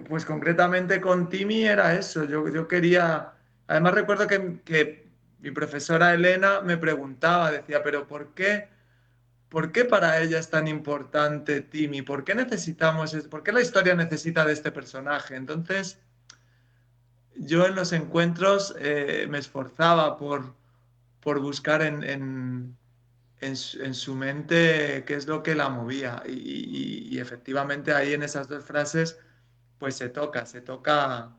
pues 0.07 0.25
concretamente 0.25 1.01
con 1.01 1.27
Timmy 1.29 1.65
era 1.65 1.95
eso, 1.95 2.23
yo, 2.25 2.67
quería, 2.67 3.33
además 3.67 3.93
recuerdo 3.93 4.27
que, 4.27 4.61
que 4.63 5.09
mi 5.39 5.51
profesora 5.51 6.13
Elena 6.13 6.61
me 6.61 6.77
preguntaba, 6.77 7.51
decía, 7.51 7.83
pero 7.83 8.07
¿por 8.07 8.33
qué? 8.33 8.69
¿Por 9.49 9.71
qué 9.71 9.85
para 9.85 10.19
ella 10.21 10.39
es 10.39 10.49
tan 10.49 10.67
importante 10.67 11.61
Timmy? 11.61 12.01
¿Por 12.01 12.23
qué 12.23 12.35
necesitamos, 12.35 13.13
por 13.29 13.43
qué 13.43 13.51
la 13.51 13.61
historia 13.61 13.95
necesita 13.95 14.45
de 14.45 14.53
este 14.53 14.71
personaje? 14.71 15.35
Entonces, 15.35 15.99
yo 17.37 17.65
en 17.65 17.75
los 17.75 17.91
encuentros 17.93 18.75
eh, 18.79 19.27
me 19.29 19.37
esforzaba 19.37 20.17
por, 20.17 20.53
por 21.19 21.39
buscar 21.39 21.81
en, 21.81 22.03
en, 22.03 22.77
en, 23.41 23.55
su, 23.55 24.15
mente 24.15 25.03
qué 25.05 25.15
es 25.15 25.27
lo 25.27 25.43
que 25.43 25.55
la 25.55 25.69
movía. 25.69 26.23
Y, 26.27 27.17
efectivamente 27.19 27.93
ahí 27.93 28.13
en 28.13 28.23
esas 28.23 28.47
dos 28.47 28.63
frases, 28.63 29.19
pues 29.77 29.95
se 29.95 30.09
toca, 30.09 30.45
se 30.45 30.61
toca 30.61 31.35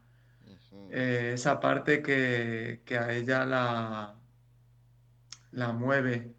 eh, 0.91 1.33
esa 1.35 1.61
parte 1.61 2.03
que, 2.03 2.83
que, 2.85 2.99
a 2.99 3.13
ella 3.13 3.45
la, 3.45 4.15
la 5.53 5.73
mueve. 5.73 6.35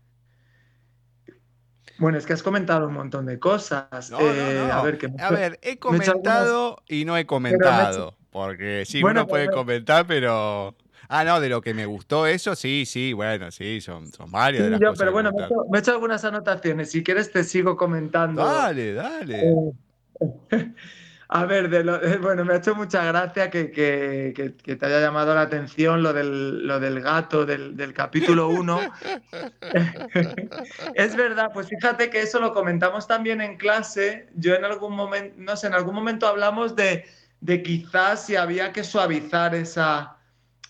Bueno, 2.00 2.18
es 2.18 2.26
que 2.26 2.34
has 2.34 2.44
comentado 2.44 2.88
un 2.88 2.94
montón 2.94 3.26
de 3.26 3.40
cosas. 3.40 4.12
Eh, 4.20 4.70
a, 4.72 4.82
ver, 4.84 5.00
a 5.20 5.32
ver, 5.32 5.60
he 5.64 5.80
comentado 5.80 6.84
y 6.88 7.06
no 7.06 7.18
he 7.18 7.26
comentado. 7.26 8.17
Porque 8.38 8.84
sí, 8.86 9.04
uno 9.04 9.26
puede 9.26 9.50
comentar, 9.50 10.06
pero. 10.06 10.76
Ah, 11.10 11.24
no, 11.24 11.40
de 11.40 11.50
lo 11.50 11.62
que 11.62 11.74
me 11.74 11.86
gustó 11.86 12.28
eso, 12.28 12.54
sí, 12.54 12.86
sí, 12.86 13.14
bueno, 13.14 13.50
sí, 13.50 13.80
son, 13.80 14.12
son 14.12 14.30
varias 14.30 14.66
de 14.66 14.72
las 14.72 14.80
yo, 14.80 14.94
Pero 14.94 15.12
bueno, 15.12 15.32
me 15.32 15.78
he, 15.78 15.80
hecho, 15.80 15.92
algunas 15.92 16.24
anotaciones. 16.24 16.92
Si 16.92 17.02
quieres, 17.02 17.32
te 17.32 17.44
sigo 17.44 17.78
comentando. 17.78 18.44
Dale, 18.44 18.94
dale. 18.94 19.50
Eh, 20.20 20.74
A 21.30 21.46
ver, 21.46 21.68
bueno, 22.22 22.46
me 22.46 22.54
ha 22.54 22.58
hecho 22.58 22.74
mucha 22.74 23.04
gracia 23.04 23.50
que, 23.50 23.66
te 24.64 24.86
haya 24.86 25.02
llamado 25.02 25.36
la 25.36 25.42
atención 25.42 26.02
lo 26.02 26.14
del, 26.14 26.66
lo 26.66 26.80
del 26.80 27.02
gato 27.02 27.46
del, 27.46 27.94
capítulo 27.94 28.48
1. 28.48 28.80
es 30.96 31.16
verdad, 31.18 31.52
pues 31.54 31.68
fíjate 31.68 32.10
que 32.10 32.22
eso 32.22 32.40
lo 32.40 32.54
comentamos 32.54 33.08
también 33.08 33.42
en 33.42 33.58
clase. 33.58 34.30
Yo 34.36 34.56
en 34.56 34.64
algún 34.64 34.96
momento, 34.96 35.36
no 35.38 35.58
sé, 35.58 35.68
en 35.68 35.74
algún 35.74 35.96
momento 35.96 36.28
hablamos 36.28 36.78
de, 36.78 37.06
quizás 37.64 38.26
si 38.26 38.36
había 38.36 38.72
que 38.74 38.84
suavizar 38.84 39.56
esa, 39.56 40.18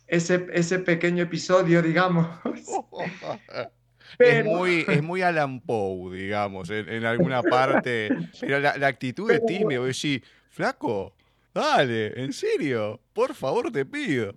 ese, 0.08 0.48
ese 0.54 0.80
pequeño 0.80 1.24
episodio, 1.24 1.82
digamos. 1.82 2.28
Es, 4.20 4.44
muy, 4.46 4.86
es 4.88 5.04
muy 5.04 5.22
Alan 5.22 5.60
Poe, 5.60 6.16
digamos, 6.16 6.70
en, 6.70 7.06
alguna 7.06 7.44
parte. 7.44 8.10
Pero 8.40 8.60
la, 8.60 8.88
actitud 8.88 9.30
de 9.30 9.40
Timmy, 9.42 9.76
decir, 9.76 10.24
Flaco, 10.50 11.14
dale, 11.58 12.24
en 12.24 12.32
serio, 12.32 13.02
por 13.14 13.34
favor 13.34 13.72
te 13.72 13.86
pido. 13.86 14.36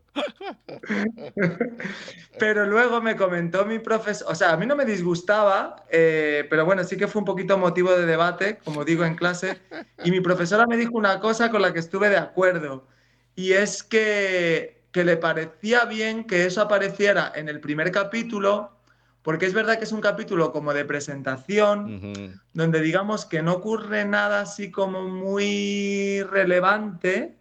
Pero 2.38 2.66
luego 2.66 3.00
me 3.02 3.16
comentó 3.16 3.66
mi 3.66 3.78
profesor, 3.78 4.32
o 4.32 4.34
sea, 4.34 4.52
a 4.52 4.56
mí 4.56 4.66
no 4.66 4.74
me 4.74 4.84
disgustaba, 4.84 5.84
eh, 5.90 6.46
pero 6.48 6.64
bueno, 6.64 6.82
sí 6.84 6.96
que 6.96 7.06
fue 7.06 7.20
un 7.20 7.26
poquito 7.26 7.58
motivo 7.58 7.94
de 7.94 8.06
debate, 8.06 8.58
como 8.64 8.84
digo 8.84 9.04
en 9.04 9.14
clase, 9.14 9.58
y 10.02 10.10
mi 10.10 10.20
profesora 10.20 10.66
me 10.66 10.76
dijo 10.76 10.96
una 10.96 11.20
cosa 11.20 11.50
con 11.50 11.62
la 11.62 11.72
que 11.72 11.80
estuve 11.80 12.08
de 12.08 12.16
acuerdo, 12.16 12.86
y 13.34 13.52
es 13.52 13.82
que, 13.82 14.82
que 14.90 15.04
le 15.04 15.16
parecía 15.18 15.84
bien 15.84 16.24
que 16.24 16.46
eso 16.46 16.62
apareciera 16.62 17.32
en 17.34 17.48
el 17.48 17.60
primer 17.60 17.92
capítulo 17.92 18.79
porque 19.22 19.46
es 19.46 19.52
verdad 19.52 19.78
que 19.78 19.84
es 19.84 19.92
un 19.92 20.00
capítulo 20.00 20.52
como 20.52 20.72
de 20.72 20.84
presentación, 20.84 22.40
donde 22.54 22.80
digamos 22.80 23.26
que 23.26 23.42
no 23.42 23.54
ocurre 23.54 24.04
nada 24.04 24.40
así 24.40 24.70
como 24.70 25.08
muy 25.08 26.22
relevante, 26.22 27.36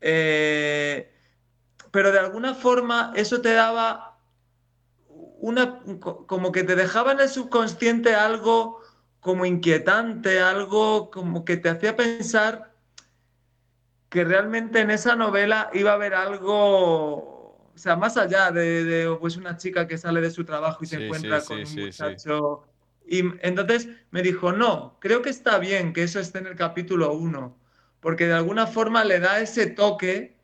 eh, 0.00 1.12
pero 1.90 2.12
de 2.12 2.18
alguna 2.18 2.54
forma 2.54 3.12
eso 3.14 3.40
te 3.40 3.52
daba 3.52 4.18
una, 5.40 5.80
como 6.00 6.50
que 6.50 6.64
te 6.64 6.76
dejaba 6.76 7.12
en 7.12 7.20
el 7.20 7.28
subconsciente 7.28 8.14
algo 8.14 8.80
como 9.20 9.44
inquietante, 9.44 10.40
algo 10.40 11.10
como 11.10 11.44
que 11.44 11.56
te 11.56 11.68
hacía 11.68 11.94
pensar 11.94 12.72
que 14.08 14.24
realmente 14.24 14.80
en 14.80 14.90
esa 14.90 15.16
novela 15.16 15.70
iba 15.74 15.90
a 15.90 15.94
haber 15.94 16.14
algo 16.14 17.37
o 17.78 17.80
sea, 17.80 17.94
más 17.94 18.16
allá 18.16 18.50
de, 18.50 19.16
pues 19.20 19.36
una 19.36 19.56
chica 19.56 19.86
que 19.86 19.96
sale 19.96 20.20
de 20.20 20.32
su 20.32 20.44
trabajo 20.44 20.82
y 20.82 20.88
se 20.88 21.04
encuentra 21.04 21.40
con 21.42 21.60
un 21.60 21.74
muchacho. 21.76 22.66
Y 23.06 23.20
entonces 23.40 23.88
me 24.10 24.20
dijo, 24.20 24.50
no, 24.50 24.98
creo 24.98 25.22
que 25.22 25.30
está 25.30 25.60
bien 25.60 25.92
que 25.92 26.02
eso 26.02 26.18
esté 26.18 26.40
en 26.40 26.48
el 26.48 26.56
capítulo 26.56 27.12
1, 27.12 27.56
porque 28.00 28.26
de 28.26 28.32
alguna 28.32 28.66
forma 28.66 29.04
le 29.04 29.20
da 29.20 29.38
ese 29.38 29.68
toque 29.68 30.40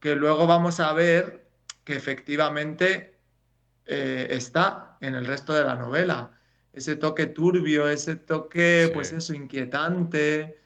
que 0.00 0.16
luego 0.16 0.46
vamos 0.46 0.80
a 0.80 0.94
ver 0.94 1.46
que 1.84 1.96
efectivamente 1.96 3.18
eh, 3.84 4.28
está 4.30 4.96
en 5.02 5.16
el 5.16 5.26
resto 5.26 5.52
de 5.52 5.64
la 5.64 5.74
novela. 5.74 6.30
Ese 6.72 6.96
toque 6.96 7.26
turbio, 7.26 7.90
ese 7.90 8.16
toque, 8.16 8.90
pues 8.94 9.12
eso, 9.12 9.34
inquietante. 9.34 10.58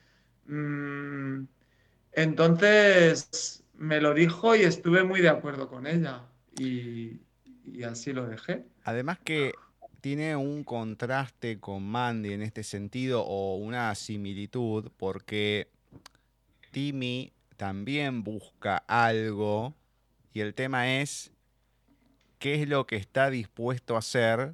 Mm, 0.45 1.43
entonces, 2.13 3.64
me 3.77 4.01
lo 4.01 4.13
dijo 4.13 4.55
y 4.55 4.61
estuve 4.61 5.03
muy 5.03 5.21
de 5.21 5.29
acuerdo 5.29 5.67
con 5.67 5.87
ella. 5.87 6.23
Y, 6.59 7.21
así 7.83 8.13
lo 8.13 8.27
dejé. 8.27 8.65
Además 8.83 9.19
que 9.23 9.53
tiene 10.01 10.35
un 10.35 10.63
contraste 10.63 11.59
con 11.59 11.83
Mandy 11.83 12.33
en 12.33 12.41
este 12.41 12.63
sentido 12.63 13.23
o 13.23 13.55
una 13.55 13.93
similitud 13.95 14.91
porque 14.97 15.67
Timmy 16.71 17.33
también 17.57 18.23
busca 18.23 18.77
algo 18.87 19.73
y 20.33 20.41
el 20.41 20.53
tema 20.53 20.99
es 20.99 21.31
qué 22.37 22.61
es 22.61 22.67
lo 22.67 22.85
que 22.85 22.97
está 22.97 23.29
dispuesto 23.29 23.95
a 23.95 23.99
hacer 23.99 24.53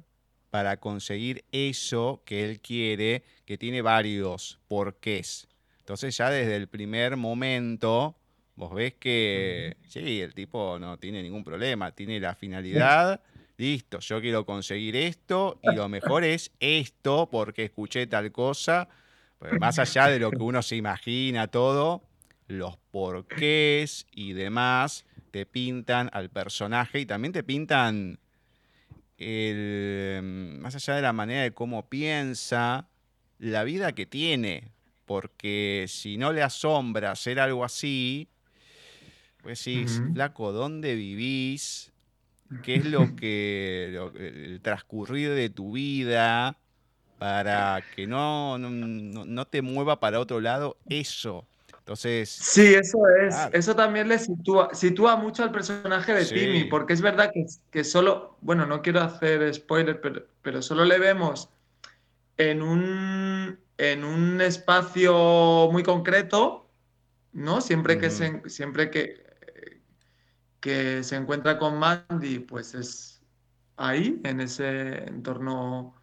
para 0.50 0.78
conseguir 0.78 1.44
eso 1.52 2.22
que 2.24 2.44
él 2.44 2.60
quiere, 2.60 3.22
que 3.44 3.58
tiene 3.58 3.82
varios 3.82 4.58
porqués. 4.68 5.48
Entonces 5.80 6.16
ya 6.16 6.30
desde 6.30 6.56
el 6.56 6.68
primer 6.68 7.16
momento 7.16 8.16
Vos 8.54 8.74
ves 8.74 8.94
que 8.94 9.76
sí, 9.88 10.20
el 10.20 10.34
tipo 10.34 10.78
no 10.78 10.98
tiene 10.98 11.22
ningún 11.22 11.42
problema, 11.42 11.92
tiene 11.92 12.20
la 12.20 12.34
finalidad, 12.34 13.22
listo, 13.56 13.98
yo 14.00 14.20
quiero 14.20 14.44
conseguir 14.44 14.94
esto 14.96 15.58
y 15.62 15.72
lo 15.72 15.88
mejor 15.88 16.24
es 16.24 16.52
esto 16.60 17.28
porque 17.30 17.64
escuché 17.64 18.06
tal 18.06 18.30
cosa, 18.30 18.88
pues 19.38 19.58
más 19.58 19.78
allá 19.78 20.08
de 20.08 20.18
lo 20.18 20.30
que 20.30 20.42
uno 20.42 20.62
se 20.62 20.76
imagina 20.76 21.48
todo, 21.48 22.02
los 22.46 22.76
porqués 22.90 24.06
y 24.12 24.34
demás 24.34 25.06
te 25.30 25.46
pintan 25.46 26.10
al 26.12 26.28
personaje 26.28 27.00
y 27.00 27.06
también 27.06 27.32
te 27.32 27.42
pintan 27.42 28.18
el, 29.16 30.58
más 30.60 30.74
allá 30.74 30.96
de 30.96 31.02
la 31.02 31.12
manera 31.12 31.42
de 31.42 31.52
cómo 31.52 31.88
piensa, 31.88 32.88
la 33.38 33.64
vida 33.64 33.92
que 33.92 34.06
tiene, 34.06 34.68
porque 35.06 35.86
si 35.88 36.16
no 36.16 36.32
le 36.32 36.42
asombra 36.42 37.10
hacer 37.10 37.40
algo 37.40 37.64
así, 37.64 38.28
pues 39.42 39.58
sí, 39.58 39.84
flaco, 40.12 40.52
¿dónde 40.52 40.94
vivís? 40.94 41.92
¿Qué 42.62 42.76
es 42.76 42.86
lo 42.86 43.16
que, 43.16 43.98
el 44.16 44.60
transcurrir 44.62 45.30
de 45.30 45.50
tu 45.50 45.72
vida 45.72 46.56
para 47.18 47.82
que 47.94 48.06
no, 48.06 48.58
no, 48.58 49.44
te 49.46 49.62
mueva 49.62 50.00
para 50.00 50.20
otro 50.20 50.40
lado 50.40 50.76
eso? 50.88 51.46
Entonces. 51.78 52.28
Sí, 52.28 52.74
eso 52.74 52.98
es. 53.20 53.34
Eso 53.52 53.74
también 53.74 54.08
le 54.08 54.18
sitúa, 54.18 54.72
sitúa 54.72 55.16
mucho 55.16 55.42
al 55.42 55.50
personaje 55.50 56.14
de 56.14 56.24
Timmy, 56.24 56.64
porque 56.64 56.92
es 56.92 57.00
verdad 57.00 57.32
que, 57.34 57.44
que, 57.72 57.82
solo, 57.82 58.36
bueno, 58.40 58.66
no 58.66 58.82
quiero 58.82 59.00
hacer 59.00 59.52
spoiler, 59.52 60.00
pero, 60.00 60.24
pero 60.42 60.62
solo 60.62 60.84
le 60.84 61.00
vemos 61.00 61.48
en 62.36 62.62
un, 62.62 63.58
en 63.78 64.04
un 64.04 64.40
espacio 64.40 65.68
muy 65.72 65.82
concreto, 65.82 66.68
¿no? 67.32 67.60
Siempre 67.60 67.98
que, 67.98 68.10
se, 68.10 68.48
siempre 68.48 68.90
que 68.90 69.31
que 70.62 71.02
se 71.02 71.16
encuentra 71.16 71.58
con 71.58 71.76
Mandy, 71.76 72.38
pues 72.38 72.74
es 72.74 73.20
ahí, 73.76 74.20
en 74.22 74.40
ese 74.40 75.04
entorno 75.08 75.96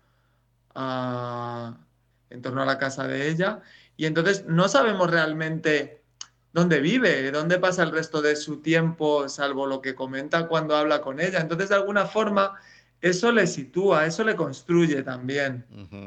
en 2.30 2.42
torno 2.42 2.62
a 2.62 2.66
la 2.66 2.78
casa 2.78 3.08
de 3.08 3.30
ella. 3.30 3.62
Y 3.96 4.06
entonces 4.06 4.46
no 4.48 4.68
sabemos 4.68 5.10
realmente 5.10 6.04
dónde 6.52 6.82
vive, 6.82 7.32
dónde 7.32 7.58
pasa 7.58 7.84
el 7.84 7.92
resto 7.92 8.22
de 8.22 8.36
su 8.36 8.62
tiempo, 8.62 9.30
salvo 9.30 9.66
lo 9.66 9.82
que 9.82 9.96
comenta 9.96 10.48
cuando 10.48 10.76
habla 10.76 11.00
con 11.00 11.22
ella. 11.22 11.40
Entonces, 11.40 11.70
de 11.70 11.76
alguna 11.76 12.06
forma, 12.06 12.56
eso 13.00 13.32
le 13.32 13.48
sitúa, 13.48 14.06
eso 14.06 14.26
le 14.26 14.36
construye 14.36 15.04
también. 15.04 15.66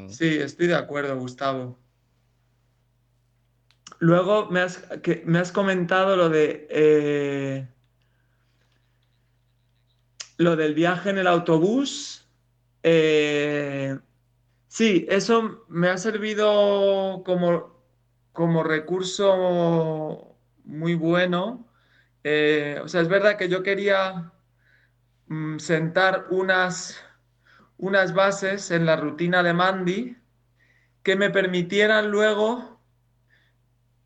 Sí, 0.09 0.37
estoy 0.37 0.67
de 0.67 0.75
acuerdo, 0.75 1.17
Gustavo. 1.17 1.79
Luego 3.97 4.47
me 4.51 4.59
has, 4.59 4.77
que, 5.01 5.23
me 5.25 5.39
has 5.39 5.51
comentado 5.51 6.15
lo 6.15 6.29
de 6.29 6.67
eh, 6.69 7.72
lo 10.37 10.55
del 10.55 10.73
viaje 10.73 11.09
en 11.09 11.17
el 11.17 11.27
autobús. 11.27 12.27
Eh, 12.83 13.97
sí, 14.67 15.05
eso 15.09 15.65
me 15.69 15.89
ha 15.89 15.97
servido 15.97 17.23
como, 17.25 17.83
como 18.31 18.63
recurso 18.63 20.37
muy 20.65 20.95
bueno. 20.95 21.67
Eh, 22.23 22.79
o 22.83 22.87
sea, 22.87 23.01
es 23.01 23.07
verdad 23.07 23.37
que 23.37 23.49
yo 23.49 23.63
quería 23.63 24.33
Mm, 25.27 25.57
sentar 25.59 26.27
unas, 26.29 26.99
unas 27.77 28.13
bases 28.13 28.71
en 28.71 28.85
la 28.85 28.97
rutina 28.97 29.41
de 29.41 29.53
Mandy 29.53 30.17
que 31.01 31.15
me 31.15 31.29
permitieran 31.29 32.11
luego 32.11 32.79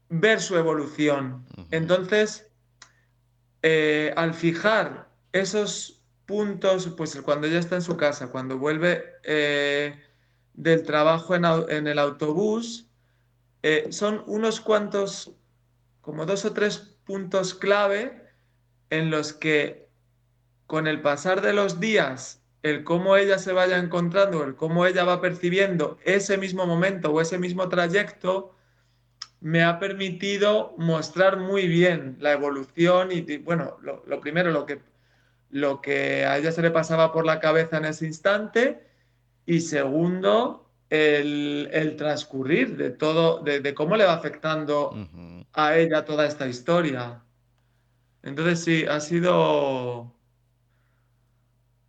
ver 0.09 0.39
su 0.39 0.55
evolución. 0.55 1.45
Entonces, 1.71 2.49
eh, 3.61 4.13
al 4.15 4.33
fijar 4.33 5.09
esos 5.31 5.96
puntos, 6.27 6.93
pues 6.95 7.19
cuando 7.21 7.47
ella 7.47 7.57
está 7.57 7.75
en 7.75 7.81
su 7.81 7.97
casa, 7.97 8.27
cuando 8.27 8.59
vuelve 8.59 9.03
eh, 9.23 9.99
del 10.53 10.83
trabajo 10.83 11.33
en, 11.33 11.87
el 11.87 11.97
autobús, 11.97 12.87
eh, 13.63 13.87
son 13.89 14.23
unos 14.27 14.61
cuantos, 14.61 15.31
como 16.01 16.27
dos 16.27 16.45
o 16.45 16.53
tres 16.53 16.97
puntos 17.05 17.55
clave 17.55 18.21
en 18.91 19.09
los 19.09 19.33
que 19.33 19.87
con 20.67 20.85
el 20.85 21.01
pasar 21.01 21.41
de 21.41 21.53
los 21.53 21.79
días, 21.79 22.41
el 22.61 22.83
cómo 22.83 23.15
ella 23.15 23.39
se 23.39 23.53
vaya 23.53 23.77
encontrando, 23.77 24.43
el 24.43 24.55
cómo 24.55 24.85
ella 24.85 25.05
va 25.05 25.21
percibiendo 25.21 25.97
ese 26.03 26.37
mismo 26.37 26.67
momento 26.67 27.11
o 27.11 27.21
ese 27.21 27.37
mismo 27.37 27.69
trayecto, 27.69 28.53
me 29.39 29.63
ha 29.63 29.79
permitido 29.79 30.75
mostrar 30.77 31.37
muy 31.37 31.67
bien 31.67 32.17
la 32.19 32.33
evolución 32.33 33.11
y, 33.11 33.37
bueno, 33.37 33.77
lo, 33.81 34.19
primero, 34.19 34.51
lo 34.51 34.65
que, 34.65 34.81
lo 35.49 35.81
que 35.81 36.25
a 36.25 36.37
ella 36.37 36.51
se 36.51 36.61
le 36.61 36.71
pasaba 36.71 37.11
por 37.11 37.25
la 37.25 37.39
cabeza 37.39 37.77
en 37.77 37.85
ese 37.85 38.05
instante 38.05 38.83
y 39.45 39.61
segundo, 39.61 40.69
el, 40.89 41.95
transcurrir 41.97 42.77
de 42.77 42.91
todo, 42.91 43.41
de, 43.43 43.73
cómo 43.73 43.95
le 43.95 44.05
va 44.05 44.13
afectando 44.13 44.93
a 45.53 45.77
ella 45.77 46.05
toda 46.05 46.25
esta 46.25 46.47
historia. 46.47 47.21
Entonces 48.23 48.63
sí, 48.63 48.85
ha 48.85 48.99
sido 48.99 50.13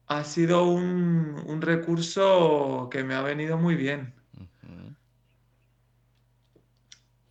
ha 0.09 0.25
sido 0.25 0.65
un, 0.65 1.61
recurso 1.61 2.89
que 2.91 3.05
me 3.05 3.15
ha 3.15 3.23
venido 3.23 3.59
muy 3.59 3.75
bien. 3.75 4.15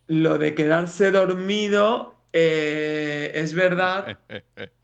Lo 0.06 0.38
de 0.38 0.54
quedarse 0.54 1.10
dormido 1.10 2.14
eh, 2.32 3.32
es 3.34 3.52
verdad 3.52 4.18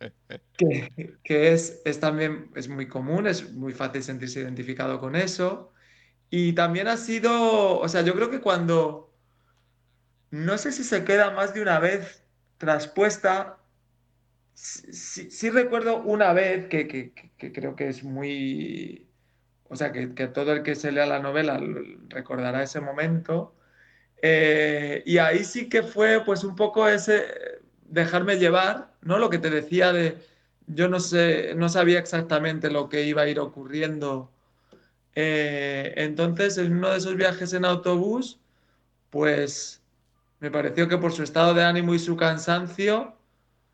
que, 0.56 1.52
es, 1.52 1.80
es, 1.84 2.00
también 2.00 2.50
es 2.54 2.68
muy 2.68 2.86
común, 2.86 3.26
es 3.26 3.52
muy 3.52 3.72
fácil 3.72 4.02
sentirse 4.02 4.40
identificado 4.40 5.00
con 5.00 5.16
eso. 5.16 5.72
Y 6.30 6.52
también 6.54 6.88
ha 6.88 6.96
sido, 6.96 7.78
o 7.78 7.88
sea, 7.88 8.02
yo 8.02 8.14
creo 8.14 8.30
que 8.30 8.40
cuando, 8.40 9.12
no 10.30 10.58
sé 10.58 10.72
si 10.72 10.84
se 10.84 11.04
queda 11.04 11.30
más 11.30 11.54
de 11.54 11.62
una 11.62 11.78
vez 11.78 12.24
traspuesta, 12.58 13.58
sí, 14.54 15.50
recuerdo 15.50 16.02
una 16.02 16.32
vez 16.32 16.66
que, 16.66 17.12
creo 17.36 17.76
que 17.76 17.88
es 17.88 18.04
muy, 18.04 19.08
o 19.64 19.76
sea, 19.76 19.92
que, 19.92 20.06
todo 20.28 20.52
el 20.52 20.62
que 20.62 20.74
se 20.74 20.92
lea 20.92 21.06
la 21.06 21.20
novela 21.20 21.60
recordará 22.08 22.62
ese 22.62 22.80
momento. 22.80 23.56
Eh, 24.22 25.02
y 25.04 25.18
ahí 25.18 25.44
sí 25.44 25.68
que 25.68 25.82
fue 25.82 26.24
pues 26.24 26.44
un 26.44 26.56
poco 26.56 26.88
ese 26.88 27.24
dejarme 27.84 28.38
llevar, 28.38 28.94
¿no? 29.02 29.18
Lo 29.18 29.28
que 29.30 29.38
te 29.38 29.50
decía 29.50 29.92
de, 29.92 30.16
yo 30.66 30.88
no 30.88 31.00
sé, 31.00 31.54
no 31.54 31.68
sabía 31.68 31.98
exactamente 31.98 32.70
lo 32.70 32.88
que 32.88 33.04
iba 33.04 33.22
a 33.22 33.28
ir 33.28 33.40
ocurriendo. 33.40 34.30
Eh, 35.14 35.94
entonces, 35.96 36.58
en 36.58 36.76
uno 36.78 36.90
de 36.90 36.98
esos 36.98 37.16
viajes 37.16 37.52
en 37.52 37.64
autobús, 37.64 38.40
pues 39.10 39.82
me 40.40 40.50
pareció 40.50 40.88
que 40.88 40.98
por 40.98 41.12
su 41.12 41.22
estado 41.22 41.54
de 41.54 41.64
ánimo 41.64 41.94
y 41.94 41.98
su 41.98 42.16
cansancio, 42.16 43.16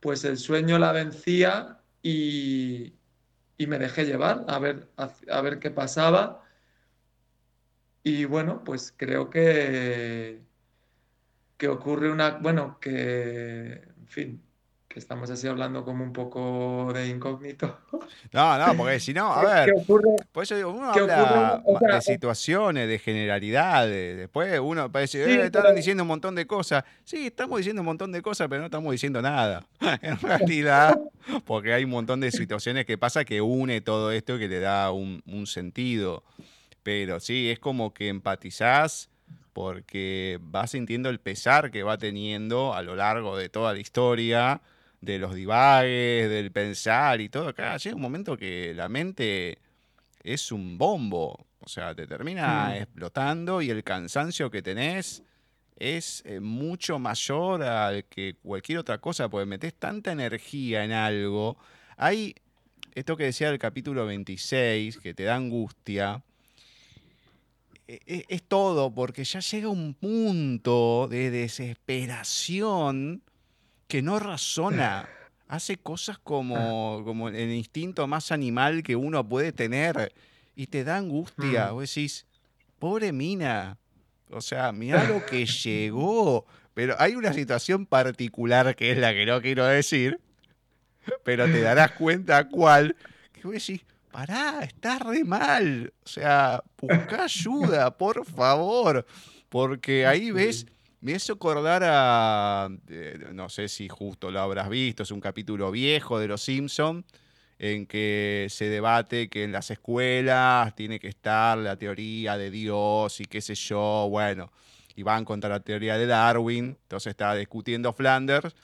pues 0.00 0.24
el 0.24 0.38
sueño 0.38 0.78
la 0.78 0.92
vencía 0.92 1.80
y, 2.02 2.94
me 3.58 3.78
dejé 3.78 4.06
llevar 4.06 4.44
a 4.48 4.58
ver, 4.58 4.88
a, 4.96 5.40
ver 5.42 5.58
qué 5.58 5.70
pasaba. 5.70 6.44
Y 8.02 8.24
bueno, 8.24 8.64
pues 8.64 8.94
creo 8.96 9.30
que, 9.30 10.40
que 11.58 11.68
ocurre 11.68 12.10
una, 12.10 12.30
bueno, 12.38 12.78
que, 12.80 13.82
en 13.98 14.06
fin, 14.08 14.42
que 14.90 14.98
estamos 14.98 15.30
así 15.30 15.46
hablando 15.46 15.84
como 15.84 16.02
un 16.02 16.12
poco 16.12 16.90
de 16.92 17.08
incógnito. 17.08 17.78
No, 18.32 18.58
no, 18.58 18.76
porque 18.76 19.00
si 19.00 19.12
no, 19.12 19.32
a 19.32 19.42
ver, 19.42 19.74
por 20.32 20.42
eso 20.42 20.54
digo, 20.56 20.70
uno 20.70 20.92
habla 20.92 21.62
de 21.94 22.02
situaciones, 22.02 22.88
de 22.88 22.98
generalidades, 22.98 24.16
después 24.16 24.58
uno 24.60 24.90
parece, 24.90 25.24
eh, 25.24 25.46
están 25.46 25.74
diciendo 25.74 26.04
un 26.04 26.08
montón 26.08 26.34
de 26.34 26.46
cosas. 26.46 26.84
Sí, 27.04 27.26
estamos 27.26 27.58
diciendo 27.58 27.82
un 27.82 27.86
montón 27.86 28.12
de 28.12 28.22
cosas, 28.22 28.48
pero 28.48 28.60
no 28.60 28.66
estamos 28.66 28.92
diciendo 28.92 29.22
nada. 29.22 29.66
en 30.02 30.18
realidad, 30.20 30.98
porque 31.44 31.72
hay 31.72 31.84
un 31.84 31.90
montón 31.90 32.20
de 32.20 32.30
situaciones 32.30 32.84
que 32.84 32.98
pasa 32.98 33.24
que 33.24 33.40
une 33.40 33.80
todo 33.80 34.12
esto 34.12 34.36
y 34.36 34.40
que 34.40 34.48
le 34.48 34.60
da 34.60 34.90
un, 34.92 35.22
un 35.26 35.46
sentido. 35.46 36.24
Pero 36.82 37.20
sí, 37.20 37.50
es 37.50 37.58
como 37.58 37.94
que 37.94 38.08
empatizás 38.08 39.08
porque 39.52 40.38
vas 40.40 40.72
sintiendo 40.72 41.10
el 41.10 41.20
pesar 41.20 41.70
que 41.70 41.82
va 41.82 41.98
teniendo 41.98 42.74
a 42.74 42.82
lo 42.82 42.96
largo 42.96 43.36
de 43.36 43.48
toda 43.48 43.72
la 43.72 43.78
historia 43.78 44.60
de 45.00 45.18
los 45.18 45.34
divagues, 45.34 46.28
del 46.28 46.52
pensar 46.52 47.20
y 47.20 47.28
todo. 47.28 47.48
Acá 47.48 47.76
llega 47.76 47.96
un 47.96 48.02
momento 48.02 48.36
que 48.36 48.74
la 48.74 48.88
mente 48.88 49.58
es 50.22 50.52
un 50.52 50.76
bombo, 50.76 51.46
o 51.60 51.68
sea, 51.68 51.94
te 51.94 52.06
termina 52.06 52.70
mm. 52.70 52.82
explotando 52.82 53.62
y 53.62 53.70
el 53.70 53.82
cansancio 53.82 54.50
que 54.50 54.62
tenés 54.62 55.22
es 55.76 56.22
eh, 56.26 56.40
mucho 56.40 56.98
mayor 56.98 57.62
al 57.62 58.04
que 58.04 58.36
cualquier 58.42 58.78
otra 58.78 58.98
cosa, 58.98 59.28
porque 59.30 59.46
metes 59.46 59.74
tanta 59.74 60.12
energía 60.12 60.84
en 60.84 60.92
algo. 60.92 61.56
Hay 61.96 62.34
esto 62.94 63.16
que 63.16 63.24
decía 63.24 63.48
el 63.48 63.58
capítulo 63.58 64.04
26, 64.06 64.98
que 64.98 65.14
te 65.14 65.24
da 65.24 65.36
angustia, 65.36 66.22
e, 67.88 68.00
e, 68.06 68.24
es 68.28 68.42
todo, 68.42 68.94
porque 68.94 69.24
ya 69.24 69.40
llega 69.40 69.68
un 69.68 69.94
punto 69.94 71.08
de 71.08 71.30
desesperación 71.30 73.22
que 73.90 74.00
no 74.02 74.20
razona. 74.20 75.08
Hace 75.48 75.76
cosas 75.76 76.16
como, 76.16 77.02
como 77.04 77.28
el 77.28 77.50
instinto 77.50 78.06
más 78.06 78.30
animal 78.30 78.84
que 78.84 78.94
uno 78.94 79.28
puede 79.28 79.50
tener 79.50 80.14
y 80.54 80.68
te 80.68 80.84
da 80.84 80.96
angustia. 80.96 81.66
Mm. 81.66 81.74
Vos 81.74 81.94
decís, 81.94 82.24
pobre 82.78 83.12
mina. 83.12 83.76
O 84.30 84.40
sea, 84.40 84.70
mira 84.70 85.02
lo 85.08 85.26
que 85.26 85.44
llegó. 85.44 86.46
Pero 86.72 86.94
hay 87.00 87.16
una 87.16 87.32
situación 87.32 87.84
particular 87.84 88.76
que 88.76 88.92
es 88.92 88.98
la 88.98 89.12
que 89.12 89.26
no 89.26 89.42
quiero 89.42 89.66
decir, 89.66 90.20
pero 91.24 91.46
te 91.46 91.60
darás 91.60 91.90
cuenta 91.92 92.48
cuál, 92.48 92.94
que 93.32 93.42
vos 93.42 93.54
decís, 93.54 93.80
pará, 94.12 94.60
está 94.62 95.00
re 95.00 95.24
mal. 95.24 95.92
O 96.04 96.08
sea, 96.08 96.62
busca 96.80 97.24
ayuda, 97.24 97.98
por 97.98 98.24
favor. 98.24 99.04
Porque 99.48 100.06
ahí 100.06 100.30
ves 100.30 100.66
me 101.00 101.12
hizo 101.12 101.32
acordar 101.32 101.82
a, 101.84 102.68
no 103.32 103.48
sé 103.48 103.68
si 103.68 103.88
justo 103.88 104.30
lo 104.30 104.40
habrás 104.40 104.68
visto, 104.68 105.02
es 105.02 105.10
un 105.10 105.20
capítulo 105.20 105.70
viejo 105.70 106.18
de 106.18 106.28
Los 106.28 106.42
Simpson 106.42 107.04
en 107.58 107.86
que 107.86 108.46
se 108.50 108.68
debate 108.68 109.28
que 109.28 109.44
en 109.44 109.52
las 109.52 109.70
escuelas 109.70 110.74
tiene 110.74 110.98
que 110.98 111.08
estar 111.08 111.58
la 111.58 111.76
teoría 111.76 112.38
de 112.38 112.50
Dios 112.50 113.20
y 113.20 113.24
qué 113.24 113.40
sé 113.40 113.54
yo, 113.54 114.08
bueno, 114.10 114.50
y 114.96 115.02
van 115.02 115.24
contra 115.24 115.50
la 115.50 115.60
teoría 115.60 115.98
de 115.98 116.06
Darwin, 116.06 116.76
entonces 116.82 117.10
está 117.10 117.34
discutiendo 117.34 117.92
Flanders, 117.92 118.54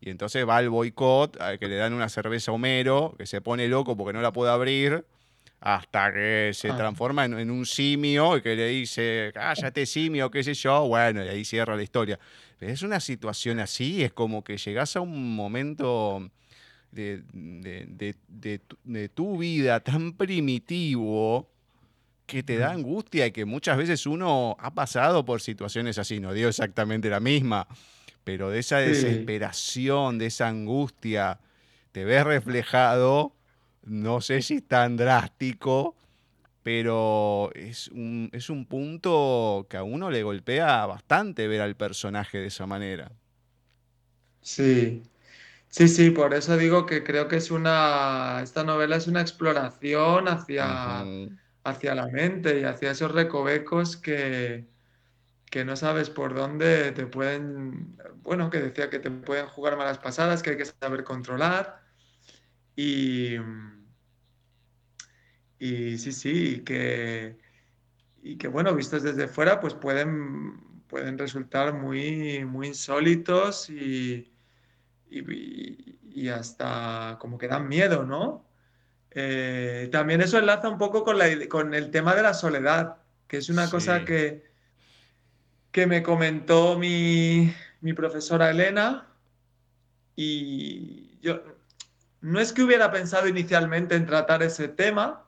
y 0.00 0.10
entonces 0.10 0.48
va 0.48 0.60
el 0.60 0.68
boicot, 0.68 1.36
que 1.58 1.68
le 1.68 1.76
dan 1.76 1.92
una 1.92 2.08
cerveza 2.08 2.50
a 2.50 2.54
Homero, 2.54 3.14
que 3.18 3.26
se 3.26 3.40
pone 3.40 3.68
loco 3.68 3.96
porque 3.96 4.12
no 4.12 4.22
la 4.22 4.32
puede 4.32 4.50
abrir, 4.50 5.04
hasta 5.60 6.12
que 6.12 6.52
se 6.54 6.70
ah. 6.70 6.76
transforma 6.76 7.26
en, 7.26 7.50
un 7.50 7.66
simio 7.66 8.36
y 8.38 8.42
que 8.42 8.56
le 8.56 8.68
dice, 8.68 9.30
cállate 9.34 9.84
simio, 9.84 10.30
qué 10.30 10.42
sé 10.42 10.54
yo, 10.54 10.88
bueno, 10.88 11.24
y 11.24 11.28
ahí 11.28 11.44
cierra 11.44 11.76
la 11.76 11.82
historia. 11.82 12.18
Pero 12.58 12.72
es 12.72 12.82
una 12.82 12.98
situación 13.00 13.60
así, 13.60 14.02
es 14.02 14.12
como 14.12 14.42
que 14.42 14.56
llegas 14.56 14.96
a 14.96 15.00
un 15.00 15.36
momento 15.36 16.30
de, 16.92 17.22
tu 19.14 19.38
vida 19.38 19.80
tan 19.80 20.14
primitivo 20.14 21.48
que 22.26 22.42
te 22.42 22.56
da 22.56 22.72
angustia 22.72 23.26
y 23.26 23.32
que 23.32 23.44
muchas 23.44 23.76
veces 23.76 24.06
uno 24.06 24.56
ha 24.60 24.72
pasado 24.72 25.24
por 25.24 25.40
situaciones 25.40 25.98
así, 25.98 26.20
no 26.20 26.32
digo 26.32 26.48
exactamente 26.48 27.10
la 27.10 27.20
misma, 27.20 27.66
pero 28.24 28.50
de 28.50 28.60
esa 28.60 28.78
desesperación, 28.78 30.18
de 30.18 30.26
esa 30.26 30.48
angustia, 30.48 31.40
te 31.92 32.04
ves 32.04 32.24
reflejado, 32.24 33.34
no 33.84 34.20
sé 34.20 34.42
si 34.42 34.56
es 34.56 34.68
tan 34.68 34.96
drástico, 34.96 35.96
pero 36.62 37.50
es 37.54 37.88
un, 37.90 38.30
es 38.32 38.50
un 38.50 38.66
punto 38.66 39.66
que 39.70 39.76
a 39.78 39.84
uno 39.84 40.10
le 40.10 40.22
golpea 40.24 40.86
bastante 40.86 41.48
ver 41.48 41.62
al 41.62 41.76
personaje 41.76 42.38
de 42.38 42.48
esa 42.48 42.66
manera. 42.66 43.12
Sí, 44.42 45.02
sí, 45.68 45.88
sí, 45.88 46.10
por 46.10 46.34
eso 46.34 46.56
digo 46.56 46.86
que 46.86 47.04
creo 47.04 47.28
que 47.28 47.36
es 47.36 47.50
una, 47.50 48.40
esta 48.42 48.64
novela 48.64 48.96
es 48.96 49.06
una 49.08 49.20
exploración 49.22 50.28
hacia 50.28 51.10
hacia 51.64 51.94
la 51.96 52.08
mente 52.08 52.60
y 52.60 52.64
hacia 52.64 52.92
esos 52.92 53.12
recovecos 53.12 53.96
que, 53.96 54.68
que 55.50 55.64
no 55.64 55.76
sabes 55.76 56.10
por 56.10 56.34
dónde 56.34 56.92
te 56.92 57.06
pueden, 57.06 57.96
bueno, 58.22 58.50
que 58.50 58.60
decía 58.60 58.90
que 58.90 58.98
te 59.00 59.10
pueden 59.10 59.46
jugar 59.48 59.76
malas 59.78 59.98
pasadas, 59.98 60.42
que 60.42 60.50
hay 60.50 60.56
que 60.58 60.66
saber 60.66 61.04
controlar. 61.04 61.79
Y, 62.76 63.36
y 65.58 65.98
sí, 65.98 66.12
sí, 66.12 66.60
que, 66.64 67.36
y 68.22 68.36
que 68.36 68.48
bueno, 68.48 68.74
vistos 68.74 69.02
desde 69.02 69.28
fuera, 69.28 69.60
pues 69.60 69.74
pueden, 69.74 70.60
pueden 70.86 71.18
resultar 71.18 71.74
muy, 71.74 72.44
muy 72.44 72.68
insólitos 72.68 73.68
y, 73.70 74.32
y, 75.10 75.98
y 76.12 76.28
hasta 76.28 77.16
como 77.20 77.38
que 77.38 77.48
dan 77.48 77.68
miedo, 77.68 78.04
¿no? 78.04 78.50
Eh, 79.12 79.88
también 79.90 80.20
eso 80.20 80.38
enlaza 80.38 80.68
un 80.68 80.78
poco 80.78 81.04
con, 81.04 81.18
con, 81.48 81.74
el 81.74 81.90
tema 81.90 82.14
de 82.14 82.22
la 82.22 82.34
soledad, 82.34 82.98
que 83.26 83.38
es 83.38 83.48
una 83.48 83.68
cosa 83.68 84.04
que, 84.04 84.44
que 85.72 85.86
me 85.86 86.02
comentó 86.02 86.78
mi, 86.78 87.52
profesora 87.94 88.50
Elena 88.50 89.08
y 90.14 91.18
yo 91.20 91.42
no 92.20 92.40
es 92.40 92.52
que 92.52 92.62
hubiera 92.62 92.90
pensado 92.90 93.28
inicialmente 93.28 93.94
en 93.94 94.06
tratar 94.06 94.42
ese 94.42 94.68
tema, 94.68 95.26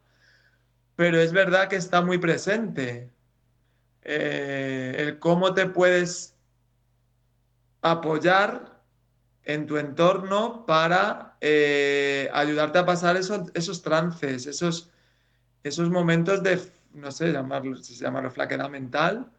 pero 0.96 1.18
es 1.20 1.32
verdad 1.32 1.68
que 1.68 1.76
está 1.76 2.02
muy 2.02 2.18
presente. 2.18 3.10
Eh, 4.02 4.96
el 4.98 5.18
cómo 5.18 5.54
te 5.54 5.66
puedes 5.66 6.36
apoyar 7.80 8.80
en 9.44 9.66
tu 9.66 9.76
entorno 9.76 10.66
para 10.66 11.36
eh, 11.40 12.30
ayudarte 12.32 12.78
a 12.78 12.86
pasar 12.86 13.16
esos, 13.16 13.50
esos 13.54 13.82
trances, 13.82 14.46
esos, 14.46 14.90
esos 15.64 15.90
momentos 15.90 16.42
de, 16.42 16.60
no 16.94 17.10
sé, 17.10 17.32
llamarlo, 17.32 17.76
si 17.76 17.96
mental, 18.70 19.32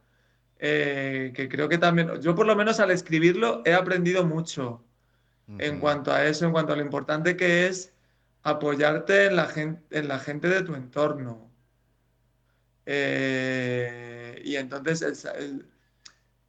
eh, 0.59 1.31
que 1.35 1.47
creo 1.47 1.69
que 1.69 1.77
también, 1.77 2.21
yo 2.21 2.35
por 2.35 2.45
lo 2.45 2.55
menos 2.55 2.79
al 2.79 2.91
escribirlo 2.91 3.61
he 3.65 3.73
aprendido 3.73 4.25
mucho 4.25 4.83
en 5.47 5.79
cuanto 5.79 6.11
a 6.11 6.25
eso, 6.25 6.45
en 6.45 6.51
cuanto 6.51 6.73
a 6.73 6.75
lo 6.75 6.81
importante 6.81 7.35
que 7.35 7.67
es 7.67 7.93
apoyarte 8.43 9.25
en 9.25 9.35
la 9.35 9.45
gente, 9.45 9.97
en 9.97 10.07
la 10.07 10.19
gente 10.19 10.47
de 10.47 10.63
tu 10.63 10.75
entorno. 10.75 11.49
Eh, 12.85 14.41
y 14.43 14.55
entonces 14.55 15.25
el, 15.25 15.65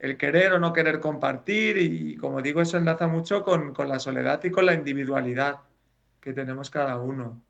el 0.05 0.18
querer 0.18 0.53
o 0.53 0.59
no 0.59 0.74
querer 0.74 1.01
compartir 1.01 1.78
y 1.78 2.16
como 2.16 2.42
digo, 2.42 2.61
eso 2.61 2.76
enlaza 2.76 3.07
mucho 3.07 3.42
con, 3.42 3.72
la 3.88 3.99
soledad 3.99 4.42
y 4.45 4.51
con 4.51 4.66
la 4.66 4.74
individualidad 4.74 5.61
que 6.20 6.34
tenemos 6.34 6.68
cada 6.68 6.99
uno. 6.99 7.42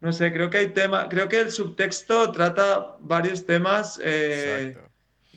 No 0.00 0.12
sé, 0.12 0.32
creo 0.32 0.48
que 0.48 0.58
hay 0.58 0.68
tema, 0.68 1.10
creo 1.10 1.28
que 1.28 1.40
el 1.40 1.50
subtexto 1.50 2.32
trata 2.32 2.96
varios 3.00 3.44
temas 3.44 4.00
eh, 4.02 4.78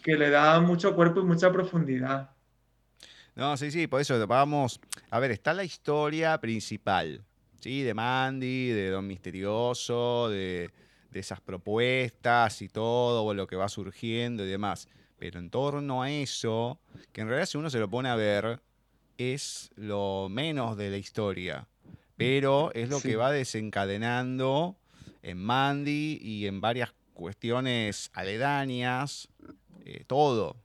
que 0.02 0.16
le 0.16 0.30
da 0.30 0.62
mucho 0.62 0.96
cuerpo 0.96 1.20
y 1.20 1.24
mucha 1.24 1.52
profundidad. 1.52 2.30
No, 3.36 3.58
sí, 3.58 3.70
sí, 3.70 3.88
por 3.88 4.00
eso 4.00 4.26
vamos. 4.26 4.80
A 5.14 5.20
ver, 5.20 5.32
está 5.32 5.54
la 5.54 5.66
historia 5.66 6.40
principal, 6.40 7.22
¿sí? 7.60 7.84
De 7.84 7.94
Mandy, 7.94 8.70
de 8.70 8.90
Don 8.92 9.06
Misterioso, 9.06 10.30
de, 10.30 10.72
de 11.12 11.20
esas 11.20 11.42
propuestas 11.42 12.62
y 12.62 12.70
todo, 12.70 13.34
lo 13.34 13.46
que 13.46 13.58
va 13.58 13.68
surgiendo 13.68 14.46
y 14.46 14.50
demás. 14.50 14.88
Pero 15.20 15.40
en 15.40 15.50
torno 15.50 16.02
a 16.02 16.10
eso, 16.10 16.80
que 17.12 17.20
en 17.20 17.28
realidad 17.28 17.46
si 17.46 17.58
uno 17.58 17.70
se 17.70 17.80
lo 17.80 17.90
pone 17.90 18.08
a 18.08 18.16
ver, 18.16 18.62
es 19.18 19.70
lo 19.76 20.30
menos 20.30 20.78
de 20.78 20.90
la 20.90 20.98
historia. 20.98 21.68
Pero 22.16 22.72
es 22.74 22.88
lo 22.88 23.02
que 23.02 23.18
va 23.18 23.32
desencadenando 23.32 24.78
en 25.24 25.40
Mandy 25.40 26.20
y 26.22 26.48
en 26.48 26.62
varias 26.62 26.94
cuestiones 27.14 28.12
aledañas. 28.14 29.28
Eh, 29.84 30.06
todo, 30.08 30.56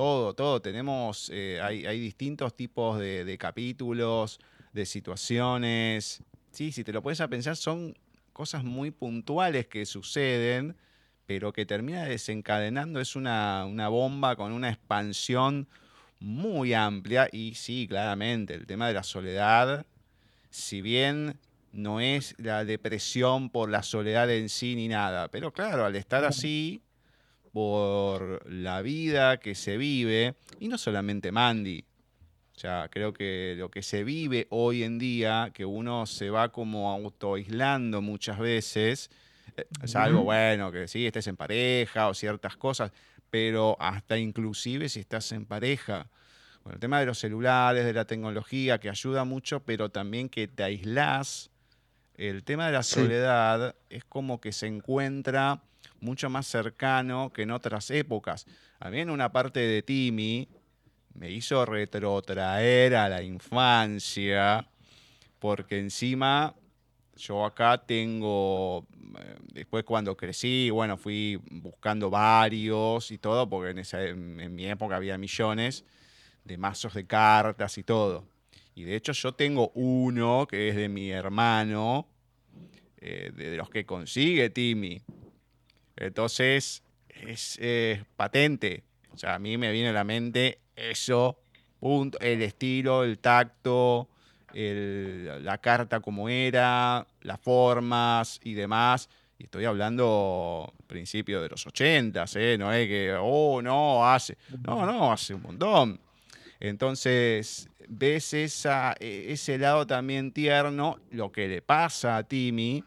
todo, 0.00 0.34
todo. 0.34 0.62
Tenemos, 0.62 1.30
eh, 1.32 1.60
hay, 1.62 2.00
distintos 2.00 2.56
tipos 2.56 2.98
de, 2.98 3.24
de, 3.24 3.36
capítulos, 3.38 4.40
de 4.72 4.86
situaciones. 4.86 6.22
Sí, 6.50 6.72
si 6.72 6.84
te 6.84 6.92
lo 6.92 7.02
puedes 7.02 7.20
a 7.20 7.28
pensar, 7.28 7.56
son 7.56 7.94
cosas 8.32 8.64
muy 8.64 8.90
puntuales 8.90 9.66
que 9.66 9.84
suceden 9.86 10.76
pero 11.30 11.52
que 11.52 11.64
termina 11.64 12.06
desencadenando 12.06 13.00
es 13.00 13.14
una, 13.14 13.64
bomba 13.88 14.34
con 14.34 14.50
una 14.50 14.68
expansión 14.68 15.68
muy 16.18 16.74
amplia 16.74 17.28
y 17.30 17.54
sí, 17.54 17.86
claramente, 17.88 18.54
el 18.54 18.66
tema 18.66 18.88
de 18.88 18.94
la 18.94 19.04
soledad, 19.04 19.86
si 20.50 20.82
bien 20.82 21.38
no 21.70 22.00
es 22.00 22.34
la 22.36 22.64
depresión 22.64 23.48
por 23.48 23.70
la 23.70 23.84
soledad 23.84 24.28
en 24.28 24.48
sí 24.48 24.74
ni 24.74 24.88
nada, 24.88 25.28
pero 25.28 25.52
claro, 25.52 25.84
al 25.84 25.94
estar 25.94 26.24
así, 26.24 26.82
por 27.52 28.50
la 28.50 28.82
vida 28.82 29.38
que 29.38 29.54
se 29.54 29.76
vive, 29.76 30.34
y 30.58 30.68
no 30.68 30.78
solamente 30.78 31.32
Mandy, 31.32 31.84
o 32.56 32.58
sea, 32.60 32.88
creo 32.90 33.12
que 33.12 33.54
lo 33.56 33.70
que 33.70 33.82
se 33.82 34.04
vive 34.04 34.46
hoy 34.50 34.82
en 34.82 34.98
día, 34.98 35.50
que 35.54 35.64
uno 35.64 36.04
se 36.06 36.28
va 36.28 36.52
como 36.52 36.90
autoaislando 36.90 38.02
muchas 38.02 38.38
veces, 38.38 39.10
es 39.82 39.96
algo 39.96 40.24
bueno, 40.24 40.70
que 40.70 40.86
sí, 40.86 41.06
estés 41.06 41.26
en 41.26 41.36
pareja 41.36 42.08
o 42.08 42.14
ciertas 42.14 42.56
cosas, 42.56 42.92
pero 43.30 43.76
hasta 43.80 44.18
inclusive 44.18 44.88
si 44.88 45.00
estás 45.00 45.32
en 45.32 45.46
pareja. 45.46 46.08
Bueno, 46.62 46.74
el 46.74 46.80
tema 46.80 47.00
de 47.00 47.06
los 47.06 47.18
celulares, 47.18 47.84
de 47.84 47.92
la 47.92 48.04
tecnología, 48.04 48.78
que 48.78 48.90
ayuda 48.90 49.24
mucho, 49.24 49.60
pero 49.60 49.88
también 49.88 50.28
que 50.28 50.46
te 50.46 50.62
aislás. 50.62 51.50
El 52.16 52.44
tema 52.44 52.66
de 52.66 52.72
la 52.72 52.82
soledad 52.82 53.74
es 53.88 54.04
como 54.04 54.40
que 54.40 54.52
se 54.52 54.66
encuentra 54.66 55.62
mucho 56.00 56.30
más 56.30 56.46
cercano 56.46 57.32
que 57.32 57.42
en 57.42 57.50
otras 57.50 57.90
épocas. 57.90 58.46
A 58.78 58.90
mí 58.90 59.00
en 59.00 59.10
una 59.10 59.32
parte 59.32 59.60
de 59.60 59.82
Timmy 59.82 60.48
me 61.14 61.30
hizo 61.30 61.64
retrotraer 61.66 62.94
a 62.94 63.08
la 63.08 63.22
infancia, 63.22 64.66
porque 65.38 65.78
encima 65.78 66.54
yo 67.20 67.44
acá 67.44 67.78
tengo, 67.78 68.86
eh, 69.18 69.36
después 69.52 69.84
cuando 69.84 70.16
crecí, 70.16 70.70
bueno, 70.70 70.96
fui 70.96 71.38
buscando 71.50 72.08
varios 72.10 73.10
y 73.10 73.18
todo, 73.18 73.48
porque 73.48 73.70
en, 73.70 73.78
esa, 73.78 74.02
en, 74.04 74.54
mi 74.54 74.66
época 74.66 74.96
había 74.96 75.18
millones 75.18 75.84
de 76.44 76.56
mazos 76.56 76.94
de 76.94 77.06
cartas 77.06 77.76
y 77.78 77.82
todo. 77.82 78.24
Y 78.74 78.84
de 78.84 78.96
hecho 78.96 79.12
yo 79.12 79.32
tengo 79.34 79.70
uno 79.74 80.46
que 80.48 80.70
es 80.70 80.76
de 80.76 80.88
mi 80.88 81.10
hermano, 81.10 82.08
eh, 82.96 83.30
de, 83.34 83.56
los 83.56 83.68
que 83.68 83.84
consigue 83.84 84.48
Timmy. 84.50 85.02
Entonces 86.00 86.82
es 87.08 87.58
patente. 88.16 88.82
O 89.12 89.18
sea, 89.18 89.34
a 89.34 89.38
mí 89.38 89.56
me 89.56 89.70
viene 89.70 89.90
a 89.90 89.92
la 89.92 90.04
mente 90.04 90.58
eso, 90.74 91.38
punto, 91.78 92.18
el 92.20 92.42
estilo, 92.42 93.04
el 93.04 93.18
tacto, 93.18 94.08
la 94.52 95.58
carta 95.58 96.00
como 96.00 96.28
era, 96.28 97.06
las 97.22 97.40
formas 97.40 98.40
y 98.42 98.54
demás. 98.54 99.08
Y 99.38 99.44
estoy 99.44 99.64
hablando 99.64 100.72
principio 100.86 101.40
de 101.40 101.48
los 101.48 101.66
80, 101.66 102.24
¿eh? 102.34 102.56
No 102.58 102.72
es 102.72 102.86
que, 102.86 103.14
oh, 103.18 103.62
no, 103.62 104.06
hace. 104.06 104.36
No, 104.66 104.84
no, 104.84 105.12
hace 105.12 105.34
un 105.34 105.42
montón. 105.42 106.00
Entonces, 106.58 107.70
ves 107.88 108.34
esa, 108.34 108.94
ese 109.00 109.56
lado 109.56 109.86
también 109.86 110.32
tierno, 110.32 110.98
lo 111.10 111.32
que 111.32 111.48
le 111.48 111.62
pasa 111.62 112.18
a 112.18 112.24
Timmy, 112.24 112.84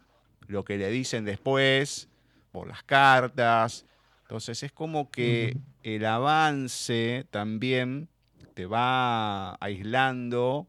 lo 0.47 0.63
que 0.63 0.77
le 0.77 0.89
dicen 0.89 1.25
después, 1.25 2.07
por 2.53 2.67
las 2.67 2.83
cartas. 2.83 3.85
Entonces, 4.21 4.63
es 4.63 4.71
como 4.71 5.11
que 5.11 5.57
el 5.81 6.05
avance 6.05 7.25
también 7.29 8.07
te 8.53 8.65
va 8.65 9.55
aislando 9.55 10.67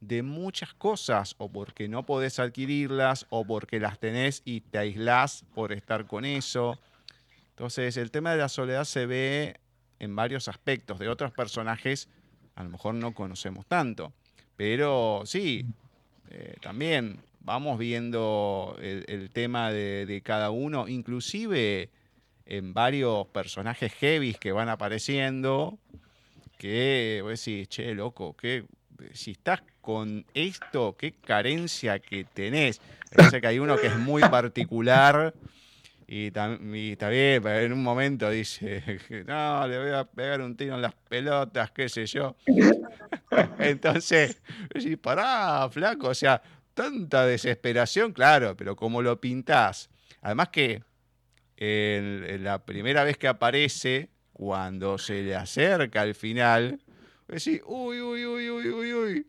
de 0.00 0.22
muchas 0.22 0.72
cosas, 0.74 1.34
o 1.38 1.50
porque 1.50 1.88
no 1.88 2.06
podés 2.06 2.38
adquirirlas, 2.38 3.26
o 3.30 3.44
porque 3.44 3.80
las 3.80 3.98
tenés 3.98 4.42
y 4.44 4.60
te 4.60 4.78
aislás 4.78 5.44
por 5.54 5.72
estar 5.72 6.06
con 6.06 6.24
eso. 6.24 6.78
Entonces, 7.50 7.96
el 7.96 8.10
tema 8.10 8.30
de 8.30 8.38
la 8.38 8.48
soledad 8.48 8.84
se 8.84 9.04
ve 9.04 9.60
en 9.98 10.14
varios 10.14 10.46
aspectos. 10.46 11.00
De 11.00 11.08
otros 11.08 11.32
personajes, 11.32 12.08
a 12.54 12.62
lo 12.62 12.70
mejor 12.70 12.94
no 12.94 13.12
conocemos 13.12 13.66
tanto. 13.66 14.12
Pero 14.56 15.22
sí, 15.24 15.66
eh, 16.30 16.54
también 16.62 17.20
vamos 17.48 17.78
viendo 17.78 18.76
el, 18.78 19.30
tema 19.30 19.72
de, 19.72 20.20
cada 20.22 20.50
uno, 20.50 20.86
inclusive 20.86 21.88
en 22.44 22.74
varios 22.74 23.26
personajes 23.28 23.90
heavy 23.94 24.34
que 24.34 24.52
van 24.52 24.68
apareciendo, 24.68 25.78
que 26.58 27.20
vos 27.22 27.42
decís, 27.42 27.66
che, 27.70 27.94
loco, 27.94 28.36
que 28.36 28.66
si 29.14 29.30
estás 29.30 29.62
con 29.80 30.26
esto, 30.34 30.94
qué 30.98 31.12
carencia 31.12 32.00
que 32.00 32.24
tenés. 32.24 32.82
Parece 33.16 33.40
que 33.40 33.46
hay 33.46 33.58
uno 33.58 33.78
que 33.78 33.86
es 33.86 33.96
muy 33.96 34.20
particular 34.20 35.32
y, 36.06 36.30
pero 36.30 37.58
en 37.60 37.72
un 37.72 37.82
momento 37.82 38.28
dice, 38.28 38.82
no, 39.26 39.66
le 39.66 39.78
voy 39.78 39.90
a 39.90 40.04
pegar 40.04 40.42
un 40.42 40.54
tiro 40.54 40.74
en 40.74 40.82
las 40.82 40.94
pelotas, 40.94 41.70
qué 41.70 41.88
sé 41.88 42.04
yo. 42.04 42.36
Entonces, 43.58 44.42
sí, 44.78 44.96
pará, 44.96 45.66
flaco, 45.70 46.08
o 46.08 46.14
sea, 46.14 46.42
tanta 46.78 47.26
desesperación, 47.26 48.12
claro, 48.12 48.56
pero 48.56 48.76
como 48.76 49.02
lo 49.02 49.20
pintás. 49.20 49.90
Además 50.22 50.50
que 50.50 50.84
en, 51.56 52.44
la 52.44 52.64
primera 52.64 53.02
vez 53.02 53.18
que 53.18 53.26
aparece, 53.26 54.10
cuando 54.32 54.96
se 54.96 55.24
le 55.24 55.34
acerca 55.34 56.02
al 56.02 56.14
final, 56.14 56.80
decís, 57.26 57.62
uy, 57.66 58.00
uy, 58.00 58.24
uy, 58.24 58.48
uy, 58.48 58.68
uy, 58.68 58.94
uy, 58.94 59.26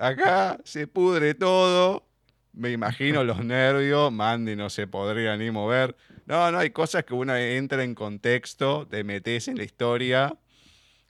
acá 0.00 0.58
se 0.64 0.88
pudre 0.88 1.34
todo. 1.34 2.08
Me 2.52 2.72
imagino 2.72 3.22
los 3.30 3.44
nervios, 3.44 4.10
Mandy 4.10 4.56
no 4.56 4.68
se 4.68 4.88
podría 4.88 5.36
ni 5.36 5.52
mover. 5.52 5.94
No, 6.26 6.50
no, 6.50 6.58
hay 6.58 6.70
cosas 6.70 7.04
que 7.04 7.14
uno 7.14 7.36
entra 7.36 7.84
en 7.84 7.94
contexto, 7.94 8.88
te 8.90 9.04
metes 9.04 9.46
en 9.46 9.58
la 9.58 9.62
historia. 9.62 10.36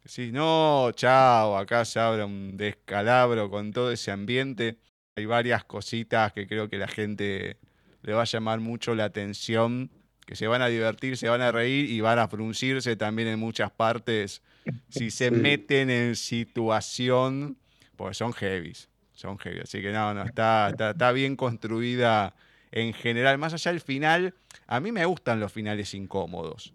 Decís, 0.04 0.30
no, 0.30 0.90
chao, 0.94 1.56
acá 1.56 1.86
se 1.86 2.00
abre 2.00 2.22
un 2.22 2.58
descalabro 2.58 3.48
con 3.48 3.72
todo 3.72 3.90
ese 3.90 4.10
ambiente. 4.10 4.76
Hay 5.16 5.26
varias 5.26 5.64
cositas 5.64 6.32
que 6.32 6.46
creo 6.46 6.68
que 6.68 6.78
la 6.78 6.88
gente 6.88 7.56
le 8.02 8.12
va 8.12 8.22
a 8.22 8.26
llamar 8.26 8.60
mucho 8.60 8.94
la 8.94 9.04
atención, 9.04 9.90
que 10.26 10.36
se 10.36 10.46
van 10.46 10.62
a 10.62 10.68
divertir, 10.68 11.16
se 11.16 11.28
van 11.28 11.40
a 11.40 11.52
reír 11.52 11.90
y 11.90 12.00
van 12.00 12.18
a 12.18 12.28
fruncirse 12.28 12.96
también 12.96 13.28
en 13.28 13.38
muchas 13.38 13.70
partes 13.70 14.42
si 14.88 15.10
se 15.10 15.30
meten 15.30 15.90
en 15.90 16.16
situación, 16.16 17.58
porque 17.96 18.14
son 18.14 18.32
heavies, 18.32 18.88
son 19.12 19.38
heavy. 19.38 19.60
Así 19.60 19.82
que 19.82 19.92
no, 19.92 20.14
no, 20.14 20.22
está, 20.22 20.70
está 20.70 21.12
bien 21.12 21.36
construida 21.36 22.34
en 22.72 22.92
general, 22.92 23.38
más 23.38 23.52
allá 23.52 23.72
del 23.72 23.80
final, 23.80 24.34
a 24.66 24.80
mí 24.80 24.92
me 24.92 25.04
gustan 25.04 25.40
los 25.40 25.52
finales 25.52 25.92
incómodos. 25.94 26.72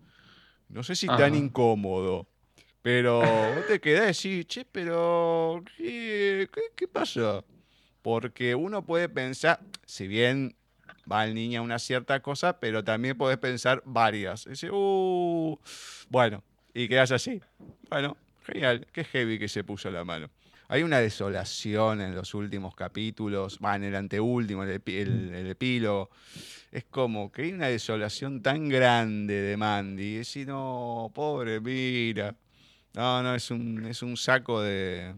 No 0.68 0.84
sé 0.84 0.96
si 0.96 1.08
tan 1.08 1.36
incómodo, 1.36 2.28
pero 2.82 3.20
vos 3.20 3.68
te 3.68 3.80
quedás 3.80 4.26
y 4.26 4.38
decís, 4.38 4.48
che, 4.48 4.66
pero 4.66 5.64
¿qué, 5.78 6.50
qué, 6.76 6.88
pasa? 6.88 7.44
Porque 8.06 8.54
uno 8.54 8.86
puede 8.86 9.10
pensar, 9.10 9.60
si 9.88 10.08
bien 10.08 10.56
va 11.12 11.26
el 11.26 11.34
niño 11.34 11.62
a 11.62 11.64
una 11.64 11.80
cierta 11.80 12.20
cosa, 12.20 12.60
pero 12.60 12.84
también 12.84 13.18
puedes 13.18 13.40
pensar 13.40 13.82
varias. 13.84 14.46
Y 14.46 14.70
uh, 14.70 15.58
bueno, 16.10 16.44
y 16.72 16.88
quedas 16.88 17.12
así. 17.12 17.42
Bueno, 17.90 18.16
genial, 18.46 18.86
qué 18.94 19.06
heavy 19.06 19.40
que 19.40 19.48
se 19.48 19.64
puso 19.64 19.90
la 19.90 20.04
mano. 20.04 20.30
Hay 20.68 20.84
una 20.84 21.00
desolación 21.00 22.00
en 22.00 22.14
los 22.14 22.36
últimos 22.36 22.76
capítulos, 22.76 23.58
va, 23.58 23.76
en 23.76 23.86
el 23.86 23.96
anteúltimo, 23.96 24.62
el, 24.62 24.70
el, 24.70 25.48
epílogo. 25.48 26.12
Es 26.72 26.84
como 26.84 27.32
que 27.32 27.42
hay 27.42 27.54
una 27.54 27.70
desolación 27.70 28.44
tan 28.44 28.70
grande 28.70 29.34
de 29.34 29.58
Mandy. 29.58 30.18
Es 30.18 30.28
decir, 30.28 30.48
no, 30.48 31.10
pobre, 31.12 31.60
mira. 31.60 32.36
No, 32.94 33.24
no, 33.24 33.34
es 33.34 33.50
un, 33.50 33.84
es 33.88 34.04
un 34.04 34.16
saco 34.16 34.62
de, 34.62 35.16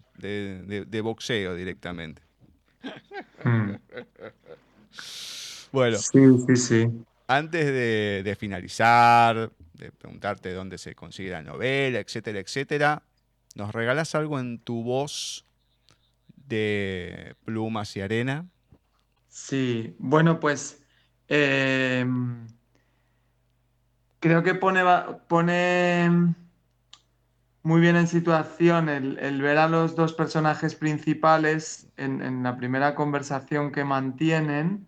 boxeo 1.03 1.53
directamente. 1.53 2.26
Hmm. 3.43 3.75
bueno. 5.71 5.97
Sí, 5.97 6.19
sí, 6.47 6.55
sí. 6.55 6.87
Antes 7.27 7.65
de, 7.65 8.21
de 8.23 8.35
finalizar, 8.35 9.51
de 9.73 9.91
preguntarte 9.91 10.53
dónde 10.53 10.77
se 10.77 10.95
consigue 10.95 11.31
la 11.31 11.43
novela, 11.43 11.99
etcétera, 11.99 12.39
etcétera, 12.39 13.03
¿Nos 13.57 13.73
regalas 13.73 14.13
algo 14.13 14.39
en 14.39 14.59
tu 14.59 14.83
voz 14.83 15.43
de 16.35 17.35
plumas 17.43 17.97
y 17.97 18.01
arena? 18.01 18.45
Sí, 19.29 19.95
bueno, 19.97 20.39
pues 20.39 20.83
em, 21.27 22.45
creo 24.19 24.43
que 24.43 24.53
pone, 24.53 24.83
pone 25.27 26.35
muy 27.67 27.81
bien 27.81 27.97
en 27.97 28.07
situación 28.07 28.87
el, 28.87 29.41
ver 29.41 29.57
a 29.57 29.67
los 29.67 29.93
dos 29.97 30.13
personajes 30.13 30.73
principales 30.73 31.91
en, 31.97 32.41
la 32.41 32.55
primera 32.55 32.95
conversación 32.95 33.73
que 33.73 33.83
mantienen. 33.83 34.87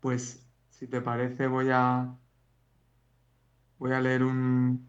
Pues, 0.00 0.46
si 0.68 0.86
te 0.86 1.00
parece, 1.00 1.46
voy 1.46 1.70
a, 1.72 2.14
voy 3.78 3.92
a 3.92 4.02
leer 4.02 4.22
un, 4.24 4.86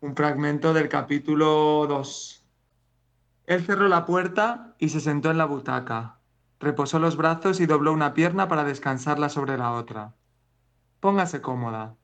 un 0.00 0.16
fragmento 0.16 0.74
del 0.74 0.88
capítulo 0.88 1.86
2. 1.86 2.44
Él 3.46 3.64
cerró 3.64 3.86
la 3.86 4.04
puerta 4.04 4.74
y 4.80 4.88
se 4.88 4.98
sentó 4.98 5.30
en 5.30 5.38
la 5.38 5.44
butaca. 5.44 6.18
Reposó 6.58 6.98
los 6.98 7.16
brazos 7.16 7.60
y 7.60 7.66
dobló 7.66 7.92
una 7.92 8.12
pierna 8.12 8.48
para 8.48 8.64
descansarla 8.64 9.28
sobre 9.28 9.56
la 9.56 9.70
otra. 9.70 10.16
Póngase 10.98 11.40
cómoda. 11.40 11.94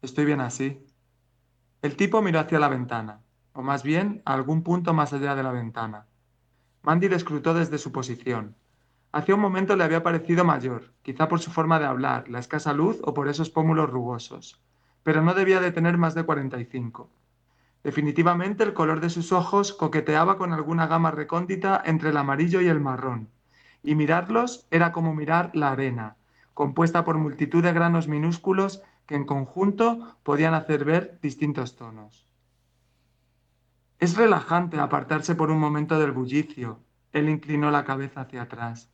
Estoy 0.00 0.26
bien 0.26 0.40
así. 0.40 0.86
El 1.82 1.96
tipo 1.96 2.22
miró 2.22 2.38
hacia 2.38 2.60
la 2.60 2.68
ventana, 2.68 3.20
o 3.58 3.62
más 3.62 3.82
bien 3.82 4.22
a 4.24 4.34
algún 4.34 4.62
punto 4.62 4.94
más 4.94 5.12
allá 5.12 5.34
de 5.34 5.42
la 5.42 5.52
ventana. 5.52 6.06
Mandy 6.82 7.08
le 7.08 7.16
escrutó 7.16 7.54
desde 7.54 7.78
su 7.78 7.90
posición. 7.90 8.54
Hacía 9.10 9.34
un 9.34 9.40
momento 9.40 9.74
le 9.74 9.84
había 9.84 10.02
parecido 10.02 10.44
mayor, 10.44 10.92
quizá 11.02 11.28
por 11.28 11.40
su 11.40 11.50
forma 11.50 11.78
de 11.78 11.86
hablar, 11.86 12.28
la 12.28 12.38
escasa 12.38 12.72
luz 12.72 13.00
o 13.02 13.14
por 13.14 13.28
esos 13.28 13.50
pómulos 13.50 13.90
rugosos 13.90 14.60
pero 15.08 15.22
no 15.22 15.32
debía 15.32 15.58
de 15.58 15.72
tener 15.72 15.96
más 15.96 16.14
de 16.14 16.24
45. 16.24 17.08
Definitivamente 17.82 18.62
el 18.62 18.74
color 18.74 19.00
de 19.00 19.08
sus 19.08 19.32
ojos 19.32 19.72
coqueteaba 19.72 20.36
con 20.36 20.52
alguna 20.52 20.86
gama 20.86 21.10
recóndita 21.10 21.80
entre 21.82 22.10
el 22.10 22.18
amarillo 22.18 22.60
y 22.60 22.68
el 22.68 22.78
marrón, 22.78 23.30
y 23.82 23.94
mirarlos 23.94 24.66
era 24.70 24.92
como 24.92 25.14
mirar 25.14 25.50
la 25.54 25.70
arena, 25.70 26.16
compuesta 26.52 27.06
por 27.06 27.16
multitud 27.16 27.62
de 27.62 27.72
granos 27.72 28.06
minúsculos 28.06 28.82
que 29.06 29.14
en 29.14 29.24
conjunto 29.24 30.18
podían 30.24 30.52
hacer 30.52 30.84
ver 30.84 31.18
distintos 31.22 31.76
tonos. 31.76 32.27
Es 33.98 34.16
relajante 34.16 34.78
apartarse 34.78 35.34
por 35.34 35.50
un 35.50 35.58
momento 35.58 35.98
del 35.98 36.12
bullicio. 36.12 36.80
Él 37.12 37.28
inclinó 37.28 37.72
la 37.72 37.84
cabeza 37.84 38.20
hacia 38.20 38.42
atrás. 38.42 38.90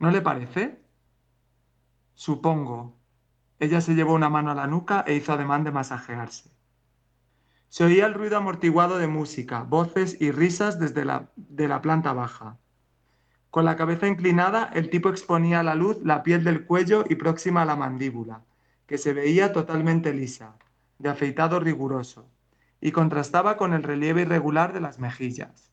¿No 0.00 0.10
le 0.10 0.20
parece? 0.20 0.82
Supongo, 2.14 2.98
ella 3.60 3.80
se 3.80 3.94
llevó 3.94 4.14
una 4.14 4.28
mano 4.28 4.50
a 4.50 4.56
la 4.56 4.66
nuca 4.66 5.04
e 5.06 5.14
hizo 5.14 5.32
ademán 5.32 5.62
de 5.62 5.70
masajearse. 5.70 6.50
Se 7.68 7.84
oía 7.84 8.06
el 8.06 8.14
ruido 8.14 8.36
amortiguado 8.36 8.98
de 8.98 9.06
música, 9.06 9.62
voces 9.62 10.20
y 10.20 10.32
risas 10.32 10.80
desde 10.80 11.04
la, 11.04 11.30
de 11.36 11.68
la 11.68 11.80
planta 11.80 12.12
baja. 12.12 12.56
Con 13.50 13.64
la 13.64 13.76
cabeza 13.76 14.08
inclinada, 14.08 14.70
el 14.74 14.90
tipo 14.90 15.08
exponía 15.08 15.60
a 15.60 15.62
la 15.62 15.76
luz 15.76 15.98
la 16.02 16.24
piel 16.24 16.42
del 16.42 16.66
cuello 16.66 17.04
y 17.08 17.14
próxima 17.14 17.62
a 17.62 17.64
la 17.64 17.76
mandíbula, 17.76 18.42
que 18.86 18.98
se 18.98 19.12
veía 19.12 19.52
totalmente 19.52 20.12
lisa, 20.12 20.56
de 20.98 21.10
afeitado 21.10 21.60
riguroso, 21.60 22.28
y 22.80 22.92
contrastaba 22.92 23.56
con 23.56 23.72
el 23.72 23.82
relieve 23.82 24.22
irregular 24.22 24.72
de 24.72 24.80
las 24.80 24.98
mejillas. 24.98 25.72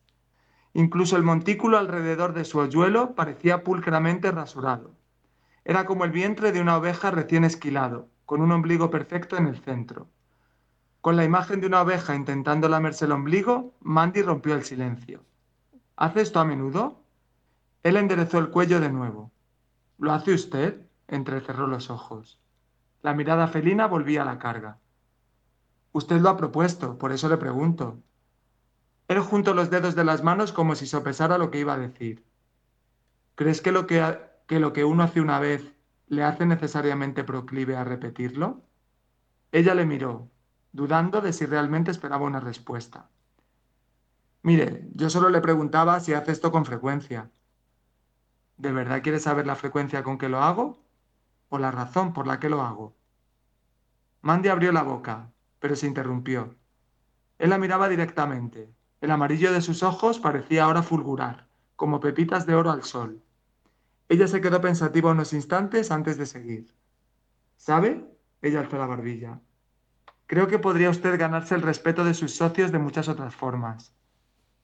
Incluso 0.72 1.16
el 1.16 1.22
montículo 1.22 1.78
alrededor 1.78 2.34
de 2.34 2.44
su 2.44 2.58
hoyuelo 2.58 3.14
parecía 3.14 3.64
pulcramente 3.64 4.30
rasurado. 4.30 4.94
Era 5.64 5.86
como 5.86 6.04
el 6.04 6.10
vientre 6.10 6.52
de 6.52 6.60
una 6.60 6.76
oveja 6.76 7.10
recién 7.10 7.44
esquilado, 7.44 8.08
con 8.24 8.40
un 8.40 8.52
ombligo 8.52 8.90
perfecto 8.90 9.36
en 9.36 9.46
el 9.46 9.58
centro. 9.58 10.08
Con 11.00 11.16
la 11.16 11.24
imagen 11.24 11.60
de 11.60 11.68
una 11.68 11.80
oveja 11.80 12.14
intentando 12.14 12.68
lamerse 12.68 13.04
el 13.04 13.12
ombligo, 13.12 13.74
Mandy 13.80 14.22
rompió 14.22 14.54
el 14.54 14.64
silencio. 14.64 15.24
¿Hace 15.96 16.20
esto 16.20 16.40
a 16.40 16.44
menudo? 16.44 17.00
Él 17.82 17.96
enderezó 17.96 18.38
el 18.38 18.50
cuello 18.50 18.80
de 18.80 18.90
nuevo. 18.90 19.30
¿Lo 19.98 20.12
hace 20.12 20.34
usted? 20.34 20.82
entrecerró 21.08 21.68
los 21.68 21.88
ojos. 21.88 22.40
La 23.02 23.14
mirada 23.14 23.46
felina 23.46 23.86
volvía 23.86 24.22
a 24.22 24.24
la 24.24 24.38
carga. 24.38 24.78
Usted 25.96 26.20
lo 26.20 26.28
ha 26.28 26.36
propuesto, 26.36 26.98
por 26.98 27.10
eso 27.10 27.26
le 27.26 27.38
pregunto. 27.38 28.02
Él 29.08 29.18
juntó 29.20 29.54
los 29.54 29.70
dedos 29.70 29.94
de 29.94 30.04
las 30.04 30.22
manos 30.22 30.52
como 30.52 30.74
si 30.74 30.86
sopesara 30.86 31.38
lo 31.38 31.50
que 31.50 31.58
iba 31.58 31.72
a 31.72 31.78
decir. 31.78 32.22
¿Crees 33.34 33.62
que 33.62 33.72
lo 33.72 33.86
que 33.86 34.18
que 34.46 34.60
lo 34.60 34.74
que 34.74 34.84
uno 34.84 35.04
hace 35.04 35.22
una 35.22 35.40
vez 35.40 35.72
le 36.08 36.22
hace 36.22 36.44
necesariamente 36.44 37.24
proclive 37.24 37.76
a 37.76 37.84
repetirlo? 37.84 38.60
Ella 39.52 39.74
le 39.74 39.86
miró, 39.86 40.30
dudando 40.70 41.22
de 41.22 41.32
si 41.32 41.46
realmente 41.46 41.92
esperaba 41.92 42.26
una 42.26 42.40
respuesta. 42.40 43.08
Mire, 44.42 44.86
yo 44.92 45.08
solo 45.08 45.30
le 45.30 45.40
preguntaba 45.40 45.98
si 46.00 46.12
hace 46.12 46.32
esto 46.32 46.52
con 46.52 46.66
frecuencia. 46.66 47.30
¿De 48.58 48.70
verdad 48.70 49.02
quiere 49.02 49.18
saber 49.18 49.46
la 49.46 49.56
frecuencia 49.56 50.02
con 50.02 50.18
que 50.18 50.28
lo 50.28 50.42
hago? 50.42 50.78
¿O 51.48 51.58
la 51.58 51.70
razón 51.70 52.12
por 52.12 52.26
la 52.26 52.38
que 52.38 52.50
lo 52.50 52.60
hago? 52.60 52.94
Mandy 54.20 54.50
abrió 54.50 54.72
la 54.72 54.82
boca, 54.82 55.32
pero 55.66 55.74
se 55.74 55.88
interrumpió. 55.88 56.54
Él 57.38 57.50
la 57.50 57.58
miraba 57.58 57.88
directamente. 57.88 58.72
El 59.00 59.10
amarillo 59.10 59.52
de 59.52 59.60
sus 59.60 59.82
ojos 59.82 60.20
parecía 60.20 60.62
ahora 60.62 60.84
fulgurar, 60.84 61.48
como 61.74 61.98
pepitas 61.98 62.46
de 62.46 62.54
oro 62.54 62.70
al 62.70 62.84
sol. 62.84 63.20
Ella 64.08 64.28
se 64.28 64.40
quedó 64.40 64.60
pensativa 64.60 65.10
unos 65.10 65.32
instantes 65.32 65.90
antes 65.90 66.18
de 66.18 66.26
seguir. 66.26 66.72
¿Sabe? 67.56 68.08
Ella 68.42 68.60
alzó 68.60 68.78
la 68.78 68.86
barbilla. 68.86 69.40
Creo 70.28 70.46
que 70.46 70.60
podría 70.60 70.88
usted 70.88 71.18
ganarse 71.18 71.56
el 71.56 71.62
respeto 71.62 72.04
de 72.04 72.14
sus 72.14 72.36
socios 72.36 72.70
de 72.70 72.78
muchas 72.78 73.08
otras 73.08 73.34
formas. 73.34 73.92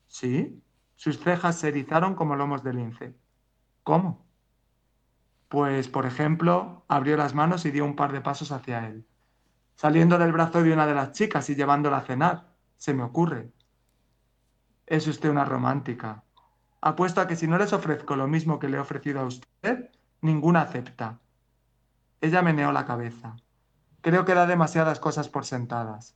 ¿Sí? 0.07 0.63
Sus 0.95 1.19
cejas 1.19 1.59
se 1.59 1.67
erizaron 1.67 2.15
como 2.15 2.37
lomos 2.37 2.63
de 2.63 2.75
lince. 2.75 3.17
¿Cómo? 3.83 4.25
Pues, 5.49 5.89
por 5.89 6.07
ejemplo, 6.07 6.85
abrió 6.87 7.17
las 7.17 7.35
manos 7.35 7.67
y 7.67 7.73
dio 7.73 7.85
un 7.85 7.97
par 7.97 8.13
de 8.13 8.21
pasos 8.21 8.53
hacia 8.53 8.87
él, 8.87 9.05
saliendo 9.83 10.17
del 10.17 10.31
brazo 10.31 10.63
de 10.63 10.73
una 10.73 10.87
de 10.87 10.95
las 10.95 11.11
chicas 11.11 11.51
y 11.51 11.57
llevándola 11.57 11.97
a 11.97 12.03
cenar. 12.03 12.47
Se 12.77 12.95
me 12.95 13.03
ocurre. 13.03 13.51
Es 14.87 15.09
usted 15.09 15.29
una 15.29 15.45
romántica. 15.45 16.23
Apuesto 16.81 17.21
a 17.21 17.27
que 17.27 17.35
si 17.35 17.49
no 17.49 17.59
les 17.59 17.73
ofrezco 17.73 18.15
lo 18.15 18.29
mismo 18.29 18.61
que 18.61 18.69
le 18.69 18.77
he 18.77 18.81
ofrecido 18.81 19.19
a 19.19 19.25
usted, 19.25 19.91
ninguna 20.21 20.61
acepta. 20.61 21.19
Ella 22.21 22.43
meneó 22.43 22.71
la 22.71 22.87
cabeza. 22.87 23.35
Creo 24.03 24.25
que 24.25 24.35
da 24.35 24.47
demasiadas 24.47 25.01
cosas 25.01 25.29
por 25.29 25.45
sentadas. 25.45 26.15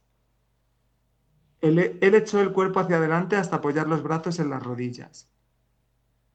Él, 1.60 1.98
echó 2.00 2.40
el 2.40 2.52
cuerpo 2.52 2.78
hacia 2.78 2.98
adelante 2.98 3.34
hasta 3.34 3.56
apoyar 3.56 3.88
los 3.88 4.04
brazos 4.04 4.38
en 4.38 4.48
las 4.48 4.62
rodillas. 4.62 5.28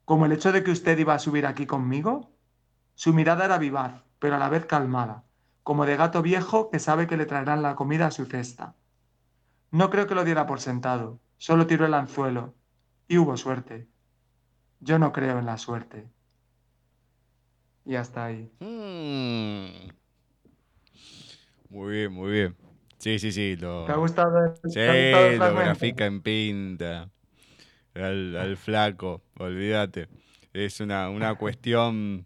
¿Como 0.03 0.25
el 0.25 0.33
hecho 0.33 0.51
de 0.51 0.65
que 0.65 0.71
usted 0.71 0.99
iba 0.99 1.13
a 1.13 1.19
subir 1.19 1.45
aquí 1.45 1.65
conmigo? 1.65 2.33
Su 2.93 3.13
mirada 3.13 3.45
era 3.45 3.57
vivaz, 3.57 4.03
pero 4.19 4.35
a 4.35 4.39
la 4.39 4.49
vez 4.49 4.65
calmada, 4.65 5.23
como 5.63 5.85
de 5.85 5.95
gato 5.95 6.21
viejo 6.21 6.69
que 6.69 6.79
sabe 6.79 7.07
que 7.07 7.17
le 7.17 7.25
traerán 7.25 7.61
la 7.61 7.75
comida 7.75 8.07
a 8.07 8.11
su 8.11 8.25
cesta. 8.25 8.75
No 9.71 9.89
creo 9.89 10.07
que 10.07 10.15
lo 10.15 10.25
diera 10.25 10.45
por 10.45 10.59
sentado, 10.59 11.19
solo 11.37 11.67
tiró 11.67 11.85
el 11.85 11.93
anzuelo, 11.93 12.55
y 13.07 13.17
hubo 13.17 13.37
suerte. 13.37 13.87
Yo 14.79 14.99
no 14.99 15.11
creo 15.11 15.39
en 15.39 15.45
la 15.45 15.57
suerte. 15.57 16.07
Y 17.85 17.95
hasta 17.95 18.25
ahí. 18.25 18.51
Mm. 18.59 19.89
Muy 21.69 21.91
bien, 21.91 22.11
muy 22.11 22.31
bien. 22.31 22.55
Sí, 22.97 23.17
sí, 23.19 23.31
sí. 23.31 23.55
Lo... 23.55 23.85
¿Te 23.85 23.91
ha 23.91 23.95
gustado? 23.95 24.55
sí, 24.65 24.79
lo 25.37 25.55
grafica 25.55 26.05
en 26.05 26.21
pinta. 26.21 27.09
Al, 27.95 28.57
flaco, 28.57 29.21
olvídate. 29.37 30.07
Es 30.53 30.79
una, 30.79 31.09
una 31.09 31.35
cuestión 31.35 32.25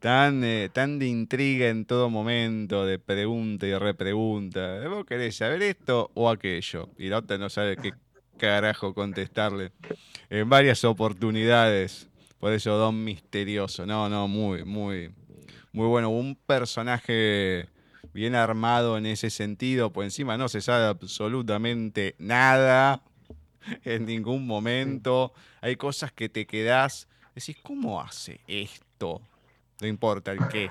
tan, 0.00 0.42
eh, 0.42 0.70
tan 0.72 0.98
de 0.98 1.06
intriga 1.06 1.68
en 1.68 1.84
todo 1.84 2.08
momento, 2.10 2.86
de 2.86 2.98
pregunta 2.98 3.66
y 3.66 3.74
repregunta. 3.74 4.88
¿Vos 4.88 5.04
querés 5.04 5.36
saber 5.36 5.62
esto 5.62 6.10
o 6.14 6.30
aquello? 6.30 6.88
Y 6.98 7.08
la 7.08 7.18
otra 7.18 7.38
no 7.38 7.50
sabe 7.50 7.76
qué 7.76 7.92
carajo 8.38 8.94
contestarle. 8.94 9.72
En 10.30 10.48
varias 10.48 10.84
oportunidades. 10.84 12.08
Por 12.40 12.52
eso 12.52 12.76
Don 12.76 13.04
Misterioso. 13.04 13.84
No, 13.84 14.08
no, 14.08 14.26
muy, 14.26 14.64
muy, 14.64 15.12
muy 15.72 15.86
bueno. 15.86 16.08
Un 16.08 16.34
personaje 16.34 17.68
bien 18.14 18.34
armado 18.34 18.96
en 18.96 19.04
ese 19.04 19.28
sentido, 19.28 19.92
pues 19.92 20.06
encima 20.06 20.38
no 20.38 20.48
se 20.48 20.62
sabe 20.62 20.86
absolutamente 20.86 22.16
nada 22.18 23.02
en 23.84 24.06
ningún 24.06 24.46
momento. 24.46 25.34
Hay 25.60 25.76
cosas 25.76 26.10
que 26.10 26.30
te 26.30 26.46
quedás, 26.46 27.06
decís, 27.34 27.58
¿cómo 27.62 28.00
hace 28.00 28.40
esto? 28.48 29.20
No 29.80 29.88
importa 29.88 30.32
el 30.32 30.46
qué. 30.48 30.70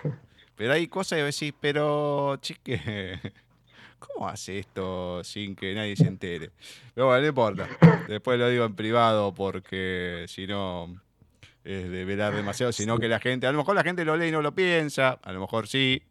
Pero 0.55 0.73
hay 0.73 0.87
cosas 0.87 1.17
que 1.17 1.23
decís, 1.23 1.53
pero 1.59 2.35
chique, 2.37 3.19
¿cómo 3.99 4.27
hace 4.27 4.59
esto 4.59 5.23
sin 5.23 5.55
que 5.55 5.73
nadie 5.73 5.95
se 5.95 6.07
entere? 6.07 6.51
Pero 6.93 7.07
bueno, 7.07 7.21
no 7.21 7.27
importa. 7.27 7.67
Después 8.07 8.37
lo 8.37 8.49
digo 8.49 8.65
en 8.65 8.75
privado 8.75 9.33
porque 9.33 10.25
si 10.27 10.47
no 10.47 11.01
es 11.63 11.89
de 11.89 12.05
velar 12.05 12.35
demasiado, 12.35 12.71
sino 12.71 12.97
que 12.97 13.07
la 13.07 13.19
gente, 13.19 13.47
a 13.47 13.51
lo 13.51 13.59
mejor 13.59 13.75
la 13.75 13.83
gente 13.83 14.03
lo 14.03 14.17
lee 14.17 14.27
y 14.27 14.31
no 14.31 14.41
lo 14.41 14.53
piensa, 14.53 15.19
a 15.21 15.31
lo 15.31 15.39
mejor 15.39 15.67
sí, 15.67 16.03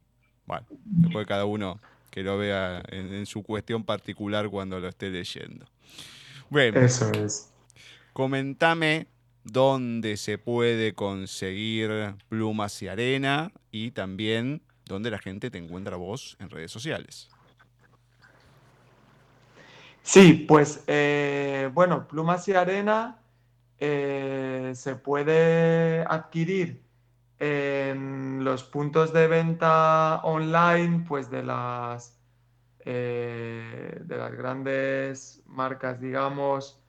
bueno, 0.46 0.66
después 0.70 1.26
cada 1.26 1.44
uno 1.44 1.80
que 2.11 2.22
lo 2.22 2.38
vea 2.38 2.82
en, 2.88 3.26
su 3.26 3.42
cuestión 3.42 3.84
particular 3.84 4.49
cuando 4.49 4.80
lo 4.80 4.88
esté 4.88 5.11
leyendo. 5.11 5.66
Bueno, 6.49 6.80
eso 6.80 7.11
es. 7.12 7.53
Comentame 8.12 9.07
dónde 9.51 10.16
se 10.16 10.38
puede 10.38 10.94
conseguir 10.94 12.14
plumas 12.28 12.80
y 12.82 12.88
arena 12.88 13.51
y 13.70 13.90
también 13.92 14.62
dónde 14.84 15.11
la 15.11 15.18
gente 15.18 15.51
te 15.51 15.59
encuentra 15.59 15.96
vos 15.96 16.36
en 16.40 16.51
redes 16.51 16.70
sociales. 16.70 17.28
Sí, 20.03 20.46
pues 20.49 20.84
eh, 20.86 21.70
bueno, 21.74 22.09
plumas 22.09 22.49
y 22.49 22.55
arena 22.55 23.18
eh, 23.78 24.72
se 24.74 24.96
puede 24.96 26.03
adquirir 26.09 26.82
en 27.38 28.42
los 28.42 28.64
puntos 28.64 29.12
de 29.12 29.28
venta 29.28 30.20
online, 30.24 31.05
pues 31.07 31.30
de 31.30 31.42
las, 31.42 32.18
eh, 32.80 34.01
de 34.01 34.16
las 34.16 34.32
grandes 34.32 35.42
marcas, 35.46 36.01
digamos, 36.01 36.80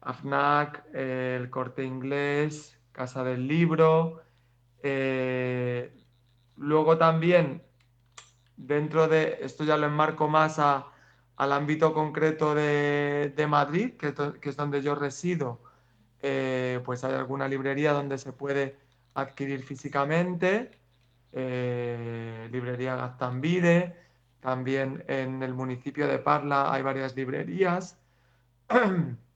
AFNAC, 0.00 0.84
el 0.94 1.50
Corte 1.50 1.84
Inglés, 1.84 2.78
Casa 2.92 3.24
del 3.24 3.46
Libro. 3.46 4.22
Eh, 4.82 5.92
luego 6.56 6.96
también, 6.98 7.62
dentro 8.56 9.08
de, 9.08 9.38
esto 9.42 9.64
ya 9.64 9.76
lo 9.76 9.86
enmarco 9.86 10.28
más 10.28 10.58
al 10.58 11.52
ámbito 11.52 11.92
concreto 11.92 12.54
de, 12.54 13.46
Madrid, 13.48 13.94
que, 13.96 14.14
es 14.42 14.56
donde 14.56 14.82
yo 14.82 14.94
resido, 14.94 15.60
eh, 16.22 16.80
pues 16.84 17.04
hay 17.04 17.14
alguna 17.14 17.48
librería 17.48 17.92
donde 17.92 18.18
se 18.18 18.32
puede 18.32 18.76
adquirir 19.14 19.62
físicamente, 19.62 20.70
eh, 21.32 22.48
librería 22.50 22.96
Gaztambide, 22.96 23.96
también 24.40 25.04
en 25.08 25.42
el 25.42 25.54
municipio 25.54 26.08
de 26.08 26.18
Parla 26.18 26.72
hay 26.72 26.82
varias 26.82 27.14
librerías. 27.14 27.98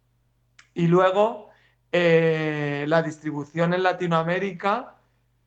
y 0.74 0.86
luego 0.88 1.50
eh, 1.92 2.84
la 2.88 3.02
distribución 3.02 3.72
en 3.74 3.82
Latinoamérica, 3.82 4.96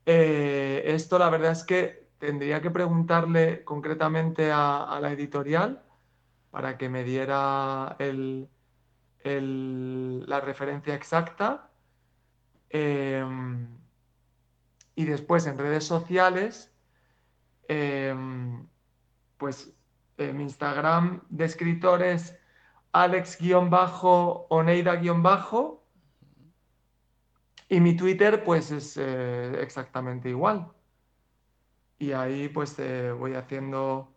eh, 0.05 0.83
esto 0.85 1.19
la 1.19 1.29
verdad 1.29 1.51
es 1.51 1.63
que 1.63 2.07
tendría 2.17 2.61
que 2.61 2.71
preguntarle 2.71 3.63
concretamente 3.63 4.51
a, 4.51 4.97
la 5.01 5.11
editorial 5.11 5.83
para 6.49 6.77
que 6.77 6.89
me 6.89 7.03
diera 7.03 7.95
la 9.23 10.39
referencia 10.41 10.95
exacta. 10.95 11.69
Y 14.95 15.05
después 15.05 15.45
en 15.45 15.57
redes 15.57 15.83
sociales, 15.83 16.73
pues 19.37 19.73
eh, 20.17 20.33
mi 20.33 20.43
Instagram 20.43 21.21
de 21.29 21.45
escritor 21.45 22.01
es 22.03 22.37
alex-oneida- 23.03 25.01
y 27.69 27.79
mi 27.79 27.95
Twitter 27.95 28.43
pues 28.43 28.71
es 28.71 28.97
eh, 28.97 29.61
exactamente 29.61 30.29
igual. 30.29 30.67
Y 31.99 32.11
ahí 32.11 32.49
pues 32.49 32.77
eh, 32.79 33.11
voy 33.11 33.33
haciendo 33.35 34.13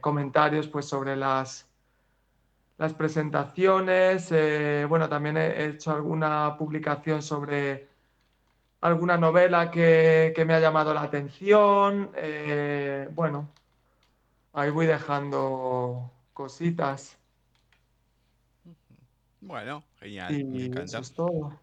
comentarios 0.00 0.68
pues 0.68 0.86
sobre 0.86 1.16
las, 1.16 1.66
las 2.78 2.94
presentaciones. 2.94 4.32
bueno, 4.88 5.08
también 5.08 5.36
he 5.36 5.64
hecho 5.64 5.90
alguna 5.90 6.56
publicación 6.56 7.22
sobre 7.22 7.88
alguna 8.84 9.16
novela 9.16 9.70
que, 9.70 10.34
me 10.46 10.54
ha 10.54 10.60
llamado 10.60 10.92
la 10.92 11.02
atención. 11.02 12.10
Eh, 12.16 13.08
bueno, 13.12 13.48
ahí 14.52 14.70
voy 14.70 14.86
dejando 14.86 16.10
cositas. 16.34 17.16
Bueno, 19.40 19.84
genial. 20.00 20.44
me 20.44 20.66
encanta. 20.66 20.84
Eso 20.84 20.98
es 20.98 21.12
todo. 21.12 21.58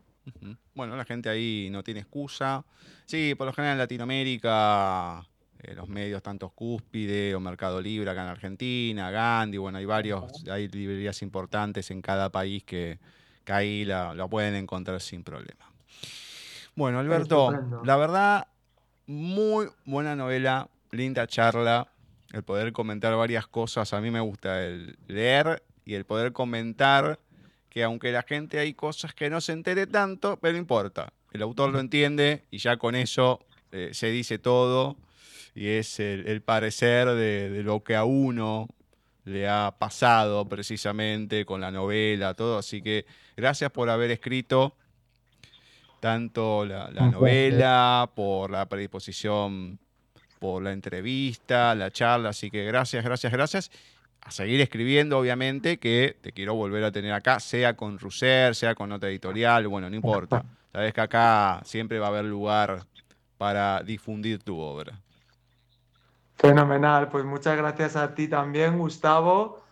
Bueno, 0.73 0.95
la 0.95 1.05
gente 1.05 1.29
ahí 1.29 1.69
no 1.71 1.83
tiene 1.83 1.99
excusa. 1.99 2.63
Sí, 3.05 3.35
por 3.35 3.47
lo 3.47 3.53
general 3.53 3.73
en 3.73 3.79
Latinoamérica, 3.79 5.27
eh, 5.59 5.75
los 5.75 5.89
medios, 5.89 6.23
tanto 6.23 6.49
Cúspide 6.49 7.35
o 7.35 7.39
Mercado 7.39 7.81
Libre 7.81 8.09
acá 8.09 8.23
en 8.23 8.29
Argentina, 8.29 9.11
Gandhi, 9.11 9.57
bueno, 9.57 9.77
hay 9.79 9.85
varios, 9.85 10.47
hay 10.49 10.67
librerías 10.67 11.21
importantes 11.21 11.91
en 11.91 12.01
cada 12.01 12.29
país 12.29 12.63
que, 12.63 12.99
ahí 13.47 13.83
la, 13.83 14.15
la 14.15 14.27
pueden 14.27 14.55
encontrar 14.55 15.01
sin 15.01 15.23
problema. 15.23 15.69
Bueno, 16.75 16.99
Alberto, 16.99 17.51
la 17.83 17.97
verdad, 17.97 18.47
muy 19.07 19.67
buena 19.85 20.15
novela, 20.15 20.69
linda 20.91 21.27
charla, 21.27 21.87
el 22.33 22.43
poder 22.43 22.73
comentar 22.73 23.15
varias 23.15 23.47
cosas. 23.47 23.93
A 23.93 24.01
mí 24.01 24.11
me 24.11 24.19
gusta 24.19 24.63
el 24.63 24.97
leer 25.07 25.63
y 25.85 25.95
el 25.95 26.05
poder 26.05 26.31
comentar 26.31 27.19
que 27.69 27.83
aunque 27.83 28.11
la 28.11 28.23
gente 28.23 28.59
hay 28.59 28.73
cosas 28.73 29.13
que 29.13 29.29
no 29.29 29.41
se 29.41 29.53
entere 29.53 29.87
tanto, 29.87 30.37
pero 30.41 30.57
importa. 30.57 31.13
El 31.31 31.41
autor 31.41 31.71
lo 31.71 31.79
entiende 31.79 32.43
y 32.51 32.57
ya 32.57 32.77
con 32.77 32.95
eso 32.95 33.39
eh, 33.71 33.91
se 33.93 34.07
dice 34.07 34.37
todo 34.37 34.97
y 35.55 35.67
es 35.67 35.99
el, 35.99 36.41
parecer 36.41 37.09
de, 37.09 37.61
lo 37.63 37.83
que 37.83 37.95
a 37.95 38.03
uno 38.03 38.67
le 39.23 39.47
ha 39.47 39.75
pasado 39.77 40.47
precisamente 40.47 41.45
con 41.45 41.61
la 41.61 41.71
novela, 41.71 42.33
todo. 42.33 42.57
Así 42.57 42.81
que 42.81 43.05
gracias 43.37 43.71
por 43.71 43.89
haber 43.89 44.11
escrito 44.11 44.75
tanto 45.99 46.65
la, 46.65 46.89
novela, 46.89 48.11
por 48.15 48.51
la 48.51 48.67
predisposición 48.67 49.79
por 50.41 50.63
la 50.63 50.71
entrevista, 50.71 51.75
la 51.75 51.91
charla, 51.91 52.29
así 52.29 52.49
que 52.49 52.65
gracias, 52.65 53.05
gracias, 53.05 53.31
gracias. 53.31 53.71
A 54.23 54.31
seguir 54.31 54.59
escribiendo, 54.59 55.19
obviamente, 55.19 55.77
que 55.77 56.17
te 56.19 56.31
quiero 56.31 56.55
volver 56.55 56.83
a 56.83 56.91
tener 56.91 57.13
acá, 57.13 57.39
sea 57.39 57.75
con 57.75 57.99
Russer, 57.99 58.55
sea 58.55 58.73
con 58.73 58.91
otra 58.91 59.09
editorial, 59.09 59.67
bueno, 59.67 59.87
no 59.87 59.95
importa. 59.95 60.43
Sabes 60.71 60.95
que 60.95 61.01
acá 61.01 61.61
siempre 61.63 61.99
va 61.99 62.07
a 62.07 62.09
haber 62.09 62.25
lugar 62.25 62.85
para 63.37 63.83
difundir 63.83 64.41
tu 64.41 64.57
obra. 64.59 64.99
Fenomenal, 66.37 67.09
pues 67.09 67.23
muchas 67.23 67.55
gracias 67.55 67.95
a 67.95 68.15
ti 68.15 68.27
también, 68.27 68.79
Gustavo. 68.79 69.63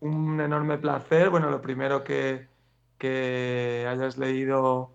Un 0.00 0.40
enorme 0.40 0.76
placer. 0.78 1.30
Bueno, 1.30 1.50
lo 1.50 1.62
primero 1.62 2.02
que, 2.02 2.48
que 2.98 3.86
hayas 3.88 4.18
leído 4.18 4.90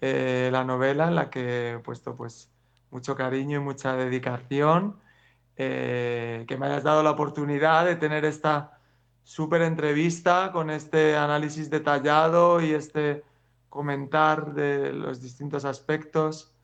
eh, 0.00 0.48
la 0.50 0.64
novela 0.64 1.08
en 1.08 1.16
la 1.16 1.28
que 1.28 1.72
he 1.72 1.78
puesto 1.80 2.16
pues 2.16 2.49
mucho 2.90 3.14
cariño 3.14 3.58
y 3.58 3.62
mucha 3.62 3.96
dedicación, 3.96 4.96
eh, 5.56 6.44
que 6.48 6.56
me 6.56 6.66
hayas 6.66 6.82
dado 6.82 7.02
la 7.02 7.10
oportunidad 7.10 7.84
de 7.84 7.96
tener 7.96 8.24
esta 8.24 8.78
súper 9.22 9.62
entrevista 9.62 10.50
con 10.52 10.70
este 10.70 11.16
análisis 11.16 11.70
detallado 11.70 12.60
y 12.60 12.72
este 12.72 13.22
comentar 13.68 14.54
de 14.54 14.92
los 14.92 15.20
distintos 15.20 15.64
aspectos 15.64 16.54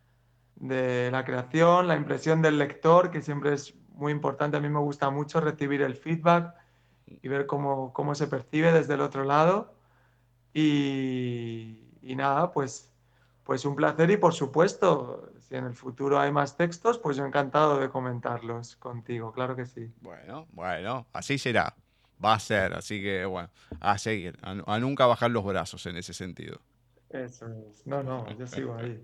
de 0.56 1.10
la 1.12 1.24
creación, 1.24 1.86
la 1.86 1.96
impresión 1.96 2.42
del 2.42 2.58
lector, 2.58 3.10
que 3.10 3.22
siempre 3.22 3.52
es 3.52 3.74
muy 3.90 4.10
importante. 4.12 4.56
A 4.56 4.60
mí 4.60 4.68
me 4.68 4.80
gusta 4.80 5.10
mucho 5.10 5.40
recibir 5.40 5.82
el 5.82 5.94
feedback 5.94 6.54
y 7.06 7.28
ver 7.28 7.46
cómo, 7.46 7.92
cómo 7.92 8.14
se 8.14 8.26
percibe 8.26 8.72
desde 8.72 8.94
el 8.94 9.02
otro 9.02 9.24
lado. 9.24 9.74
Y, 10.54 11.78
y 12.02 12.16
nada, 12.16 12.50
pues 12.50 12.92
pues 13.46 13.64
un 13.64 13.76
placer 13.76 14.10
y 14.10 14.16
por 14.16 14.34
supuesto, 14.34 15.30
si 15.48 15.54
en 15.54 15.64
el 15.64 15.74
futuro 15.74 16.18
hay 16.18 16.32
más 16.32 16.56
textos, 16.56 16.98
pues 16.98 17.16
yo 17.16 17.24
encantado 17.24 17.78
de 17.78 17.88
comentarlos 17.88 18.76
contigo, 18.76 19.32
claro 19.32 19.54
que 19.54 19.66
sí. 19.66 19.92
Bueno, 20.00 20.46
bueno, 20.50 21.06
así 21.12 21.38
será, 21.38 21.76
va 22.24 22.34
a 22.34 22.40
ser, 22.40 22.74
así 22.74 23.00
que 23.00 23.24
bueno, 23.24 23.48
a 23.80 23.96
seguir, 23.98 24.36
a, 24.42 24.78
nunca 24.78 25.06
bajar 25.06 25.30
los 25.30 25.44
brazos 25.44 25.86
en 25.86 25.96
ese 25.96 26.14
sentido. 26.14 26.60
Eso 27.10 27.46
es, 27.70 27.86
no, 27.86 28.02
no, 28.02 28.28
yo 28.36 28.46
sigo 28.46 28.74
ahí. 28.74 29.00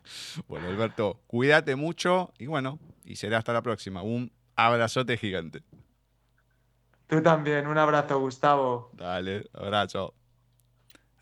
bueno, 0.48 0.66
Alberto, 0.66 1.20
cuídate 1.28 1.76
mucho 1.76 2.32
y 2.38 2.46
bueno, 2.46 2.80
y 3.04 3.14
será 3.16 3.38
hasta 3.38 3.52
la 3.52 3.62
próxima. 3.62 4.02
Un 4.02 4.32
abrazote 4.56 5.16
gigante. 5.16 5.62
Tú 7.06 7.22
también, 7.22 7.68
un 7.68 7.78
abrazo, 7.78 8.18
Gustavo. 8.18 8.90
Dale, 8.94 9.48
abrazo. 9.52 10.14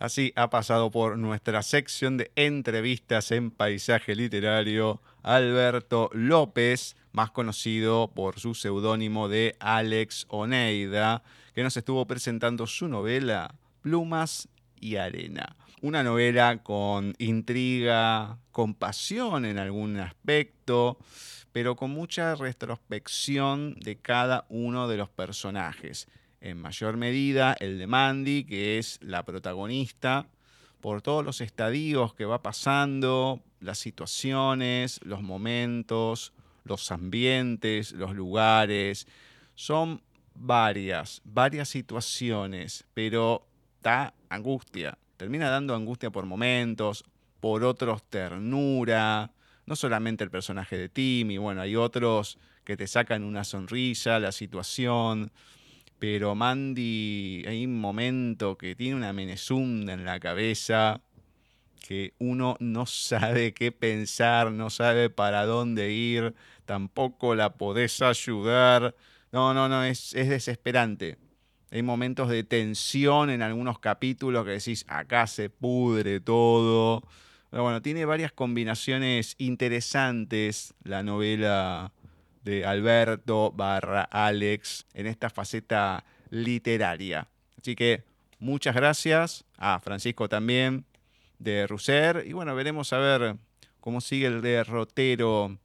Así 0.02 0.32
ha 0.34 0.50
pasado 0.50 0.90
por 0.90 1.16
nuestra 1.16 1.62
sección 1.62 2.16
de 2.16 2.32
entrevistas 2.34 3.30
en 3.30 3.52
paisaje 3.52 4.16
literario 4.16 5.00
Alberto 5.22 6.10
López, 6.12 6.96
más 7.12 7.30
conocido 7.30 8.10
por 8.12 8.40
su 8.40 8.56
seudónimo 8.56 9.28
de 9.28 9.54
Alex 9.60 10.26
Oneida, 10.28 11.22
que 11.54 11.62
nos 11.62 11.76
estuvo 11.76 12.04
presentando 12.04 12.66
su 12.66 12.88
novela 12.88 13.54
Plumas 13.80 14.48
y 14.80 14.96
Arena. 14.96 15.54
Una 15.82 16.02
novela 16.02 16.64
con 16.64 17.14
intriga, 17.18 18.38
con 18.50 18.74
pasión 18.74 19.44
en 19.44 19.60
algún 19.60 19.98
aspecto, 19.98 20.98
pero 21.52 21.76
con 21.76 21.92
mucha 21.92 22.34
retrospección 22.34 23.76
de 23.78 23.98
cada 23.98 24.46
uno 24.48 24.88
de 24.88 24.96
los 24.96 25.10
personajes 25.10 26.08
en 26.42 26.60
mayor 26.60 26.96
medida 26.96 27.56
el 27.60 27.78
de 27.78 27.86
Mandy, 27.86 28.44
que 28.44 28.78
es 28.78 28.98
la 29.00 29.24
protagonista, 29.24 30.26
por 30.80 31.00
todos 31.00 31.24
los 31.24 31.40
estadios 31.40 32.14
que 32.14 32.24
va 32.24 32.42
pasando, 32.42 33.40
las 33.60 33.78
situaciones, 33.78 34.98
los 35.04 35.22
momentos, 35.22 36.32
los 36.64 36.90
ambientes, 36.90 37.92
los 37.92 38.14
lugares. 38.14 39.06
Son 39.54 40.02
varias, 40.34 41.22
varias 41.24 41.68
situaciones, 41.68 42.84
pero 42.92 43.46
da 43.80 44.12
angustia. 44.28 44.98
Termina 45.16 45.48
dando 45.48 45.76
angustia 45.76 46.10
por 46.10 46.26
momentos, 46.26 47.04
por 47.38 47.62
otros 47.62 48.02
ternura. 48.02 49.30
No 49.64 49.76
solamente 49.76 50.24
el 50.24 50.30
personaje 50.30 50.76
de 50.76 50.88
Timmy, 50.88 51.38
bueno, 51.38 51.60
hay 51.60 51.76
otros 51.76 52.36
que 52.64 52.76
te 52.76 52.88
sacan 52.88 53.22
una 53.22 53.44
sonrisa, 53.44 54.18
la 54.18 54.32
situación. 54.32 55.30
Pero 56.02 56.34
Mandy, 56.34 57.44
hay 57.46 57.64
un 57.64 57.80
momento 57.80 58.58
que 58.58 58.74
tiene 58.74 58.96
una 58.96 59.12
menezunda 59.12 59.92
en 59.92 60.04
la 60.04 60.18
cabeza 60.18 61.00
que 61.86 62.12
uno 62.18 62.56
no 62.58 62.86
sabe 62.86 63.54
qué 63.54 63.70
pensar, 63.70 64.50
no 64.50 64.68
sabe 64.68 65.10
para 65.10 65.46
dónde 65.46 65.92
ir, 65.92 66.34
tampoco 66.64 67.36
la 67.36 67.54
podés 67.54 68.02
ayudar. 68.02 68.96
No, 69.30 69.54
no, 69.54 69.68
no, 69.68 69.84
es, 69.84 70.12
es 70.14 70.28
desesperante. 70.28 71.18
Hay 71.70 71.84
momentos 71.84 72.28
de 72.28 72.42
tensión 72.42 73.30
en 73.30 73.40
algunos 73.40 73.78
capítulos 73.78 74.44
que 74.44 74.50
decís, 74.50 74.84
acá 74.88 75.28
se 75.28 75.50
pudre 75.50 76.18
todo. 76.18 77.04
Pero 77.48 77.62
bueno, 77.62 77.80
tiene 77.80 78.06
varias 78.06 78.32
combinaciones 78.32 79.36
interesantes 79.38 80.74
la 80.82 81.04
novela 81.04 81.92
de 82.44 82.64
Alberto 82.64 83.52
barra 83.52 84.02
Alex 84.02 84.86
en 84.94 85.06
esta 85.06 85.30
faceta 85.30 86.04
literaria. 86.30 87.28
Así 87.58 87.74
que 87.74 88.04
muchas 88.38 88.74
gracias 88.74 89.44
a 89.56 89.80
Francisco 89.80 90.28
también 90.28 90.84
de 91.38 91.66
Russer 91.66 92.24
y 92.26 92.32
bueno, 92.32 92.54
veremos 92.54 92.92
a 92.92 92.98
ver 92.98 93.36
cómo 93.80 94.00
sigue 94.00 94.26
el 94.26 94.42
derrotero 94.42 95.58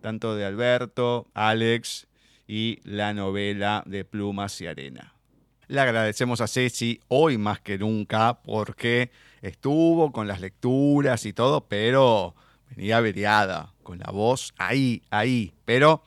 tanto 0.00 0.34
de 0.34 0.44
Alberto, 0.44 1.28
Alex 1.34 2.06
y 2.48 2.80
la 2.84 3.12
novela 3.12 3.82
de 3.86 4.04
Plumas 4.04 4.60
y 4.60 4.66
Arena. 4.66 5.14
Le 5.68 5.80
agradecemos 5.80 6.40
a 6.40 6.48
Ceci 6.48 7.00
hoy 7.08 7.38
más 7.38 7.60
que 7.60 7.78
nunca 7.78 8.40
porque 8.42 9.10
estuvo 9.40 10.10
con 10.10 10.26
las 10.26 10.40
lecturas 10.40 11.26
y 11.26 11.32
todo, 11.32 11.68
pero 11.68 12.34
venía 12.70 12.96
averiada, 12.96 13.72
con 13.84 13.98
la 13.98 14.10
voz 14.10 14.52
ahí, 14.58 15.02
ahí. 15.10 15.52
Pero 15.64 16.02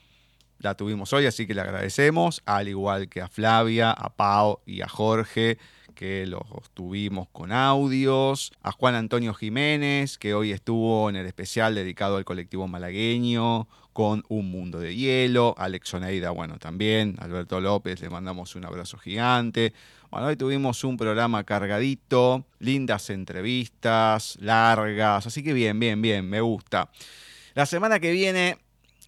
la 0.63 0.75
tuvimos 0.75 1.11
hoy, 1.11 1.25
así 1.25 1.45
que 1.45 1.53
le 1.53 1.61
agradecemos, 1.61 2.41
al 2.45 2.69
igual 2.69 3.09
que 3.09 3.21
a 3.21 3.27
Flavia, 3.27 3.91
a 3.91 4.15
Pau 4.15 4.61
y 4.65 4.81
a 4.81 4.87
Jorge, 4.87 5.57
que 5.93 6.25
los 6.25 6.41
tuvimos 6.73 7.27
con 7.29 7.51
audios, 7.51 8.51
a 8.61 8.71
Juan 8.71 8.95
Antonio 8.95 9.33
Jiménez, 9.33 10.17
que 10.17 10.33
hoy 10.33 10.51
estuvo 10.51 11.09
en 11.09 11.17
el 11.17 11.25
especial 11.25 11.75
dedicado 11.75 12.15
al 12.15 12.25
colectivo 12.25 12.67
malagueño, 12.67 13.67
con 13.91 14.23
Un 14.29 14.49
Mundo 14.49 14.79
de 14.79 14.95
Hielo, 14.95 15.53
Alex 15.57 15.93
Oneida, 15.93 16.31
bueno, 16.31 16.57
también, 16.57 17.15
Alberto 17.19 17.59
López, 17.61 18.01
le 18.01 18.09
mandamos 18.09 18.55
un 18.55 18.65
abrazo 18.65 18.97
gigante. 18.97 19.73
Bueno, 20.09 20.27
hoy 20.27 20.35
tuvimos 20.35 20.83
un 20.83 20.95
programa 20.97 21.43
cargadito, 21.43 22.45
lindas 22.59 23.09
entrevistas, 23.09 24.37
largas, 24.39 25.27
así 25.27 25.43
que 25.43 25.53
bien, 25.53 25.79
bien, 25.79 26.01
bien, 26.01 26.27
me 26.27 26.41
gusta. 26.41 26.89
La 27.53 27.65
semana 27.65 27.99
que 27.99 28.11
viene, 28.11 28.57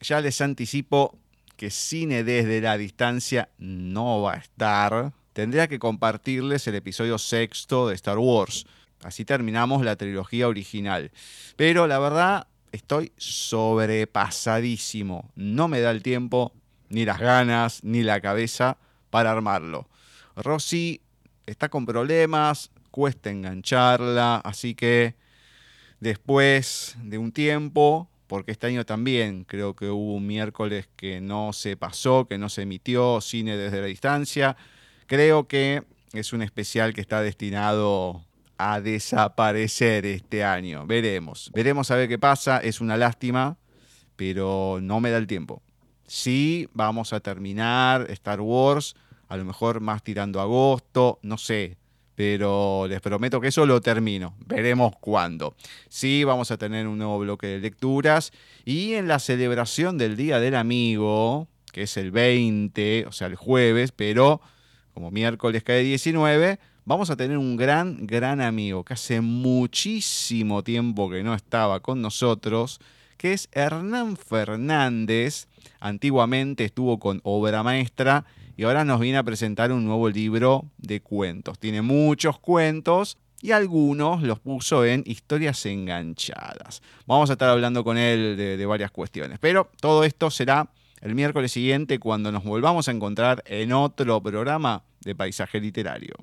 ya 0.02 0.22
les 0.22 0.40
anticipo, 0.42 1.18
que 1.56 1.72
Cine 1.72 2.24
desde 2.24 2.62
la 2.62 2.78
distancia 2.78 3.50
no 3.58 4.22
va 4.22 4.34
a 4.34 4.38
estar, 4.38 5.14
tendría 5.34 5.68
que 5.68 5.80
compartirles 5.80 6.68
el 6.68 6.76
episodio 6.76 7.18
sexto 7.18 7.88
de 7.88 7.96
Star 7.96 8.18
Wars. 8.18 8.66
Así 9.04 9.26
terminamos 9.26 9.84
la 9.84 9.96
trilogía 9.96 10.48
original. 10.48 11.12
Pero 11.56 11.88
la 11.88 12.00
verdad, 12.00 12.48
estoy 12.72 13.12
sobrepasadísimo. 13.18 15.32
No 15.36 15.68
me 15.68 15.82
da 15.82 15.92
el 15.92 16.04
tiempo, 16.04 16.54
ni 16.90 17.06
las 17.06 17.20
ganas, 17.20 17.84
ni 17.84 18.04
la 18.04 18.22
cabeza 18.22 18.78
para 19.10 19.32
armarlo. 19.32 19.88
Rosy 20.36 21.02
está 21.46 21.70
con 21.70 21.86
problemas, 21.86 22.72
cuesta 22.92 23.30
engancharla, 23.30 24.38
así 24.38 24.76
que 24.76 25.16
después 26.00 26.98
de 27.02 27.18
un 27.18 27.32
tiempo 27.32 28.10
porque 28.28 28.52
este 28.52 28.68
año 28.68 28.86
también 28.86 29.44
creo 29.44 29.76
que 29.76 29.90
hubo 29.90 30.16
un 30.16 30.28
miércoles 30.28 30.88
que 30.96 31.22
no 31.22 31.54
se 31.54 31.78
pasó, 31.78 32.26
que 32.28 32.38
no 32.38 32.50
se 32.50 32.64
emitió 32.64 33.22
cine 33.22 33.58
desde 33.58 33.82
la 33.82 33.88
distancia. 33.88 34.58
Creo 35.08 35.48
que 35.48 35.84
es 36.14 36.34
un 36.34 36.42
especial 36.42 36.94
que 36.94 37.02
está 37.02 37.22
destinado 37.22 38.24
a 38.58 38.82
desaparecer 38.82 40.06
este 40.06 40.44
año. 40.44 40.86
Veremos, 40.88 41.52
veremos 41.54 41.92
a 41.92 41.96
ver 41.96 42.08
qué 42.08 42.18
pasa. 42.18 42.60
Es 42.60 42.82
una 42.82 42.98
lástima, 42.98 43.58
pero 44.16 44.80
no 44.82 45.00
me 45.00 45.12
da 45.12 45.18
el 45.18 45.28
tiempo. 45.28 45.62
Sí, 46.08 46.70
vamos 46.74 47.14
a 47.14 47.20
terminar 47.20 48.08
Star 48.12 48.42
Wars, 48.42 48.96
a 49.28 49.38
lo 49.38 49.46
mejor 49.46 49.82
más 49.82 50.04
tirando 50.04 50.40
agosto, 50.40 51.20
no 51.22 51.38
sé 51.38 51.78
pero 52.16 52.88
les 52.88 53.02
prometo 53.02 53.42
que 53.42 53.50
eso 53.50 53.66
lo 53.66 53.82
termino. 53.82 54.36
Veremos 54.46 54.94
cuándo. 55.00 55.56
Sí, 55.90 56.24
vamos 56.24 56.50
a 56.52 56.58
tener 56.58 56.88
un 56.88 56.98
nuevo 56.98 57.20
bloque 57.20 57.48
de 57.48 57.60
lecturas 57.60 58.32
y 58.64 58.94
en 58.94 59.08
la 59.08 59.20
celebración 59.20 59.98
del 59.98 60.16
Día 60.16 60.40
del 60.40 60.56
Amigo, 60.56 61.48
que 61.72 61.84
es 61.84 61.98
el 61.98 62.12
20, 62.12 63.06
o 63.08 63.12
sea, 63.12 63.28
el 63.28 63.36
jueves, 63.36 63.92
pero 63.92 64.42
como 64.94 65.12
miércoles 65.12 65.62
cae 65.62 65.84
19, 65.84 66.58
vamos 66.86 67.10
a 67.10 67.18
tener 67.18 67.38
un 67.38 67.58
gran, 67.58 68.08
gran 68.08 68.40
amigo 68.40 68.86
que 68.86 68.94
hace 68.94 69.20
muchísimo 69.20 70.64
tiempo 70.64 71.10
que 71.10 71.22
no 71.22 71.34
estaba 71.34 71.82
con 71.82 72.02
nosotros, 72.02 72.80
que 73.18 73.34
es 73.34 73.50
Hernán 73.52 74.16
Fernández, 74.16 75.48
antiguamente 75.82 76.64
estuvo 76.64 76.98
con 76.98 77.20
Obra 77.24 77.62
Maestra 77.62 78.26
y 78.58 78.64
ahora 78.64 78.86
nos 78.86 79.00
viene 79.00 79.18
a 79.18 79.24
presentar 79.24 79.72
un 79.72 79.86
nuevo 79.86 80.10
libro 80.10 80.66
de 80.78 81.02
cuentos. 81.02 81.60
Tiene 81.60 81.82
muchos 81.82 82.40
cuentos 82.40 83.18
y 83.42 83.52
algunos 83.52 84.24
los 84.24 84.40
puso 84.40 84.86
en 84.86 85.04
historias 85.06 85.66
enganchadas. 85.66 86.82
Vamos 87.06 87.30
a 87.30 87.34
estar 87.34 87.50
hablando 87.50 87.84
con 87.84 87.98
él 87.98 88.38
de, 88.38 88.66
varias 88.66 88.92
cuestiones, 88.92 89.40
pero 89.40 89.70
todo 89.80 90.04
esto 90.04 90.32
será 90.32 90.70
el 91.02 91.16
miércoles 91.16 91.52
siguiente 91.52 92.00
cuando 92.00 92.32
nos 92.32 92.44
volvamos 92.44 92.88
a 92.88 92.92
encontrar 92.92 93.44
en 93.46 93.74
otro 93.74 94.22
programa 94.22 94.84
de 95.02 95.16
Paisaje 95.16 95.60
Literario. 95.60 96.16